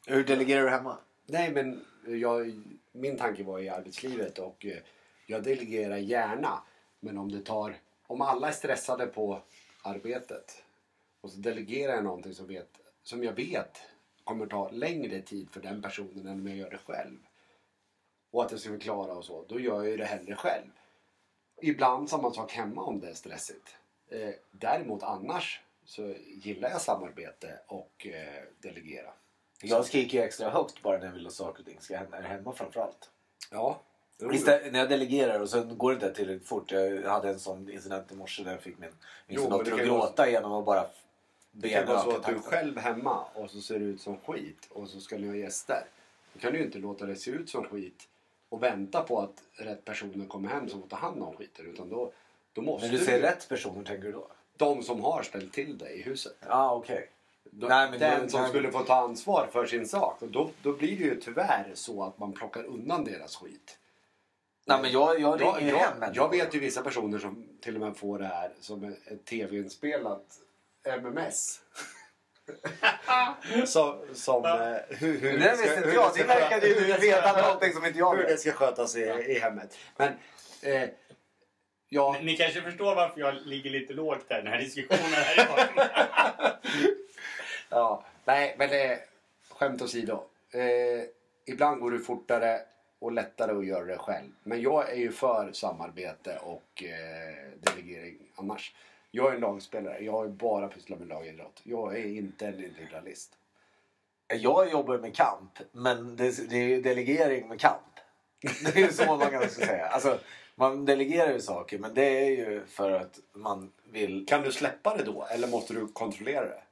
Hur 0.06 0.24
delegerar 0.24 0.62
du 0.62 0.70
hemma? 0.70 0.98
Nej, 1.26 1.52
men 1.52 1.84
jag, 2.06 2.62
min 2.92 3.16
tanke 3.16 3.44
var 3.44 3.58
i 3.58 3.68
arbetslivet 3.68 4.38
och 4.38 4.66
eh, 4.66 4.78
jag 5.26 5.42
delegerar 5.42 5.96
gärna. 5.96 6.62
Men 7.00 7.18
om 7.18 7.32
det 7.32 7.40
tar... 7.40 7.76
Om 8.06 8.20
alla 8.20 8.48
är 8.48 8.52
stressade 8.52 9.06
på 9.06 9.42
arbetet 9.82 10.62
och 11.20 11.30
så 11.30 11.38
delegerar 11.38 11.94
jag 11.94 12.04
någonting 12.04 12.34
som, 12.34 12.46
vet, 12.46 12.68
som 13.02 13.24
jag 13.24 13.32
vet 13.32 13.78
kommer 14.24 14.46
ta 14.46 14.70
längre 14.70 15.22
tid 15.22 15.50
för 15.50 15.60
den 15.60 15.82
personen 15.82 16.26
än 16.26 16.40
om 16.40 16.46
jag 16.46 16.56
gör 16.56 16.70
det 16.70 16.78
själv. 16.78 17.18
Och 18.30 18.44
att 18.44 18.50
jag 18.50 18.60
ska 18.60 18.70
förklara 18.70 19.12
och 19.12 19.24
så. 19.24 19.44
Då 19.48 19.60
gör 19.60 19.74
jag 19.74 19.90
ju 19.90 19.96
det 19.96 20.04
hellre 20.04 20.34
själv. 20.34 20.70
Ibland 21.62 22.10
samma 22.10 22.30
sak 22.30 22.52
hemma 22.52 22.82
om 22.82 23.00
det 23.00 23.08
är 23.08 23.14
stressigt. 23.14 23.76
Eh, 24.08 24.34
däremot 24.50 25.02
annars 25.02 25.60
så 25.86 26.14
gillar 26.26 26.70
jag 26.70 26.80
samarbete 26.80 27.58
och 27.66 28.06
eh, 28.06 28.42
delegera. 28.60 29.10
Jag 29.62 29.84
skriker 29.84 30.18
ju 30.18 30.24
extra 30.24 30.50
högt 30.50 30.82
bara 30.82 30.98
när 30.98 31.06
jag 31.06 31.12
vill 31.12 31.26
att 31.26 31.32
saker 31.32 31.60
och 31.60 31.66
ting 31.66 31.80
ska 31.80 31.96
hända 31.96 32.20
hemma 32.20 32.52
framförallt. 32.52 33.10
Ja. 33.50 33.80
Istället, 34.32 34.72
när 34.72 34.78
jag 34.78 34.88
delegerar 34.88 35.40
och 35.40 35.50
sen 35.50 35.78
går 35.78 35.90
det 35.90 35.94
inte 35.94 36.14
tillräckligt 36.14 36.48
fort. 36.48 36.70
Jag 36.72 37.10
hade 37.10 37.28
en 37.28 37.40
sån 37.40 37.70
incident 37.70 38.12
i 38.12 38.14
morse 38.14 38.42
där 38.42 38.50
jag 38.50 38.60
fick 38.60 38.78
min, 38.78 38.90
min 39.26 39.38
Jo, 39.42 39.50
dotter 39.50 39.72
att 39.72 39.80
gråta 39.80 40.30
genom 40.30 40.52
att 40.52 40.64
bara 40.64 40.86
Det 41.52 41.68
kan 41.68 41.86
vara 41.86 42.02
så 42.02 42.10
att 42.10 42.26
du 42.26 42.34
takten. 42.34 42.42
själv 42.42 42.78
hemma 42.78 43.24
och 43.34 43.50
så 43.50 43.60
ser 43.60 43.78
det 43.78 43.84
ut 43.84 44.00
som 44.00 44.16
skit 44.18 44.68
och 44.70 44.88
så 44.88 45.00
ska 45.00 45.18
ni 45.18 45.28
ha 45.28 45.34
gäster. 45.34 45.84
Då 46.32 46.40
kan 46.40 46.52
du 46.52 46.58
ju 46.58 46.64
inte 46.64 46.78
låta 46.78 47.06
det 47.06 47.16
se 47.16 47.30
ut 47.30 47.50
som 47.50 47.64
skit 47.64 48.08
och 48.48 48.62
vänta 48.62 49.02
på 49.02 49.20
att 49.20 49.42
rätt 49.52 49.84
personer 49.84 50.26
kommer 50.26 50.48
hem 50.48 50.68
som 50.68 50.80
får 50.80 50.88
ta 50.88 50.96
hand 50.96 51.22
om 51.22 51.36
skiten. 51.36 51.66
Utan 51.66 51.88
då, 51.88 52.12
då 52.52 52.62
måste 52.62 52.88
Men 52.88 52.96
du 52.96 53.04
säger 53.04 53.20
rätt 53.20 53.48
personer 53.48 53.84
tänker 53.84 54.02
du 54.06 54.12
då? 54.12 54.28
De 54.56 54.82
som 54.82 55.00
har 55.04 55.22
ställt 55.22 55.52
till 55.52 55.78
det 55.78 55.90
i 55.90 56.02
huset. 56.02 56.36
Ja 56.40 56.46
ah, 56.48 56.74
okej. 56.74 57.10
Då, 57.50 57.66
Nej, 57.68 57.90
men 57.90 58.00
den 58.00 58.22
då- 58.22 58.28
som 58.28 58.40
nej, 58.40 58.48
skulle 58.50 58.72
få 58.72 58.82
ta 58.82 58.94
ansvar 58.94 59.48
för 59.52 59.66
sin 59.66 59.88
sak. 59.88 60.22
Och 60.22 60.28
då, 60.28 60.50
då 60.62 60.72
blir 60.72 60.96
det 60.98 61.04
ju 61.04 61.20
tyvärr 61.20 61.70
så 61.74 62.02
att 62.04 62.18
man 62.18 62.32
plockar 62.32 62.64
undan 62.64 63.04
deras 63.04 63.36
skit. 63.36 63.78
Nej 64.66 64.78
men 64.82 64.90
jag, 64.92 65.20
jag 65.20 65.40
ringer 65.40 65.52
Jag, 65.52 65.62
jag, 65.62 65.76
hem 65.78 65.90
jag 65.90 65.98
människor. 65.98 66.28
vet 66.30 66.54
ju 66.54 66.58
vissa 66.60 66.82
personer 66.82 67.18
som 67.18 67.48
till 67.62 67.74
och 67.74 67.80
med 67.80 67.96
får 67.96 68.18
det 68.18 68.24
här 68.26 68.52
som 68.60 68.84
ett- 68.84 69.24
tv-inspelat 69.26 70.24
MMS. 70.84 71.60
som, 73.66 73.98
som, 74.14 74.44
eh, 74.44 74.50
hur, 74.88 75.20
hur 75.20 75.32
Men 75.32 75.40
det 75.40 75.50
visste 75.50 75.76
inte 75.76 75.88
jag. 75.88 76.10
Det 76.16 76.24
verkade 76.24 76.68
ju 76.68 76.74
hur 76.74 76.92
ska 76.92 77.00
veta 77.00 77.42
någonting 77.42 77.72
som 77.72 77.84
inte 77.86 77.98
jag 77.98 78.16
Hur 78.16 78.22
det 78.24 78.36
ska 78.36 78.52
skötas 78.52 78.96
i, 78.96 79.00
i 79.02 79.38
hemmet. 79.38 79.76
Men 79.96 80.12
eh, 80.62 80.88
ja, 81.88 82.16
Ni 82.22 82.36
kanske 82.36 82.62
förstår 82.62 82.94
varför 82.94 83.20
jag 83.20 83.34
ligger 83.46 83.70
lite 83.70 83.92
lågt 83.92 84.28
där 84.28 84.38
i 84.38 84.42
den 84.42 84.52
här 84.52 84.58
diskussionen 84.58 85.12
här 85.12 85.48
ja, 87.68 88.04
nej 88.24 88.54
men 88.58 88.68
det, 88.68 89.00
skämt 89.50 89.82
åsido. 89.82 90.22
Eh, 90.50 91.04
ibland 91.46 91.80
går 91.80 91.90
det 91.90 91.98
fortare 91.98 92.60
och 92.98 93.12
lättare 93.12 93.52
att 93.52 93.66
göra 93.66 93.84
det 93.84 93.98
själv. 93.98 94.30
Men 94.42 94.62
jag 94.62 94.92
är 94.92 94.96
ju 94.96 95.12
för 95.12 95.52
samarbete 95.52 96.38
och 96.42 96.82
eh, 96.82 97.48
delegering 97.60 98.18
annars. 98.36 98.74
Jag 99.10 99.30
är 99.30 99.34
en 99.34 99.40
lagspelare. 99.40 100.04
Jag 100.04 100.12
har 100.12 100.24
ju 100.24 100.30
bara 100.30 100.68
pysslat 100.68 100.98
med 100.98 101.08
lagidrott. 101.08 101.60
Jag 101.62 101.96
är 101.98 102.06
inte 102.06 102.46
en 102.46 102.64
individualist. 102.64 103.32
Jag 104.28 104.70
jobbar 104.70 104.98
med 104.98 105.16
kamp, 105.16 105.58
men 105.72 106.16
det, 106.16 106.50
det 106.50 106.56
är 106.56 106.68
ju 106.68 106.82
delegering 106.82 107.48
med 107.48 107.60
kamp. 107.60 107.82
Det 108.40 108.76
är 108.76 108.80
ju 108.80 108.92
så 108.92 109.16
man 109.16 109.30
kan 109.30 109.50
säga. 109.50 109.86
Alltså, 109.86 110.18
man 110.56 110.84
delegerar 110.84 111.32
ju 111.32 111.40
saker, 111.40 111.78
men 111.78 111.94
det 111.94 112.26
är 112.26 112.30
ju 112.30 112.66
för 112.66 112.92
att 112.92 113.18
man 113.32 113.72
vill... 113.84 114.26
Kan 114.26 114.42
du 114.42 114.52
släppa 114.52 114.96
det 114.96 115.02
då? 115.02 115.26
Eller 115.30 115.48
måste 115.48 115.74
du 115.74 115.86
kontrollera 115.86 116.44
det? 116.44 116.62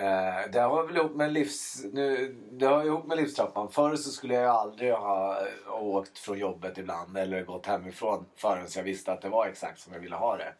Eh, 0.00 0.50
det 0.52 0.60
har 0.60 0.86
väl 0.86 0.96
ihop 0.96 1.14
med 1.14 1.32
livs... 1.32 1.84
Nu, 1.92 2.36
det 2.50 2.66
har 2.66 2.84
ihop 2.84 3.06
med 3.06 3.16
livstrappan. 3.16 3.70
Förr 3.70 3.96
så 3.96 4.10
skulle 4.10 4.34
jag 4.34 4.54
aldrig 4.54 4.92
ha 4.92 5.40
eh, 5.40 5.82
åkt 5.82 6.18
från 6.18 6.38
jobbet 6.38 6.78
ibland 6.78 7.18
eller 7.18 7.42
gått 7.42 7.66
hemifrån 7.66 8.26
förrän 8.36 8.66
jag 8.76 8.82
visste 8.82 9.12
att 9.12 9.22
det 9.22 9.28
var 9.28 9.46
exakt 9.46 9.80
som 9.80 9.92
jag 9.92 10.00
ville 10.00 10.16
ha 10.16 10.36
det. 10.36 10.54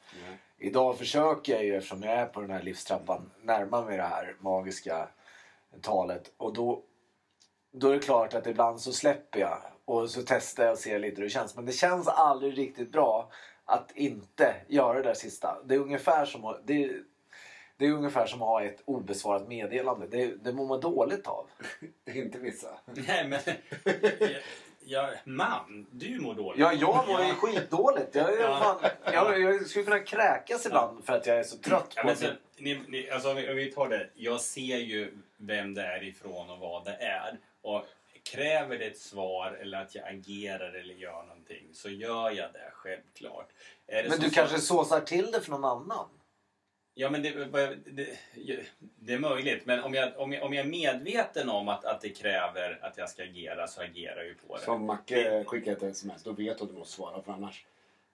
Idag 0.59 0.99
försöker 0.99 1.53
jag 1.53 1.65
ju, 1.65 1.77
eftersom 1.77 2.03
jag 2.03 2.13
är 2.13 2.27
på 2.27 2.41
den 2.41 2.51
här 2.51 2.63
livstrappan, 2.63 3.31
närma 3.43 3.85
mig 3.85 3.97
det 3.97 4.03
här 4.03 4.37
magiska 4.41 5.09
talet. 5.83 6.33
Och 6.37 6.53
då, 6.53 6.83
då 7.73 7.89
är 7.89 7.95
det 7.95 8.01
klart 8.01 8.35
att 8.35 8.47
ibland 8.47 8.81
så 8.81 8.93
släpper 8.93 9.41
jag 9.41 9.59
och 9.89 10.11
så 10.11 10.23
testar 10.27 10.65
jag 10.65 10.73
och 10.73 10.79
ser 10.79 10.99
lite 10.99 11.17
hur 11.17 11.25
det 11.25 11.31
känns. 11.31 11.57
Men 11.57 11.67
det 11.67 11.73
känns 11.73 12.09
aldrig 12.09 12.59
riktigt 12.59 12.93
bra 12.93 13.31
att 13.65 13.91
inte 13.95 14.55
göra 14.69 14.93
det 14.99 15.03
där 15.03 15.15
sista. 15.15 15.59
Det 15.65 15.75
är 15.75 15.79
ungefär 15.79 16.25
som 16.25 16.45
att, 16.45 16.61
det 16.67 16.85
är, 16.85 16.91
det 17.77 17.87
är 17.87 17.93
ungefär 17.93 18.27
som 18.27 18.43
att 18.43 18.49
ha 18.49 18.63
ett 18.65 18.83
obesvarat 18.85 19.49
meddelande. 19.49 20.07
Det, 20.11 20.45
det 20.45 20.53
mår 20.53 20.67
man 20.67 20.81
dåligt 20.81 21.27
av. 21.27 21.47
Inte 22.15 22.39
vissa. 22.39 22.69
Nej 22.85 23.29
men... 23.29 23.41
Ja, 24.91 25.11
man, 25.25 25.87
du 25.91 26.21
mår 26.21 26.35
dåligt. 26.35 26.61
Ja, 26.61 26.73
jag 26.73 27.09
mår 27.09 27.21
ju 27.25 27.33
skitdåligt. 27.35 28.15
Jag, 28.15 28.41
Ja. 28.41 28.79
fan, 28.81 28.91
jag, 29.13 29.41
jag 29.41 29.67
skulle 29.67 29.85
kunna 29.85 29.99
kräkas 29.99 30.67
ibland 30.67 31.05
för 31.05 31.13
att 31.13 31.27
jag 31.27 31.39
är 31.39 31.43
så 31.43 31.57
trött 31.59 31.93
Ja, 31.97 32.03
på 32.03 32.07
men 32.09 32.17
sen, 32.17 32.37
ni, 32.59 32.81
ni, 32.89 33.11
alltså, 33.11 33.31
om 33.31 33.37
vi- 33.37 33.51
om 33.51 33.57
vi 33.57 33.73
tar 33.73 33.89
det. 33.89 34.11
Jag 34.15 34.41
ser 34.41 34.77
ju 34.79 35.13
vem 35.37 35.75
det 35.75 35.83
är 35.83 36.03
ifrån 36.05 36.51
och 36.51 36.59
vad 36.59 36.85
det 36.85 36.95
är. 36.97 37.39
Och 37.63 37.85
kräver 38.33 38.79
det 38.79 38.85
ett 38.87 38.99
svar 38.99 39.59
eller 39.61 39.79
att 39.83 39.95
jag 39.95 40.09
agerar 40.09 40.73
eller 40.73 40.95
gör 40.95 41.23
någonting 41.23 41.69
så 41.73 41.91
gör 41.91 42.31
jag 42.31 42.53
det 42.53 42.71
självklart. 42.73 43.49
Är 43.87 44.03
det 44.03 44.09
Men 44.09 44.19
så- 44.19 44.25
du 44.25 44.31
kanske 44.31 44.59
såsar 44.59 45.01
till 45.01 45.31
det 45.33 45.41
för 45.41 45.51
någon 45.51 45.65
annan? 45.65 46.09
Ja, 46.95 47.11
men 47.11 47.23
det, 47.23 47.31
det, 47.87 48.09
det 48.77 49.13
är 49.13 49.19
möjligt. 49.19 49.67
Men 49.67 49.85
om 49.85 49.95
jag, 49.95 50.19
om 50.19 50.33
jag, 50.33 50.43
om 50.43 50.55
jag 50.55 50.67
är 50.67 50.71
medveten 50.71 51.49
om 51.49 51.69
att, 51.69 51.85
att 51.85 52.01
det 52.01 52.09
kräver 52.09 52.79
att 52.83 52.99
jag 52.99 53.11
ska 53.11 53.23
agera 53.23 53.67
så 53.69 53.83
agerar 53.83 54.17
jag 54.17 54.27
ju 54.27 54.35
på 54.35 54.57
det. 54.57 54.63
Som 54.63 54.87
Macke 54.87 55.45
skickar 55.47 55.73
ett 55.73 55.83
sms. 55.83 56.23
Då 56.23 56.33
vet 56.33 56.59
du 56.59 56.65
att 56.65 56.71
du 56.71 56.77
måste 56.77 56.95
svara 56.95 57.23
för 57.23 57.33
annars 57.33 57.65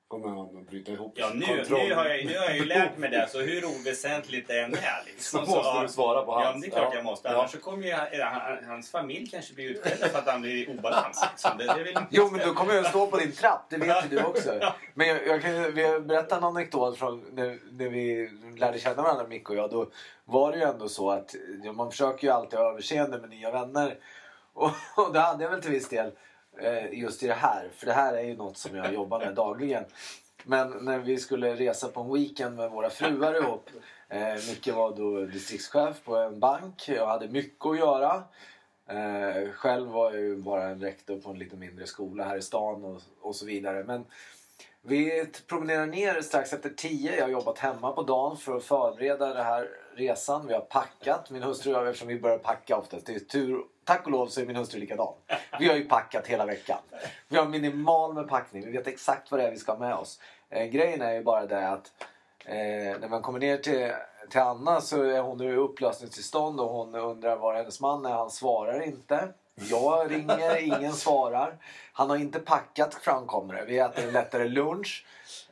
kommer 0.08 0.28
han 0.28 0.38
att 0.40 0.66
bryta 0.70 0.92
ihop. 0.92 1.12
Ja, 1.16 1.30
nu, 1.34 1.46
Kontroll. 1.46 1.88
nu, 1.88 1.94
har 1.94 2.04
jag, 2.04 2.24
nu 2.26 2.38
har 2.38 2.44
jag 2.44 2.56
ju 2.56 2.64
lärt 2.64 2.98
mig 2.98 3.10
det. 3.10 3.28
Så 3.30 3.40
hur 3.40 3.64
oväsentligt 3.64 4.48
det 4.48 4.60
än 4.60 4.74
är. 4.74 5.02
Liksom, 5.06 5.46
Så 5.46 5.50
måste 5.56 5.82
du 5.82 5.88
svara 5.88 6.22
på 6.22 6.32
Ja, 6.32 6.44
hans. 6.44 6.55
men 6.55 6.61
det 6.61 6.66
är 6.66 6.70
klart 6.70 6.88
Ja. 6.90 6.94
jag 6.96 7.05
måste. 7.05 7.28
Ja. 7.28 7.34
Annars 7.38 7.50
så 7.50 7.59
kommer 7.59 7.86
ju 7.86 7.92
han- 7.92 8.09
han- 8.32 8.64
hans 8.64 8.90
familj 8.90 9.26
kanske 9.30 9.55
bli 9.55 9.64
utskällda 9.64 10.09
för 10.09 10.18
att 10.18 10.28
han 10.28 10.40
blir 10.40 10.68
i 10.68 10.78
obalans. 10.78 11.26
Liksom. 11.30 11.59
Det, 11.59 11.64
det 11.64 12.07
Jo, 12.11 12.28
men 12.32 12.40
då 12.48 12.55
kommer 12.55 12.74
jag 12.74 12.84
att 12.84 12.90
stå 12.90 13.07
på 13.07 13.16
din 13.16 13.32
trapp. 13.32 13.66
Det 13.70 13.76
vet 13.76 14.05
ju 14.05 14.09
du 14.09 14.24
också. 14.24 14.61
Men 14.94 15.09
jag, 15.09 15.26
jag 15.26 15.42
kan 15.42 15.62
vi 15.74 16.00
berätta 16.00 16.36
en 16.36 16.44
anekdot 16.44 16.98
från 16.98 17.24
när, 17.32 17.59
när 17.72 17.88
vi 17.88 18.30
lärde 18.57 18.78
känna 18.78 19.02
varandra, 19.02 19.26
Micke 19.26 19.50
och 19.50 19.57
jag. 19.57 19.70
Då 19.70 19.86
var 20.24 20.52
det 20.52 20.59
ju 20.59 20.64
ändå 20.64 20.88
så 20.88 21.11
att 21.11 21.34
ja, 21.64 21.72
man 21.72 21.90
försöker 21.90 22.26
ju 22.26 22.32
alltid 22.32 22.59
ha 22.59 22.70
överseende 22.70 23.18
med 23.18 23.30
nya 23.30 23.50
vänner. 23.50 23.98
Och, 24.57 24.70
och 24.96 25.12
det 25.12 25.20
hade 25.20 25.44
jag 25.44 25.50
väl 25.50 25.62
till 25.62 25.70
viss 25.70 25.88
del 25.88 26.12
Eh, 26.59 26.98
just 26.98 27.22
i 27.22 27.26
det 27.26 27.34
här. 27.34 27.68
För 27.74 27.86
det 27.86 27.92
här 27.92 28.14
är 28.14 28.22
ju 28.22 28.36
något 28.36 28.57
som 28.57 28.76
jag 28.76 28.94
jobbar 28.94 29.18
med 29.18 29.34
dagligen. 29.34 29.84
Men 30.44 30.70
när 30.70 30.98
vi 30.98 31.18
skulle 31.18 31.55
resa 31.55 31.88
på 31.88 32.00
en 32.00 32.12
weekend 32.12 32.57
med 32.57 32.70
våra 32.70 32.90
fruar 32.90 33.34
ihop. 33.34 33.70
Eh, 34.09 34.34
Micke 34.48 34.68
var 34.68 34.96
då 34.96 35.20
distriktschef 35.20 36.05
på 36.05 36.16
en 36.16 36.40
bank 36.40 36.90
och 37.00 37.09
hade 37.09 37.28
mycket 37.28 37.66
att 37.66 37.78
göra. 37.78 38.22
Eh, 38.88 39.50
själv 39.50 39.88
var 39.88 40.12
jag 40.12 40.20
ju 40.20 40.36
bara 40.36 40.64
en 40.64 40.80
rektor 40.80 41.20
på 41.20 41.30
en 41.30 41.38
lite 41.38 41.57
mindre 41.57 41.86
skola 41.86 42.24
här 42.24 42.36
i 42.36 42.42
stan 42.42 42.84
och, 42.84 43.02
och 43.20 43.36
så 43.36 43.46
vidare. 43.46 43.84
Men 43.84 44.05
vi 44.82 45.26
promenerar 45.46 45.86
ner 45.86 46.20
strax 46.20 46.52
efter 46.52 46.70
tio. 46.70 47.16
Jag 47.16 47.24
har 47.24 47.30
jobbat 47.30 47.59
hemma 47.59 47.92
på 47.92 48.02
dagen 48.02 48.36
för 48.36 48.57
att 48.57 48.64
förbereda 48.64 49.34
det 49.34 49.42
här 49.42 49.68
resan. 49.97 50.47
Vi 50.47 50.55
har 50.55 50.61
packat. 50.61 51.30
Min 51.30 51.42
hustru 51.42 51.74
och 51.74 51.80
jag, 51.80 51.88
eftersom 51.88 52.09
vi 52.09 52.20
börjar 52.20 52.38
packa 52.38 52.76
oftast. 52.76 53.07
Det 53.07 53.14
är 53.14 53.18
tur. 53.20 53.61
Tack 53.84 54.05
och 54.05 54.11
lov 54.11 54.26
så 54.26 54.40
är 54.40 54.47
min 54.47 54.57
hustru 54.57 54.80
likadan. 54.80 55.14
Vi 55.59 55.68
har 55.68 55.76
ju 55.76 55.84
packat 55.84 56.26
hela 56.26 56.47
veckan. 56.47 56.78
Vi 57.28 57.36
har 57.36 57.47
minimal 57.47 58.14
med 58.14 58.28
packning. 58.28 58.64
Vi 58.64 58.72
vet 58.72 58.86
exakt 58.86 59.30
vad 59.30 59.40
det 59.40 59.47
är 59.47 59.51
vi 59.51 59.57
ska 59.57 59.72
ha 59.72 59.78
med 59.78 59.95
oss. 59.95 60.20
Eh, 60.51 60.66
grejen 60.66 61.03
är 61.03 61.12
ju 61.12 61.22
bara 61.22 61.47
det 61.47 61.68
att 61.68 61.92
eh, 62.45 63.01
när 63.01 63.09
man 63.09 63.22
kommer 63.22 63.38
ner 63.38 63.57
till, 63.57 63.92
till 64.30 64.40
Anna 64.40 64.80
så 64.80 65.03
är 65.03 65.20
hon 65.20 65.40
i 65.40 65.53
upplösningstillstånd 65.55 66.61
och 66.61 66.68
hon 66.68 66.95
undrar 66.95 67.36
var 67.36 67.55
hennes 67.55 67.80
man 67.80 68.07
är. 68.07 68.11
Han 68.11 68.30
svarar 68.30 68.82
inte. 68.82 69.28
Jag 69.55 70.11
ringer, 70.11 70.57
ingen 70.57 70.92
svarar. 70.92 71.57
Han 71.92 72.11
har 72.11 72.16
inte 72.16 72.38
packat 72.40 72.95
framkommer 72.95 73.55
det. 73.55 73.64
Vi 73.64 73.78
äter 73.78 74.05
en 74.05 74.12
lättare 74.12 74.49
lunch. 74.49 75.07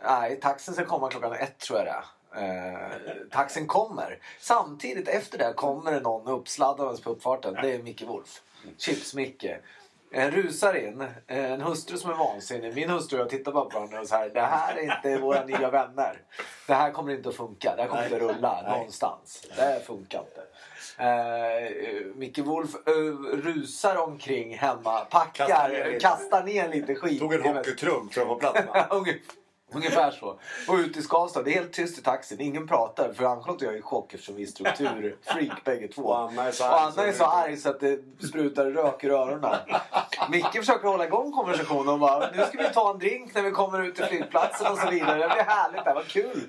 Nej, 0.05 0.41
taxin 0.41 0.75
ska 0.75 0.85
komma 0.85 1.09
klockan 1.09 1.33
ett 1.33 1.59
tror 1.59 1.79
jag 1.79 1.87
det 1.87 1.91
är. 1.91 2.05
Eh, 2.37 2.99
taxin 3.31 3.67
kommer. 3.67 4.19
Samtidigt 4.41 5.09
efter 5.09 5.39
det 5.39 5.53
kommer 5.57 5.93
det 5.93 6.01
någon 6.01 6.29
uppsladdandes 6.29 7.01
på 7.01 7.11
uppfarten. 7.11 7.55
Det 7.63 7.75
är 7.75 7.83
Micke 7.83 8.03
Wolf. 8.03 8.43
Chips-Micke. 8.79 9.57
En 10.15 10.31
rusar 10.31 10.75
in, 10.75 11.07
en 11.27 11.61
hustru 11.61 11.97
som 11.97 12.11
är 12.11 12.15
vansinnig. 12.15 12.75
Min 12.75 12.91
hustru 12.91 13.19
och 13.19 13.23
jag 13.23 13.31
tittar 13.31 13.53
bara 13.53 13.65
på 13.65 13.79
varandra 13.79 14.01
och 14.01 14.09
så 14.09 14.17
här. 14.17 14.29
Det 14.29 14.41
här 14.41 14.77
är 14.77 14.83
inte 14.83 15.19
våra 15.19 15.45
nya 15.45 15.71
vänner. 15.71 16.21
Det 16.67 16.75
här 16.75 16.91
kommer 16.91 17.13
inte 17.13 17.29
att 17.29 17.35
funka. 17.35 17.77
Det 17.77 17.83
här 17.83 17.89
kommer 17.89 18.05
inte 18.05 18.17
att 18.17 18.23
rulla 18.23 18.63
någonstans. 18.63 19.47
Det 19.57 19.63
här 19.63 19.81
funkar 19.81 20.21
inte. 20.21 20.43
Eh, 20.99 22.07
Micke 22.15 22.39
Wolf 22.39 22.75
eh, 22.87 22.93
rusar 23.37 23.97
omkring 23.97 24.59
hemma, 24.59 25.01
packar, 25.01 25.47
Kastar 25.47 25.69
ner 25.69 26.01
kastar 26.01 26.45
ner 26.45 26.69
lite 26.69 26.95
skit. 26.95 27.21
Tog 27.21 27.35
en 27.35 27.43
hockeytrump 27.43 28.15
för 28.15 28.21
att 28.21 28.93
Ungefär 29.75 30.11
så. 30.11 30.39
Och 30.69 30.75
ut 30.75 30.97
i 30.97 31.03
Skavsta. 31.03 31.43
Det 31.43 31.51
är 31.51 31.55
helt 31.55 31.73
tyst 31.73 31.99
i 31.99 32.03
taxin. 32.03 32.41
Ingen 32.41 32.69
pratar. 32.69 33.13
För 33.13 33.25
Ann-Charlotte 33.25 33.63
och 33.63 33.69
jag 33.69 33.75
är 33.75 33.79
i 33.79 33.83
chock 33.83 34.15
eftersom 34.15 34.35
vi 34.35 34.43
är 34.43 34.47
strukturfreak 34.47 35.65
bägge 35.65 35.89
två. 35.89 36.03
Och 36.03 36.19
Anna 36.19 36.45
är 36.45 36.53
så 36.53 36.69
Och 36.69 36.81
Anna 36.81 37.05
är 37.05 37.13
så 37.13 37.25
arg 37.25 37.57
så 37.57 37.69
att 37.71 37.81
det 37.81 37.99
sprutar 38.29 38.65
rök 38.65 39.05
ur 39.05 39.11
öronen. 39.11 39.57
Micke 40.31 40.53
försöker 40.53 40.89
hålla 40.89 41.07
igång 41.07 41.33
konversationen 41.33 41.89
och 41.89 41.99
bara 41.99 42.31
nu 42.31 42.45
ska 42.45 42.59
vi 42.59 42.75
ta 42.75 42.91
en 42.91 42.99
drink 42.99 43.35
när 43.35 43.43
vi 43.43 43.51
kommer 43.51 43.83
ut 43.83 43.97
till 43.97 44.05
flygplatsen 44.05 44.73
och 44.73 44.79
så 44.79 44.91
vidare. 44.91 45.19
Det 45.19 45.29
blir 45.29 45.45
härligt, 45.45 45.85
det 45.85 45.95
var 45.95 46.03
kul. 46.03 46.41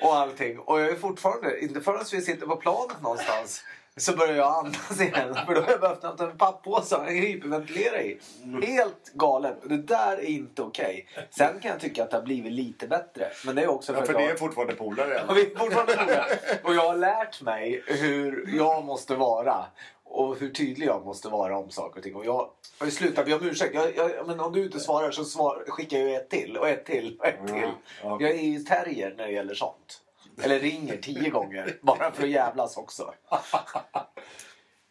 Och 0.00 0.16
allting. 0.16 0.58
Och 0.58 0.80
jag 0.80 0.88
är 0.88 0.96
fortfarande, 0.96 1.60
inte 1.60 1.80
förrän 1.80 2.04
vi 2.12 2.20
sitter 2.20 2.46
på 2.46 2.56
planet 2.56 3.02
någonstans 3.02 3.64
så 3.98 4.16
börjar 4.16 4.34
jag 4.36 4.54
andas 4.64 5.00
igen. 5.00 5.34
För 5.46 5.54
då 5.54 5.60
har 5.60 5.70
jag 5.70 5.80
behövt 5.80 6.02
hämta 6.02 6.24
en 6.30 6.38
pappåse 6.38 6.96
och 6.96 7.06
hyperventilera 7.06 8.02
i. 8.02 8.18
Helt 8.62 9.12
galet. 9.14 9.56
Det 9.64 9.76
där 9.76 10.16
är 10.16 10.24
inte 10.24 10.62
okej. 10.62 11.08
Sen 11.30 11.60
kan 11.60 11.70
jag 11.70 11.80
tycka 11.80 12.04
att 12.04 12.10
det 12.10 12.16
har 12.16 12.24
blivit 12.24 12.52
lite 12.52 12.86
bättre. 12.88 13.28
Men 13.46 13.54
det 13.56 13.62
är 13.62 13.68
också 13.68 13.92
för 13.92 13.98
Ja, 13.98 14.02
att 14.02 14.06
för 14.06 14.14
jag... 14.14 14.22
det 14.22 14.32
är 14.32 14.36
fortfarande 14.36 14.74
polare. 14.74 15.22
Och 15.28 15.36
vi 15.36 15.52
är 15.52 15.58
fortfarande 15.58 15.96
noga. 15.96 16.24
Och 16.64 16.74
jag 16.74 16.88
har 16.88 16.96
lärt 16.96 17.42
mig 17.42 17.82
hur 17.86 18.56
jag 18.56 18.84
måste 18.84 19.14
vara. 19.14 19.64
Och 20.04 20.36
hur 20.38 20.50
tydlig 20.50 20.86
jag 20.86 21.04
måste 21.04 21.28
vara 21.28 21.58
om 21.58 21.70
saker 21.70 21.98
och 21.98 22.02
ting. 22.04 22.14
Och 22.14 22.26
jag 22.26 22.50
har 22.78 22.84
ju 22.86 22.90
slutat 22.90 23.26
be 23.26 23.34
om 23.34 23.44
ursäkt. 23.46 23.74
Jag, 23.74 23.96
jag, 23.96 24.26
men 24.26 24.40
om 24.40 24.52
du 24.52 24.64
inte 24.64 24.80
svarar 24.80 25.10
så 25.10 25.24
svar, 25.24 25.64
skickar 25.68 25.98
jag 25.98 26.14
ett 26.14 26.30
till 26.30 26.56
och 26.56 26.68
ett 26.68 26.84
till 26.84 27.16
och 27.18 27.26
ett 27.26 27.38
Ja, 27.40 27.46
till. 27.52 27.70
ja. 28.02 28.16
Jag 28.20 28.30
är 28.30 28.42
ju 28.42 28.58
terrier 28.58 29.14
när 29.16 29.26
det 29.26 29.32
gäller 29.32 29.54
sånt. 29.54 30.02
Eller 30.42 30.60
ringer 30.60 30.96
tio 30.96 31.30
gånger. 31.30 31.78
Bara 31.82 32.12
för 32.12 32.22
att 32.22 32.28
jävlas 32.30 32.76
också. 32.76 33.14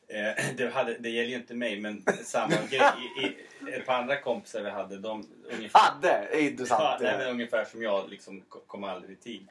Eh, 0.07 0.45
det, 0.57 0.69
hade, 0.73 0.97
det 0.97 1.09
gäller 1.09 1.29
ju 1.29 1.35
inte 1.35 1.53
mig, 1.53 1.79
men 1.79 2.05
samma 2.23 2.55
grej. 2.69 2.81
I, 3.21 3.25
i, 3.25 3.73
ett 3.73 3.85
par 3.85 3.93
andra 3.93 4.21
kompisar 4.21 4.61
vi 4.63 4.69
hade, 4.69 4.97
de 4.97 5.27
ungefär... 5.51 5.79
Hade! 5.79 6.09
är 6.11 6.33
Ja, 6.33 6.39
intressant. 6.39 7.01
nej, 7.01 7.17
men 7.17 7.27
ungefär 7.27 7.65
som 7.65 7.83
jag, 7.83 8.09
liksom, 8.09 8.41
ko- 8.41 8.63
kom 8.67 8.83
aldrig 8.83 9.17
i 9.17 9.21
tid. 9.21 9.47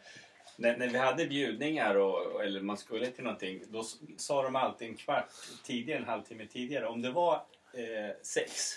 När, 0.56 0.76
när 0.76 0.88
vi 0.88 0.98
hade 0.98 1.26
bjudningar 1.26 1.94
och, 1.94 2.44
eller 2.44 2.60
man 2.60 2.76
skulle 2.76 3.06
till 3.06 3.24
någonting, 3.24 3.62
då 3.68 3.84
sa 4.16 4.42
de 4.42 4.56
alltid 4.56 4.88
en 4.88 4.96
kvart 4.96 5.28
tidigare, 5.64 5.98
en 5.98 6.04
halvtimme 6.08 6.46
tidigare. 6.46 6.86
Om 6.86 7.02
det 7.02 7.10
var 7.10 7.34
eh, 7.72 8.16
sex, 8.22 8.72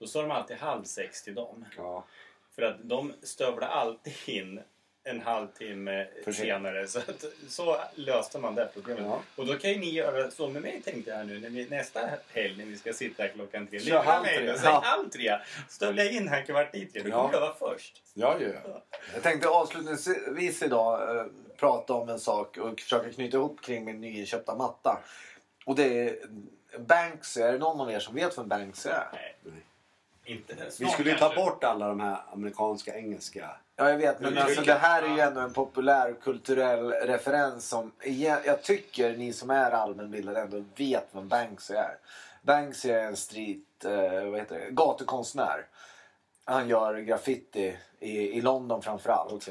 då 0.00 0.06
sa 0.06 0.22
de 0.22 0.30
alltid 0.30 0.56
halv 0.56 0.84
sex 0.84 1.22
till 1.22 1.34
dem. 1.34 1.64
Ja. 1.76 2.04
För 2.54 2.62
att 2.62 2.76
de 2.88 3.12
stövlade 3.22 3.66
alltid 3.72 4.14
in 4.26 4.60
en 5.08 5.20
halvtimme 5.20 6.06
senare. 6.32 6.86
Så, 6.88 6.98
att, 6.98 7.24
så 7.48 7.76
löste 7.94 8.38
man 8.38 8.54
det 8.54 8.68
problemet. 8.74 9.04
Ja. 9.04 9.20
Och 9.36 9.46
då 9.46 9.54
kan 9.54 9.70
ju 9.70 9.78
ni 9.78 9.90
göra 9.90 10.30
så 10.30 10.48
med 10.48 10.62
mig 10.62 10.82
tänkte 10.84 11.10
jag 11.10 11.26
nu 11.26 11.40
när 11.40 11.48
vi, 11.50 11.66
nästa 11.70 12.00
helg 12.32 12.56
när 12.58 12.64
vi 12.64 12.76
ska 12.76 12.92
sitta 12.92 13.22
här 13.22 13.30
klockan 13.30 13.66
tre. 13.66 13.80
Kör 13.80 14.02
halv 14.02 14.22
mig 14.22 14.36
tre. 14.36 14.58
säg 14.58 14.64
Ja. 14.64 14.80
halv 14.84 15.10
tre. 15.10 15.38
Stövlar 15.68 16.04
jag 16.04 16.12
in 16.12 16.28
här 16.28 16.42
kvart 16.42 16.74
i 16.74 16.86
tre. 16.86 17.02
Då 17.02 17.10
kommer 17.10 17.34
Ja. 17.34 17.40
vara 17.40 17.54
först. 17.74 18.02
Ja, 18.14 18.40
ju. 18.40 18.54
Jag 19.14 19.22
tänkte 19.22 19.48
avslutningsvis 19.48 20.62
idag 20.62 21.16
eh, 21.16 21.24
prata 21.56 21.92
om 21.94 22.08
en 22.08 22.20
sak 22.20 22.56
och 22.56 22.80
försöka 22.80 23.12
knyta 23.12 23.36
ihop 23.36 23.60
kring 23.62 23.84
min 23.84 24.00
nyinköpta 24.00 24.54
matta. 24.54 24.98
Och 25.66 25.74
det 25.76 26.08
är 26.08 26.16
Banksy. 26.78 27.40
Är 27.40 27.52
det 27.52 27.58
någon 27.58 27.80
av 27.80 27.90
er 27.92 27.98
som 28.00 28.14
vet 28.14 28.38
vem 28.38 28.48
Banksy 28.48 28.88
är? 28.88 29.08
Nej. 29.12 29.34
Inte. 30.28 30.54
Vi 30.64 30.70
Snart 30.70 30.92
skulle 30.92 31.10
ju 31.10 31.16
ta 31.16 31.24
kanske. 31.28 31.40
bort 31.44 31.64
alla 31.64 31.88
de 31.88 32.00
här 32.00 32.18
amerikanska 32.32 32.94
engelska. 32.96 33.50
Ja, 33.76 33.90
jag 33.90 33.96
vet. 33.98 34.20
Men 34.20 34.38
alltså, 34.38 34.62
det 34.62 34.72
här 34.74 35.02
är 35.02 35.08
ju 35.14 35.20
ändå 35.20 35.40
en 35.40 35.52
populär 35.52 36.14
kulturell 36.22 36.90
referens 36.90 37.68
som 37.68 37.92
igen- 38.02 38.42
jag 38.44 38.62
tycker 38.62 39.16
ni 39.16 39.32
som 39.32 39.50
är 39.50 39.70
allmänbildade 39.70 40.40
ändå 40.40 40.64
vet 40.76 41.08
vem 41.12 41.28
Banksy 41.28 41.74
är. 41.74 41.96
Banksy 42.42 42.90
är 42.90 43.02
en 43.04 43.16
street, 43.16 43.84
eh, 43.84 44.24
vad 44.30 44.38
heter 44.40 44.58
det, 44.58 44.70
gatukonstnär. 44.70 45.66
Han 46.44 46.68
gör 46.68 46.98
graffiti 46.98 47.76
i, 48.00 48.10
i 48.18 48.40
London 48.40 48.82
framförallt. 48.82 49.48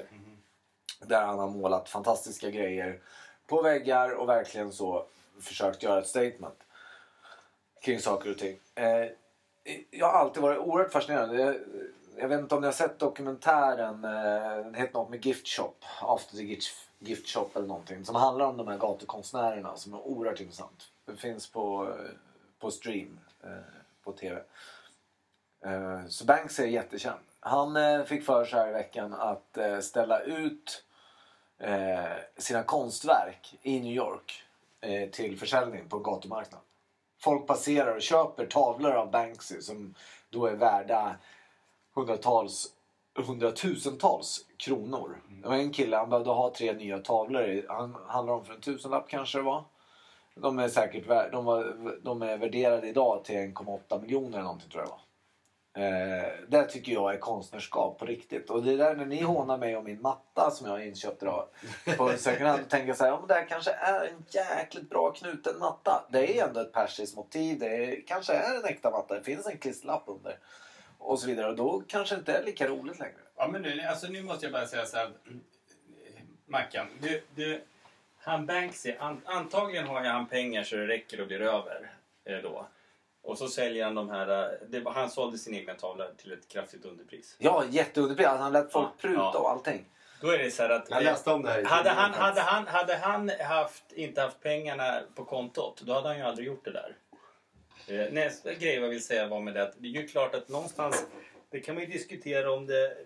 Där 0.99 1.25
han 1.25 1.39
har 1.39 1.47
målat 1.47 1.89
fantastiska 1.89 2.49
grejer 2.49 2.99
på 3.47 3.61
väggar 3.61 4.09
och 4.09 4.29
verkligen 4.29 4.71
så 4.71 5.05
försökt 5.41 5.83
göra 5.83 5.99
ett 5.99 6.07
statement 6.07 6.59
kring 7.81 7.99
saker 7.99 8.31
och 8.31 8.37
ting. 8.37 8.59
Eh, 8.75 9.05
jag 9.91 10.11
har 10.11 10.19
alltid 10.19 10.43
varit 10.43 10.59
oerhört 10.59 10.91
fascinerad. 10.91 11.39
Jag, 11.39 11.55
jag 12.17 12.27
vet 12.27 12.39
inte 12.39 12.55
om 12.55 12.61
ni 12.61 12.67
har 12.67 12.73
sett 12.73 12.99
dokumentären. 12.99 14.03
Eh, 14.03 14.63
den 14.63 14.73
heter 14.73 14.93
något 14.93 15.09
med 15.09 15.25
Gift 15.25 15.47
Shop. 15.47 15.73
After 16.01 16.37
the 16.37 16.43
Gift, 16.43 16.89
Gift 16.99 17.27
Shop 17.27 17.49
eller 17.55 17.67
någonting. 17.67 18.05
Som 18.05 18.15
handlar 18.15 18.45
om 18.45 18.57
de 18.57 18.67
här 18.67 18.77
gatukonstnärerna 18.77 19.75
som 19.75 19.93
är 19.93 20.07
oerhört 20.07 20.39
intressant. 20.39 20.91
Det 21.05 21.15
finns 21.15 21.51
på, 21.51 21.89
eh, 21.89 22.11
på 22.59 22.71
stream 22.71 23.19
eh, 23.43 23.49
på 24.03 24.11
tv. 24.11 24.41
Så 26.07 26.25
Banks 26.25 26.59
är 26.59 26.65
jättekänd. 26.65 27.19
Han 27.39 28.05
fick 28.05 28.25
för 28.25 28.45
sig 28.45 28.59
här 28.59 28.69
i 28.69 28.73
veckan 28.73 29.13
att 29.13 29.57
ställa 29.81 30.19
ut 30.19 30.83
sina 32.37 32.63
konstverk 32.63 33.59
i 33.61 33.79
New 33.79 33.91
York 33.91 34.43
till 35.11 35.39
försäljning 35.39 35.89
på 35.89 35.99
gatumarknaden. 35.99 36.66
Folk 37.19 37.47
passerar 37.47 37.95
och 37.95 38.01
köper 38.01 38.45
tavlor 38.45 38.91
av 38.91 39.11
Banksy 39.11 39.61
som 39.61 39.95
då 40.29 40.45
är 40.45 40.55
värda 40.55 41.15
hundratals, 41.95 42.67
hundratusentals 43.15 44.45
kronor. 44.57 45.21
Det 45.29 45.47
var 45.47 45.55
en 45.55 45.73
kille, 45.73 45.97
han 45.97 46.09
behövde 46.09 46.31
ha 46.31 46.53
tre 46.53 46.73
nya 46.73 46.99
tavlor. 46.99 47.65
Han 47.69 47.97
handlade 48.07 48.39
om 48.39 48.45
för 48.45 48.53
en 48.53 48.61
tusenlapp 48.61 49.09
kanske 49.09 49.37
det 49.37 49.43
var. 49.43 49.63
De 50.35 50.59
är 50.59 50.67
säkert 50.67 51.31
de, 51.31 51.45
var, 51.45 51.97
de 52.03 52.21
är 52.21 52.37
värderade 52.37 52.87
idag 52.87 53.23
till 53.23 53.35
1,8 53.35 54.01
miljoner 54.01 54.29
eller 54.29 54.43
någonting 54.43 54.69
tror 54.69 54.83
jag 54.83 54.89
var. 54.89 55.06
Eh, 55.77 56.31
det 56.47 56.63
tycker 56.63 56.91
jag 56.91 57.13
är 57.13 57.17
konstnärskap 57.17 57.99
på 57.99 58.05
riktigt. 58.05 58.49
Och 58.49 58.63
det 58.63 58.73
är 58.73 58.77
där 58.77 58.95
när 58.95 59.05
ni 59.05 59.21
hånar 59.21 59.57
mig 59.57 59.75
om 59.75 59.83
min 59.83 60.01
matta 60.01 60.51
som 60.51 60.67
jag 60.67 60.73
har 60.73 60.79
inköpt 60.79 61.23
idag 61.23 61.47
på 61.97 62.13
second 62.17 62.49
hand. 62.49 62.61
Då 62.61 62.69
tänker 62.69 62.87
jag 62.87 62.97
så 62.97 63.03
här, 63.03 63.11
ja, 63.11 63.19
men 63.19 63.27
det 63.27 63.33
här 63.33 63.45
kanske 63.45 63.71
är 63.71 64.05
en 64.05 64.25
jäkligt 64.29 64.89
bra 64.89 65.11
knuten 65.11 65.59
matta. 65.59 66.07
Det 66.11 66.39
är 66.39 66.47
ändå 66.47 66.59
ett 66.59 66.73
persiskt 66.73 67.15
motiv. 67.15 67.59
Det 67.59 67.67
är, 67.67 68.01
kanske 68.07 68.33
är 68.33 68.55
en 68.55 68.65
äkta 68.65 68.91
matta. 68.91 69.15
Det 69.15 69.23
finns 69.23 69.47
en 69.47 69.57
klisterlapp 69.57 70.03
under. 70.05 70.39
Och 70.97 71.19
så 71.19 71.27
vidare. 71.27 71.47
Och 71.47 71.55
då 71.55 71.83
kanske 71.87 72.15
det 72.15 72.19
inte 72.19 72.33
är 72.33 72.43
lika 72.43 72.67
roligt 72.67 72.99
längre. 72.99 73.21
Ja, 73.37 73.47
men 73.47 73.61
nu, 73.61 73.81
alltså, 73.81 74.07
nu 74.07 74.23
måste 74.23 74.45
jag 74.45 74.53
bara 74.53 74.67
säga 74.67 74.85
så 74.85 74.97
här. 74.97 75.11
Mackan, 76.45 76.87
du, 77.01 77.23
du, 77.35 77.61
han 78.17 78.45
Banksy, 78.45 78.95
an, 78.99 79.21
antagligen 79.25 79.87
har 79.87 80.01
han 80.01 80.27
pengar 80.27 80.63
så 80.63 80.75
det 80.75 80.87
räcker 80.87 81.21
och 81.21 81.27
blir 81.27 81.41
över 81.41 81.91
eh, 82.25 82.37
då. 82.37 82.67
Och 83.27 83.37
så 83.37 83.47
säljer 83.47 83.85
han 83.85 83.95
de 83.95 84.09
här, 84.09 84.43
eh, 84.43 84.49
det, 84.67 84.89
han 84.89 85.09
sålde 85.09 85.37
sin 85.37 85.55
egna 85.55 85.73
tavla 85.73 86.07
till 86.17 86.31
ett 86.31 86.47
kraftigt 86.47 86.85
underpris. 86.85 87.35
Ja, 87.39 87.63
jätteunderpris. 87.69 88.27
Han 88.27 88.53
lät 88.53 88.71
folk 88.71 88.87
Ja, 88.87 89.01
pruta 89.01 89.19
ja. 89.33 89.39
och 89.39 89.49
allting. 89.49 89.85
Då 90.21 90.29
är 90.29 90.37
det 90.37 90.51
så 90.51 90.63
här 90.63 90.69
att... 90.69 90.89
Jag 90.89 91.03
läste 91.03 91.31
om 91.31 91.41
det 91.43 91.49
här 91.49 91.63
Hade 91.63 91.89
han, 91.89 92.13
hade 92.13 92.41
han, 92.41 92.67
hade 92.67 92.95
han 92.95 93.29
haft, 93.29 93.91
inte 93.91 94.21
haft 94.21 94.39
pengarna 94.41 94.99
på 95.15 95.25
kontot, 95.25 95.81
då 95.85 95.93
hade 95.93 96.07
han 96.07 96.17
ju 96.17 96.23
aldrig 96.23 96.47
gjort 96.47 96.65
det 96.65 96.71
där. 96.71 96.95
Eh, 97.87 98.13
Nästa 98.13 98.53
grej 98.53 98.75
jag 98.75 98.89
vill 98.89 99.03
säga 99.03 99.27
var 99.27 99.39
med 99.39 99.53
det 99.53 99.63
att 99.63 99.73
det 99.77 99.87
är 99.87 99.91
ju 99.91 100.07
klart 100.07 100.35
att 100.35 100.49
någonstans, 100.49 101.05
det 101.49 101.59
kan 101.59 101.75
man 101.75 101.83
ju 101.83 101.89
diskutera 101.89 102.51
om 102.53 102.67
det, 102.67 102.97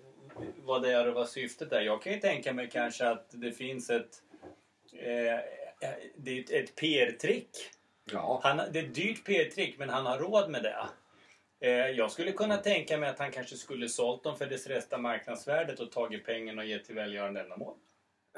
vad 0.56 0.82
det 0.82 0.92
är 0.92 1.08
och 1.08 1.14
vad 1.14 1.30
syftet 1.30 1.72
är. 1.72 1.82
Jag 1.82 2.02
kan 2.02 2.14
ju 2.14 2.20
tänka 2.20 2.54
mig 2.54 2.70
kanske 2.70 3.10
att 3.10 3.26
det 3.30 3.52
finns 3.52 3.90
ett, 3.90 4.22
eh, 4.94 5.40
det 6.16 6.52
är 6.52 6.64
ett 6.64 6.76
PR-trick. 6.76 7.72
Ja. 8.12 8.40
Han, 8.44 8.58
det 8.58 8.80
är 8.80 8.84
ett 8.84 8.96
dyrt 8.96 9.26
PR-trick 9.26 9.80
men 9.80 9.90
han 9.90 10.06
har 10.06 10.18
råd 10.18 10.50
med 10.50 10.64
det. 10.64 10.88
Eh, 11.62 11.90
jag 11.90 12.12
skulle 12.12 12.32
kunna 12.32 12.58
tänka 12.58 12.98
mig 12.98 13.10
att 13.10 13.20
han 13.20 13.32
kanske 13.32 13.56
skulle 13.56 13.90
sålt 13.90 14.24
dem 14.24 14.38
för 14.38 14.46
dess 14.46 14.68
rätta 14.68 14.98
marknadsvärdet 14.98 15.80
och 15.80 15.92
tagit 15.92 16.26
pengarna 16.26 16.62
och 16.62 16.68
gett 16.68 16.86
till 16.86 16.96
välgörande 16.96 17.42
ändamål. 17.42 17.76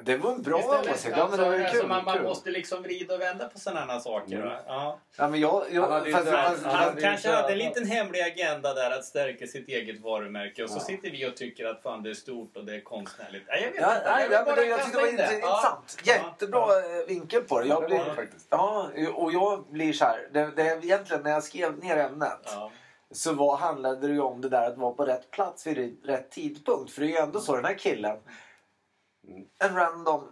Det 0.01 0.17
var 0.17 0.31
en 0.31 0.41
bra 0.41 0.57
åsikt. 0.57 1.13
Ja, 1.17 1.27
men 1.29 1.39
det 1.39 1.45
var 1.45 1.53
ju 1.57 1.63
alltså, 1.63 1.79
kul. 1.81 1.87
man, 2.05 2.23
måste 2.23 2.49
liksom 2.49 2.83
vrida 2.83 3.13
och 3.15 3.21
vända 3.21 3.47
på 3.49 3.59
sådana 3.59 3.99
saker. 3.99 4.35
Mm. 4.35 4.47
Va? 4.47 4.55
Ja. 4.67 4.99
Ja, 5.17 5.27
men 5.27 5.39
jag, 5.39 5.63
jag, 5.71 5.81
Han 5.87 6.05
fast- 6.11 7.01
kanske 7.01 7.29
hade 7.29 7.51
en 7.51 7.57
liten 7.57 7.85
hemlig 7.87 8.21
agenda 8.21 8.73
där 8.73 8.91
att 8.91 9.05
stärka 9.05 9.47
sitt 9.47 9.67
eget 9.67 10.01
varumärke 10.01 10.63
och 10.63 10.69
så 10.69 10.75
Ja. 10.77 10.79
sitter 10.81 11.11
vi 11.11 11.27
och 11.29 11.37
tycker 11.37 11.65
att 11.65 11.81
fan 11.81 12.03
det 12.03 12.09
är 12.09 12.13
stort 12.13 12.57
och 12.57 12.65
det 12.65 12.75
är 12.75 12.81
konstnärligt. 12.81 13.43
Nej, 13.47 13.61
jag 13.63 13.71
vet 13.71 13.81
Ja, 13.81 13.95
inte. 13.97 14.11
nej, 14.11 14.27
Jag 14.31 14.57
men 14.57 14.69
jag 14.69 14.79
tyckte 14.83 14.97
det 14.97 15.01
var 15.03 15.09
in 15.09 15.15
det. 15.15 15.23
intressant. 15.35 15.97
Ja. 16.03 16.13
Jättebra 16.13 16.59
Ja. 16.67 16.99
eh, 17.01 17.07
vinkel 17.07 17.41
på 17.41 17.59
det. 17.59 17.65
Ja, 17.67 17.73
Jag 17.81 17.85
blir, 17.85 18.01
ja, 18.49 18.87
och 19.13 19.31
jag 19.33 19.65
blir 19.69 19.93
så 19.93 20.05
här. 20.05 20.27
Det, 20.33 20.51
det, 20.55 20.63
egentligen 20.85 21.23
när 21.23 21.31
jag 21.31 21.43
skrev 21.43 21.77
ner 21.83 21.97
ämnet 21.97 22.39
Ja. 22.45 22.71
så 23.11 23.33
var, 23.33 23.57
handlade 23.57 24.07
det 24.07 24.13
ju 24.13 24.21
om 24.21 24.41
det 24.41 24.49
där 24.49 24.67
att 24.67 24.77
vara 24.77 24.91
på 24.93 25.05
rätt 25.05 25.31
plats 25.31 25.67
vid 25.67 26.05
rätt 26.05 26.31
tidpunkt. 26.31 26.91
För 26.91 27.01
det 27.01 27.07
är 27.07 27.09
ju 27.09 27.17
ändå 27.17 27.39
så 27.39 27.55
den 27.55 27.65
här 27.65 27.73
killen. 27.77 28.17
En 29.59 29.76
random 29.76 30.28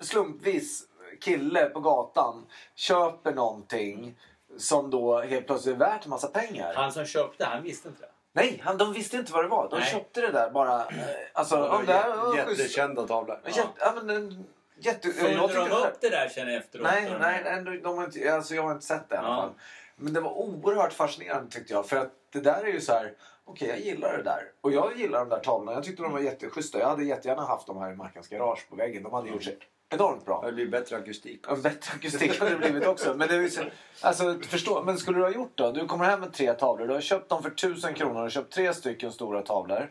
slumpvis 0.00 0.82
kille 1.20 1.66
på 1.66 1.80
gatan 1.80 2.46
köper 2.74 3.32
någonting 3.32 4.18
som 4.58 4.90
då 4.90 5.20
helt 5.20 5.46
plötsligt 5.46 5.74
är 5.74 5.78
värt 5.78 6.04
en 6.04 6.10
massa 6.10 6.28
pengar. 6.28 6.74
Han 6.74 6.92
som 6.92 7.04
köpte, 7.06 7.44
han 7.44 7.62
visste 7.62 7.88
inte 7.88 8.00
det. 8.02 8.08
Nej, 8.32 8.60
han, 8.64 8.78
de 8.78 8.92
visste 8.92 9.16
inte 9.16 9.32
vad 9.32 9.44
det 9.44 9.48
var. 9.48 9.68
De 9.70 9.78
Nej. 9.78 9.90
köpte 9.90 10.20
det 10.20 10.32
där 10.32 10.50
bara. 10.50 10.80
eh, 10.80 10.86
Alltså, 11.32 11.56
Det 11.56 11.62
ja, 11.62 11.68
var 11.76 11.82
det 11.82 11.92
här 11.92 12.16
var. 12.16 12.36
Jättekända 12.36 13.06
tavlor. 13.06 13.40
Jätte, 13.46 13.68
ja, 13.78 13.92
men, 13.96 14.10
en 14.16 14.46
jätte, 14.78 15.12
Följde 15.12 15.36
jag 15.54 15.70
de 15.70 15.76
upp 15.76 16.00
det 16.00 16.08
där 16.08 16.28
sen 16.28 16.48
efteråt? 16.48 16.86
Nej, 16.86 17.16
nej, 17.20 17.40
nej 17.44 17.62
de, 17.64 17.82
de 17.82 17.98
har 17.98 18.04
inte, 18.04 18.34
alltså 18.34 18.54
jag 18.54 18.62
har 18.62 18.72
inte 18.72 18.86
sett 18.86 19.08
det 19.08 19.14
i 19.14 19.18
alla 19.18 19.28
Ja. 19.28 19.36
fall. 19.42 19.50
Men 19.96 20.12
det 20.12 20.20
var 20.20 20.30
oerhört 20.32 20.92
fascinerande 20.92 21.50
tyckte 21.50 21.72
jag. 21.72 21.86
För 21.88 21.96
att 21.96 22.10
det 22.32 22.40
där 22.40 22.62
är 22.64 22.72
ju 22.72 22.80
så 22.80 22.92
här, 22.92 23.12
okej 23.50 23.68
jag 23.68 23.80
gillar 23.80 24.16
det 24.16 24.22
där. 24.22 24.42
Och 24.60 24.72
jag 24.72 24.98
gillar 24.98 25.18
de 25.18 25.28
där 25.28 25.38
tavlorna. 25.38 25.72
Jag 25.72 25.84
tyckte 25.84 26.02
de 26.02 26.12
var 26.12 26.20
jätteschyssta. 26.20 26.78
Jag 26.78 26.88
hade 26.88 27.04
jättegärna 27.04 27.42
haft 27.42 27.66
dem 27.66 27.76
här 27.76 27.92
i 27.92 27.96
Mackans 27.96 28.28
garage 28.28 28.68
på 28.70 28.76
väggen. 28.76 29.02
De 29.02 29.12
hade 29.12 29.28
gjort 29.28 29.42
sig 29.42 29.58
enormt 29.90 30.24
bra. 30.24 30.42
Det 30.46 30.52
blir 30.52 30.68
bättre 30.68 30.96
akustik. 30.96 31.44
Ja, 31.48 31.56
bättre 31.56 31.92
akustik 31.94 32.40
hade 32.40 32.50
det 32.50 32.56
blivit 32.56 32.86
också. 32.86 33.14
Men, 33.14 33.28
det 33.28 33.34
är 33.34 33.48
så, 33.48 33.62
alltså, 34.00 34.38
förstå, 34.42 34.82
men 34.82 34.98
skulle 34.98 35.18
du 35.18 35.24
ha 35.24 35.30
gjort 35.30 35.52
då? 35.54 35.72
Du 35.72 35.86
kommer 35.86 36.04
hem 36.04 36.20
med 36.20 36.32
tre 36.32 36.52
tavlor. 36.52 36.86
Du 36.86 36.94
har 36.94 37.00
köpt 37.00 37.28
dem 37.28 37.42
för 37.42 37.50
tusen 37.50 37.94
kronor. 37.94 38.14
Du 38.14 38.20
har 38.20 38.30
köpt 38.30 38.52
tre 38.52 38.74
stycken 38.74 39.12
stora 39.12 39.42
tavlor. 39.42 39.90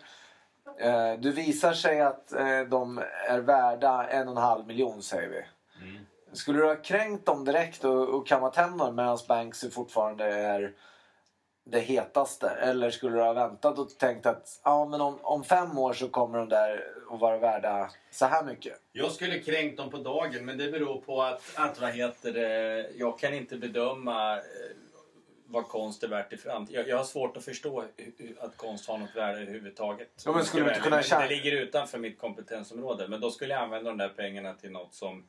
Eh, 0.79 1.13
du 1.19 1.31
visar 1.31 1.73
sig 1.73 2.01
att 2.01 2.33
eh, 2.33 2.61
de 2.69 3.01
är 3.29 3.39
värda 3.39 4.07
en 4.07 4.27
och 4.27 4.35
en 4.35 4.41
halv 4.41 4.67
miljon 4.67 5.01
säger 5.01 5.29
vi. 5.29 5.43
Mm. 5.85 6.05
Skulle 6.33 6.59
du 6.59 6.65
ha 6.65 6.75
kränkt 6.75 7.25
dem 7.25 7.45
direkt 7.45 7.85
och, 7.85 8.09
och 8.09 8.27
kammat 8.27 8.55
hem 8.55 8.77
dem 8.77 8.95
medan 8.95 9.17
Banksy 9.27 9.69
fortfarande 9.69 10.25
är 10.25 10.73
det 11.71 11.79
hetaste? 11.79 12.49
Eller 12.49 12.91
skulle 12.91 13.15
du 13.17 13.21
ha 13.23 13.33
väntat 13.33 13.79
och 13.79 13.97
tänkt 13.97 14.25
att 14.25 14.61
ja, 14.63 14.85
men 14.85 15.01
om, 15.01 15.19
om 15.21 15.43
fem 15.43 15.77
år 15.77 15.93
så 15.93 16.09
kommer 16.09 16.37
de 16.37 16.49
där 16.49 16.83
att 17.11 17.19
vara 17.19 17.37
värda 17.37 17.89
så 18.11 18.25
här 18.25 18.43
mycket? 18.43 18.73
Jag 18.91 19.11
skulle 19.11 19.39
kränkt 19.39 19.77
dem 19.77 19.89
på 19.89 19.97
dagen 19.97 20.45
men 20.45 20.57
det 20.57 20.71
beror 20.71 21.01
på 21.01 21.21
att, 21.23 21.41
att 21.55 21.81
vad 21.81 21.91
heter 21.91 22.33
det, 22.33 22.89
jag 22.95 23.19
kan 23.19 23.33
inte 23.33 23.57
bedöma 23.57 24.37
eh, 24.37 24.41
vad 25.51 25.67
konst 25.67 26.03
är 26.03 26.07
värt 26.07 26.33
i 26.33 26.37
framtiden. 26.37 26.81
Jag, 26.81 26.89
jag 26.89 26.97
har 26.97 27.03
svårt 27.03 27.37
att 27.37 27.45
förstå 27.45 27.83
att 28.39 28.57
konst 28.57 28.89
har 28.89 28.97
något 28.97 29.15
värde 29.15 29.41
överhuvudtaget. 29.41 30.09
Ja, 30.25 30.31
men 30.31 30.45
skulle 30.45 30.69
inte 30.69 30.79
kunna 30.79 31.01
tjäna- 31.01 31.21
Det 31.21 31.27
ligger 31.27 31.51
utanför 31.51 31.97
mitt 31.97 32.19
kompetensområde. 32.19 33.07
Men 33.07 33.21
då 33.21 33.31
skulle 33.31 33.53
jag 33.53 33.63
använda 33.63 33.89
de 33.89 33.97
där 33.97 34.09
pengarna 34.09 34.53
till 34.53 34.71
något 34.71 34.93
som... 34.93 35.27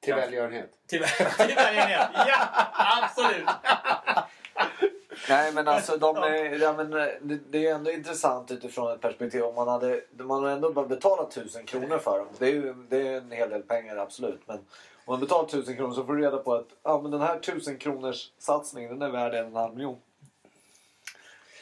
Till 0.00 0.14
välgörenhet. 0.14 0.70
Till, 0.86 1.02
till 1.38 1.54
välgörenhet. 1.56 2.08
Ja, 2.14 2.48
absolut! 3.02 3.48
Nej 5.30 5.52
men 5.52 5.68
alltså 5.68 5.96
de 5.96 6.16
är, 6.16 6.60
ja, 6.60 6.72
men, 6.72 6.92
eh, 6.92 7.06
det, 7.50 7.66
är 7.66 7.74
ändå 7.74 7.90
intressant 7.90 8.50
utifrån 8.50 8.92
ett 8.92 9.00
perspektiv 9.00 9.42
om 9.42 9.54
man 9.54 9.68
hade 9.68 10.00
man 10.10 10.42
har 10.42 10.50
ändå 10.50 10.72
bara 10.72 10.86
betalat 10.86 11.30
tusen 11.30 11.66
kronor 11.66 11.98
för 11.98 12.18
dem. 12.18 12.28
Det 12.38 12.46
är 12.46 12.52
ju 12.52 12.74
det 12.88 13.08
är 13.08 13.16
en 13.16 13.30
hel 13.30 13.50
del 13.50 13.62
pengar 13.62 13.96
absolut. 13.96 14.40
Men 14.46 14.56
om 14.56 14.64
man 15.06 15.20
betalar 15.20 15.48
tusen 15.48 15.76
kronor 15.76 15.94
så 15.94 16.04
får 16.04 16.14
du 16.14 16.22
reda 16.22 16.38
på 16.38 16.54
att 16.54 16.68
ja, 16.82 17.00
men 17.02 17.10
den 17.10 17.20
här 17.20 17.38
tusen 17.38 17.78
kronors 17.78 18.30
satsningen 18.38 18.98
den 18.98 19.02
är 19.02 19.12
värd 19.12 19.34
en 19.34 19.56
halv 19.56 19.74
miljon. 19.74 20.00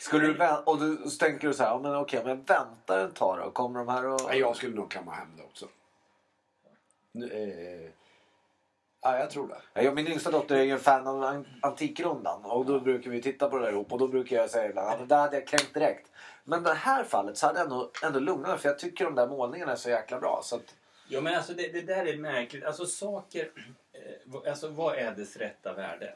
Skulle 0.01 0.27
du 0.27 0.35
vä- 0.35 0.65
och 0.65 0.79
du, 0.79 1.11
så 1.11 1.19
tänker 1.19 1.49
du 1.49 1.55
så 1.55 1.63
här, 1.63 1.71
ja, 1.71 1.79
men 1.79 1.97
okej 1.97 2.23
men 2.25 2.43
vänta 2.43 3.05
ett 3.05 3.15
tag 3.15 3.39
då. 3.39 3.51
Kommer 3.51 3.79
de 3.79 3.89
här 3.89 4.07
och... 4.07 4.21
Ja, 4.21 4.35
jag 4.35 4.57
skulle 4.57 4.77
nog 4.77 4.91
kamma 4.91 5.13
hem 5.13 5.29
det 5.37 5.43
också. 5.43 5.67
Nu, 7.13 7.27
eh, 7.27 7.91
ja, 9.01 9.19
jag 9.19 9.31
tror 9.31 9.49
det. 9.49 9.61
Ja, 9.75 9.83
jag, 9.83 9.95
min 9.95 10.07
yngsta 10.09 10.31
dotter 10.31 10.57
är 10.57 10.63
ju 10.63 10.71
en 10.71 10.79
fan 10.81 11.07
av 11.07 11.23
an- 11.25 11.47
Antikrundan 11.63 12.45
och 12.45 12.67
då 12.67 12.81
brukar 12.81 13.11
vi 13.11 13.23
titta 13.23 13.49
på 13.51 13.59
det 13.59 13.65
där 13.65 13.73
ihop 13.73 13.93
och 13.93 13.99
då 13.99 14.09
brukar 14.09 14.37
jag 14.37 14.51
säga 14.51 14.69
ibland 14.69 14.89
att 14.89 14.99
det 14.99 15.07
där 15.07 15.19
hade 15.19 15.37
jag 15.37 15.47
kränkt 15.47 15.75
direkt. 15.75 16.11
Men 16.45 16.63
det 16.63 16.75
här 16.75 17.05
fallet 17.05 17.37
så 17.37 17.47
hade 17.47 17.59
jag 17.59 17.65
ändå, 17.67 17.91
ändå 18.05 18.19
lugnat 18.21 18.49
mig 18.49 18.59
för 18.59 18.69
jag 18.69 18.79
tycker 18.79 19.05
de 19.05 19.15
där 19.15 19.29
målningarna 19.29 19.73
är 19.73 19.77
så 19.77 19.91
jäkla 19.91 20.19
bra. 20.21 20.41
Så 20.45 20.57
att, 20.57 20.75
Jo 21.09 21.21
men 21.21 21.35
alltså 21.35 21.53
det, 21.55 21.69
det 21.73 21.81
där 21.81 22.07
är 22.07 22.17
märkligt. 22.17 22.65
Alltså 22.65 22.87
saker, 22.87 23.51
eh, 23.93 24.51
alltså 24.51 24.69
vad 24.69 24.97
är 24.97 25.13
dess 25.13 25.37
rätta 25.37 25.73
värde? 25.73 26.15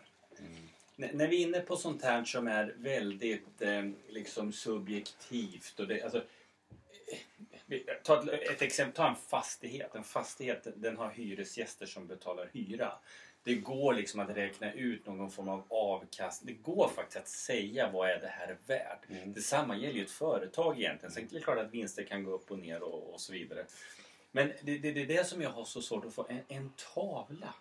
N- 0.99 1.11
när 1.13 1.29
vi 1.29 1.43
är 1.43 1.47
inne 1.49 1.61
på 1.61 1.77
sånt 1.77 2.03
här 2.05 2.25
som 2.25 2.49
är 2.49 2.75
väldigt 2.79 3.63
eh, 3.63 3.83
liksom 4.09 4.53
subjektivt 4.53 5.81
och 5.81 5.87
det, 5.87 6.03
alltså, 6.03 6.19
eh, 6.19 7.52
ta 8.03 8.23
ett, 8.23 8.51
ett 8.51 8.63
exempel, 8.63 8.97
ta 8.97 9.09
en 9.09 9.17
fastighet. 9.17 9.95
En 9.95 10.05
fastighet 10.05 10.67
den 10.77 10.97
har 10.97 11.11
hyresgäster 11.11 11.87
som 11.87 12.07
betalar 12.07 12.51
hyra. 12.53 12.93
Det 13.45 13.55
går 13.55 13.95
liksom 13.95 14.21
att 14.21 14.31
räkna 14.31 14.73
ut 14.73 15.07
någon 15.07 15.31
form 15.31 15.49
av 15.49 15.65
avkastning. 15.69 16.57
Det 16.57 16.63
går 16.63 16.89
faktiskt 16.89 17.19
att 17.19 17.29
säga 17.29 17.91
vad 17.91 18.11
är 18.11 18.21
det 18.21 18.29
här 18.29 18.59
värt. 18.67 19.11
Mm. 19.11 19.33
Detsamma 19.33 19.77
gäller 19.77 19.95
ju 19.95 20.05
ett 20.05 20.11
företag 20.11 20.81
egentligen. 20.81 21.13
Sen 21.13 21.25
är 21.25 21.35
det 21.35 21.41
klart 21.41 21.59
att 21.59 21.75
vinster 21.75 22.05
kan 22.05 22.25
gå 22.25 22.31
upp 22.31 22.51
och 22.51 22.59
ner 22.59 22.83
och, 22.83 23.15
och 23.15 23.21
så 23.21 23.33
vidare. 23.33 23.65
Men 24.33 24.53
det, 24.63 24.79
det, 24.79 24.93
det 24.93 25.03
är 25.03 25.07
det 25.07 25.27
som 25.27 25.43
jag 25.43 25.51
har 25.51 25.65
så 25.65 25.83
svårt 25.83 26.05
att 26.05 26.15
få. 26.15 26.27
En, 26.29 26.41
en 26.49 26.73
tavla. 26.95 27.55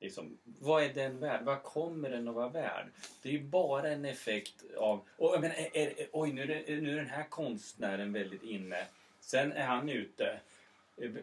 Liksom, 0.00 0.38
vad 0.44 0.82
är 0.82 0.94
den 0.94 1.20
värd? 1.20 1.44
Vad 1.44 1.62
kommer 1.62 2.10
den 2.10 2.28
att 2.28 2.34
vara 2.34 2.48
värd? 2.48 2.86
Det 3.22 3.28
är 3.28 3.32
ju 3.32 3.42
bara 3.42 3.88
en 3.88 4.04
effekt 4.04 4.64
av... 4.76 5.06
Och, 5.16 5.40
menar, 5.40 5.56
är, 5.56 6.00
är, 6.00 6.08
oj, 6.12 6.32
nu 6.32 6.42
är, 6.42 6.80
nu 6.80 6.92
är 6.92 6.96
den 6.96 7.10
här 7.10 7.28
konstnären 7.28 8.12
väldigt 8.12 8.42
inne. 8.42 8.86
Sen 9.28 9.52
är 9.52 9.66
han 9.66 9.88
ute. 9.88 10.40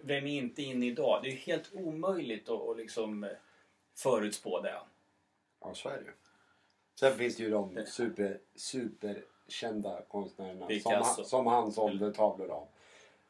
Vem 0.04 0.26
är 0.28 0.38
inte 0.38 0.62
inne 0.62 0.86
idag? 0.86 1.20
Det 1.24 1.30
är 1.30 1.36
helt 1.36 1.74
omöjligt 1.74 2.50
att, 2.50 2.62
att 2.70 2.78
liksom 2.78 3.24
eh, 3.24 3.30
förutspå 3.96 4.62
det. 4.62 4.76
Ja, 5.62 5.74
så 5.74 5.90
är 5.90 5.98
det 5.98 6.04
ju. 6.04 6.12
Sen 7.00 7.18
finns 7.18 7.38
det 7.38 7.44
ju 7.44 7.50
de 7.50 7.86
super, 7.86 8.40
superkända 8.56 10.02
konstnärerna 10.08 10.68
som, 10.80 10.92
han- 10.94 11.26
som 11.26 11.48
han 11.48 11.72
sålde 11.72 12.14
tavlor 12.14 12.50
av. 12.52 12.68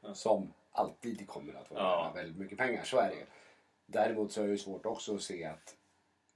Ja. 0.01 0.13
Som 0.13 0.53
alltid 0.71 1.27
kommer 1.27 1.53
att 1.53 1.71
vara 1.71 1.83
Ja. 1.83 2.11
väldigt 2.15 2.37
mycket 2.37 2.57
pengar. 2.57 2.83
Så 2.83 2.97
är 2.97 3.09
det 3.09 3.15
ju. 3.15 3.25
Däremot 3.85 4.31
så 4.31 4.43
är 4.43 4.47
det 4.47 4.57
svårt 4.57 4.85
också 4.85 5.15
att 5.15 5.21
se 5.21 5.45
att 5.45 5.75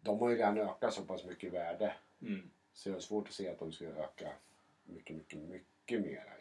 de 0.01 0.19
har 0.19 0.29
ju 0.29 0.35
redan 0.37 0.57
ökat 0.57 0.93
så 0.93 1.01
pass 1.01 1.25
mycket 1.25 1.53
värde. 1.53 1.93
Mm. 2.21 2.49
Så 2.73 2.89
det 2.89 2.95
är 2.95 2.99
svårt 2.99 3.27
att 3.27 3.33
se 3.33 3.49
att 3.49 3.59
de 3.59 3.71
ska 3.71 3.85
öka 3.85 4.29
mycket, 4.83 5.15
mycket, 5.15 5.39
mycket 5.39 6.01
mer 6.01 6.09
i 6.09 6.15
värde. 6.15 6.38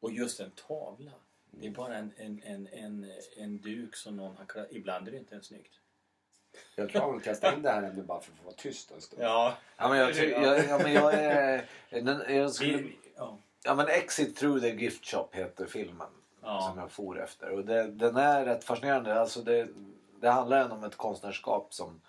Och 0.00 0.12
just 0.12 0.40
en 0.40 0.50
tavla. 0.50 1.12
Det 1.50 1.66
är 1.66 1.70
bara 1.70 1.96
en, 1.96 2.12
en, 2.16 2.42
en, 2.44 2.68
en, 2.72 3.12
en 3.36 3.58
duk 3.58 3.96
som 3.96 4.16
någon 4.16 4.36
har 4.36 4.44
klarat. 4.44 4.68
Ibland 4.72 5.08
är 5.08 5.12
det 5.12 5.18
inte 5.18 5.34
ens 5.34 5.46
snyggt. 5.46 5.74
Jag 6.76 6.90
tror 6.90 7.16
att 7.16 7.24
kasta 7.24 7.54
in 7.54 7.62
det 7.62 7.70
här 7.70 7.82
ämnet 7.82 8.06
bara 8.06 8.20
för 8.20 8.32
att 8.32 8.38
få 8.38 8.44
vara 8.44 8.54
tyst 8.54 8.90
en 8.90 9.00
stund. 9.00 9.22
Ja, 9.22 9.56
ja, 9.76 9.88
men 9.88 9.98
jag, 9.98 10.14
jag, 10.14 10.64
ja, 10.68 10.78
men 10.78 10.92
jag 10.92 11.14
är... 11.14 11.64
Den, 11.90 12.36
jag 12.36 12.52
skulle, 12.52 12.88
ja. 13.16 13.38
ja, 13.64 13.74
men 13.74 13.88
Exit 13.88 14.36
through 14.36 14.60
the 14.60 14.70
gift 14.70 15.06
shop 15.06 15.28
heter 15.32 15.66
filmen. 15.66 16.06
Ja. 16.42 16.68
Som 16.70 16.78
jag 16.78 16.90
for 16.90 17.22
efter. 17.22 17.50
Och 17.50 17.64
det, 17.64 17.86
den 17.86 18.16
är 18.16 18.44
rätt 18.44 18.64
fascinerande. 18.64 19.20
Alltså 19.20 19.42
det, 19.42 19.68
det 20.20 20.28
handlar 20.28 20.62
ändå 20.62 20.74
om 20.74 20.84
ett 20.84 20.96
konstnärskap 20.96 21.74
som, 21.74 22.00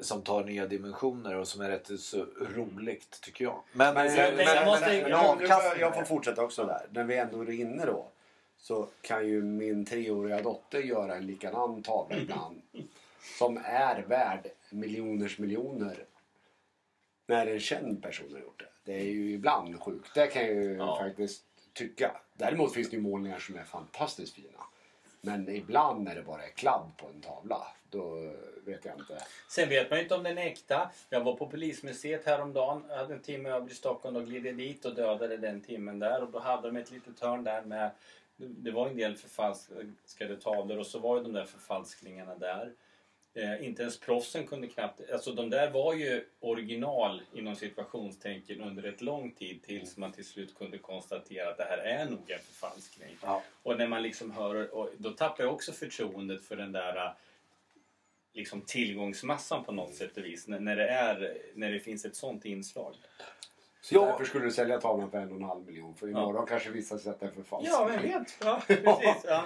som 0.00 0.22
tar 0.22 0.44
nya 0.44 0.66
dimensioner 0.66 1.34
och 1.36 1.48
som 1.48 1.60
är 1.60 1.68
rätt 1.68 2.00
så 2.00 2.26
roligt 2.54 3.20
tycker 3.22 3.44
jag. 3.44 3.60
Men, 3.72 3.94
Men, 3.94 4.06
men, 4.16 4.36
men 4.36 4.66
måste- 4.66 4.86
men, 4.86 5.10
jag- 5.10 5.42
jag, 5.42 5.78
jag 5.78 5.94
får 5.94 6.02
fortsätta 6.04 6.42
också 6.44 6.64
där. 6.64 6.86
När 6.90 7.04
vi 7.04 7.16
ändå 7.16 7.40
är 7.42 7.50
inne 7.50 7.86
då. 7.86 8.08
Så 8.56 8.88
kan 9.00 9.28
ju 9.28 9.42
min 9.42 9.84
treåriga 9.84 10.42
dotter 10.42 10.78
göra 10.80 11.16
en 11.16 11.26
likadan 11.26 11.82
tavla 11.82 12.16
ibland. 12.16 12.62
Som 13.38 13.60
är 13.64 14.02
värd 14.02 14.50
miljoners 14.70 15.38
miljoner. 15.38 16.04
När 17.26 17.46
en 17.46 17.60
känd 17.60 18.02
person 18.02 18.32
har 18.32 18.40
gjort 18.40 18.60
det. 18.60 18.92
Det 18.92 18.98
är 19.00 19.04
ju 19.04 19.32
ibland 19.32 19.80
sjukt. 19.80 20.14
Det 20.14 20.26
kan 20.26 20.42
jag 20.42 20.54
ju 20.54 20.74
Ja. 20.76 20.98
faktiskt 20.98 21.44
tycka. 21.72 22.16
Däremot 22.34 22.74
finns 22.74 22.90
det 22.90 22.96
ju 22.96 23.02
målningar 23.02 23.38
som 23.38 23.56
är 23.56 23.64
fantastiskt 23.64 24.34
fina. 24.34 24.58
Men 25.24 25.48
ibland 25.48 26.04
när 26.04 26.14
det 26.14 26.22
bara 26.22 26.44
är 26.44 26.50
kladd 26.50 26.90
på 26.96 27.06
en 27.06 27.20
tavla. 27.20 27.66
Då 27.90 28.32
vet 28.64 28.84
jag 28.84 28.94
inte. 28.98 29.18
Sen 29.48 29.68
vet 29.68 29.90
man 29.90 29.98
ju 29.98 30.02
inte 30.02 30.14
om 30.14 30.22
den 30.22 30.38
är 30.38 30.46
äkta. 30.46 30.90
Jag 31.08 31.24
var 31.24 31.36
på 31.36 31.46
polismuseet 31.46 32.26
häromdagen, 32.26 32.84
Jag 32.88 32.96
hade 32.96 33.14
en 33.14 33.20
timme 33.20 33.48
över 33.48 33.70
i 33.70 33.74
Stockholm 33.74 34.16
och 34.16 34.26
gled 34.26 34.56
dit 34.56 34.84
och 34.84 34.94
dödade 34.94 35.36
den 35.36 35.60
timmen 35.60 35.98
där. 35.98 36.22
Och 36.22 36.30
då 36.30 36.38
hade 36.38 36.68
de 36.70 36.76
ett 36.76 36.90
litet 36.90 37.20
hörn 37.20 37.44
där 37.44 37.62
med... 37.62 37.90
Det 38.36 38.70
var 38.70 38.88
en 38.88 38.96
del 38.96 39.16
förfalskade 39.16 40.36
tavlor 40.36 40.78
och 40.78 40.86
så 40.86 40.98
var 40.98 41.16
ju 41.16 41.22
de 41.22 41.32
där 41.32 41.44
förfalskningarna 41.44 42.34
där. 42.34 42.72
Eh, 43.36 43.66
inte 43.66 43.82
ens 43.82 44.00
proffsen 44.00 44.46
kunde 44.46 44.66
knappt... 44.66 45.10
Alltså 45.12 45.32
de 45.32 45.50
där 45.50 45.70
var 45.70 45.94
ju 45.94 46.24
original 46.40 47.22
inom 47.32 47.56
situationstänken 47.56 48.60
under 48.60 48.82
ett 48.82 49.00
lång 49.00 49.30
tid 49.30 49.62
tills 49.62 49.96
man 49.96 50.12
till 50.12 50.24
slut 50.24 50.54
kunde 50.54 50.78
konstatera 50.78 51.50
att 51.50 51.56
det 51.56 51.64
här 51.64 51.78
är 51.78 52.04
nog 52.04 52.30
en 52.30 52.38
förfalskning. 52.38 53.16
Ja. 53.22 53.42
Och 53.62 53.78
när 53.78 53.88
man 53.88 54.02
liksom 54.02 54.30
hör... 54.30 54.74
Och 54.74 54.90
då 54.98 55.10
tappar 55.10 55.44
jag 55.44 55.52
också 55.52 55.72
förtroendet 55.72 56.44
för 56.44 56.56
den 56.56 56.72
där 56.72 57.14
liksom 58.32 58.60
tillgångsmassan 58.60 59.64
på 59.64 59.72
något 59.72 59.94
sätt 59.94 60.16
och 60.16 60.24
vis. 60.24 60.48
När, 60.48 60.60
när, 60.60 60.76
det, 60.76 60.88
är, 60.88 61.38
när 61.54 61.72
det 61.72 61.80
finns 61.80 62.04
ett 62.04 62.16
sånt 62.16 62.44
inslag. 62.44 62.94
Så 63.84 63.94
Ja. 63.94 64.04
därför 64.06 64.24
skulle 64.24 64.44
du 64.44 64.50
sälja 64.50 64.80
tavlan 64.80 65.10
för 65.10 65.18
en 65.18 65.30
och 65.30 65.36
en 65.36 65.42
halv 65.42 65.66
miljon. 65.66 65.94
För 65.94 66.08
imorgon 66.08 66.46
kanske 66.46 66.70
visar 66.70 66.98
sig 66.98 67.10
att 67.10 67.20
det 67.20 67.26
är 67.26 67.30
förfalskat. 67.30 67.74
Ja, 67.80 67.88
vem 67.92 68.02
vet? 68.02 68.36
Ja, 68.44 68.60
precis. 68.66 69.24
Ja. 69.28 69.42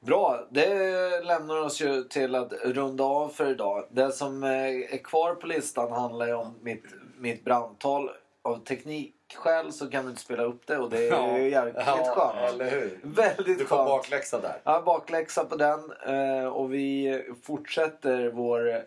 Bra, 0.00 0.46
det 0.50 1.20
lämnar 1.24 1.56
oss 1.56 1.80
ju 1.82 2.02
till 2.04 2.34
att 2.34 2.52
runda 2.52 3.04
av 3.04 3.28
för 3.28 3.50
idag. 3.50 3.84
Det 3.90 4.12
som 4.12 4.44
eh, 4.44 4.50
är 4.94 5.04
kvar 5.04 5.34
på 5.34 5.46
listan 5.46 5.92
handlar 5.92 6.26
ju 6.26 6.34
om 6.34 6.54
mitt, 6.62 6.84
mitt 7.18 7.44
brandtal. 7.44 8.10
Av 8.42 8.56
teknikskäl 8.64 9.72
så 9.72 9.90
kan 9.90 10.04
vi 10.04 10.10
inte 10.10 10.22
spela 10.22 10.42
upp 10.42 10.66
det 10.66 10.78
och 10.78 10.90
det 10.90 11.08
är 11.08 11.38
ju 11.38 11.50
jävligt 11.50 11.76
skönt. 11.76 12.36
eller 12.54 12.70
hur? 12.70 13.00
Väldigt 13.02 13.58
Du 13.58 13.64
får 13.64 13.76
skönt. 13.76 13.88
bakläxa 13.88 14.40
där. 14.40 14.56
Ja, 14.64 14.82
bakläxa 14.86 15.44
på 15.44 15.56
den. 15.56 15.92
Eh, 16.06 16.46
och 16.46 16.74
vi 16.74 17.22
fortsätter 17.42 18.30
vår, 18.30 18.82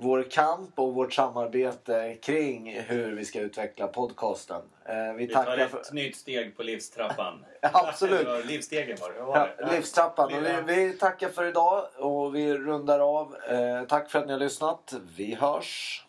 vår 0.00 0.22
kamp 0.22 0.78
och 0.78 0.94
vårt 0.94 1.12
samarbete 1.14 2.16
kring 2.22 2.80
hur 2.80 3.12
vi 3.16 3.24
ska 3.24 3.40
utveckla 3.40 3.86
podcasten. 3.86 4.60
Eh, 4.84 5.12
vi 5.16 5.26
Vi 5.26 5.34
tar 5.34 5.58
ett 5.58 5.70
för... 5.70 5.94
nytt 5.94 6.16
steg 6.16 6.56
på 6.56 6.62
livstrappan. 6.62 7.44
Absolut. 7.72 8.18
Det 8.26 8.32
var 8.32 8.42
livsstegen 8.42 8.96
var 9.00 9.08
det. 9.10 9.18
Ja, 9.18 9.48
det? 9.58 9.76
livstrappan. 9.76 10.30
Lilla- 10.32 10.60
vi, 10.60 10.74
vi 10.86 10.92
tackar 10.92 11.28
för 11.28 11.44
idag 11.44 11.84
och 11.96 12.34
vi 12.34 12.54
rundar 12.54 13.00
av. 13.00 13.36
Eh, 13.50 13.82
tack 13.88 14.10
för 14.10 14.18
att 14.18 14.26
ni 14.26 14.32
har 14.32 14.40
lyssnat. 14.40 14.94
Vi 15.16 15.34
hörs. 15.34 16.04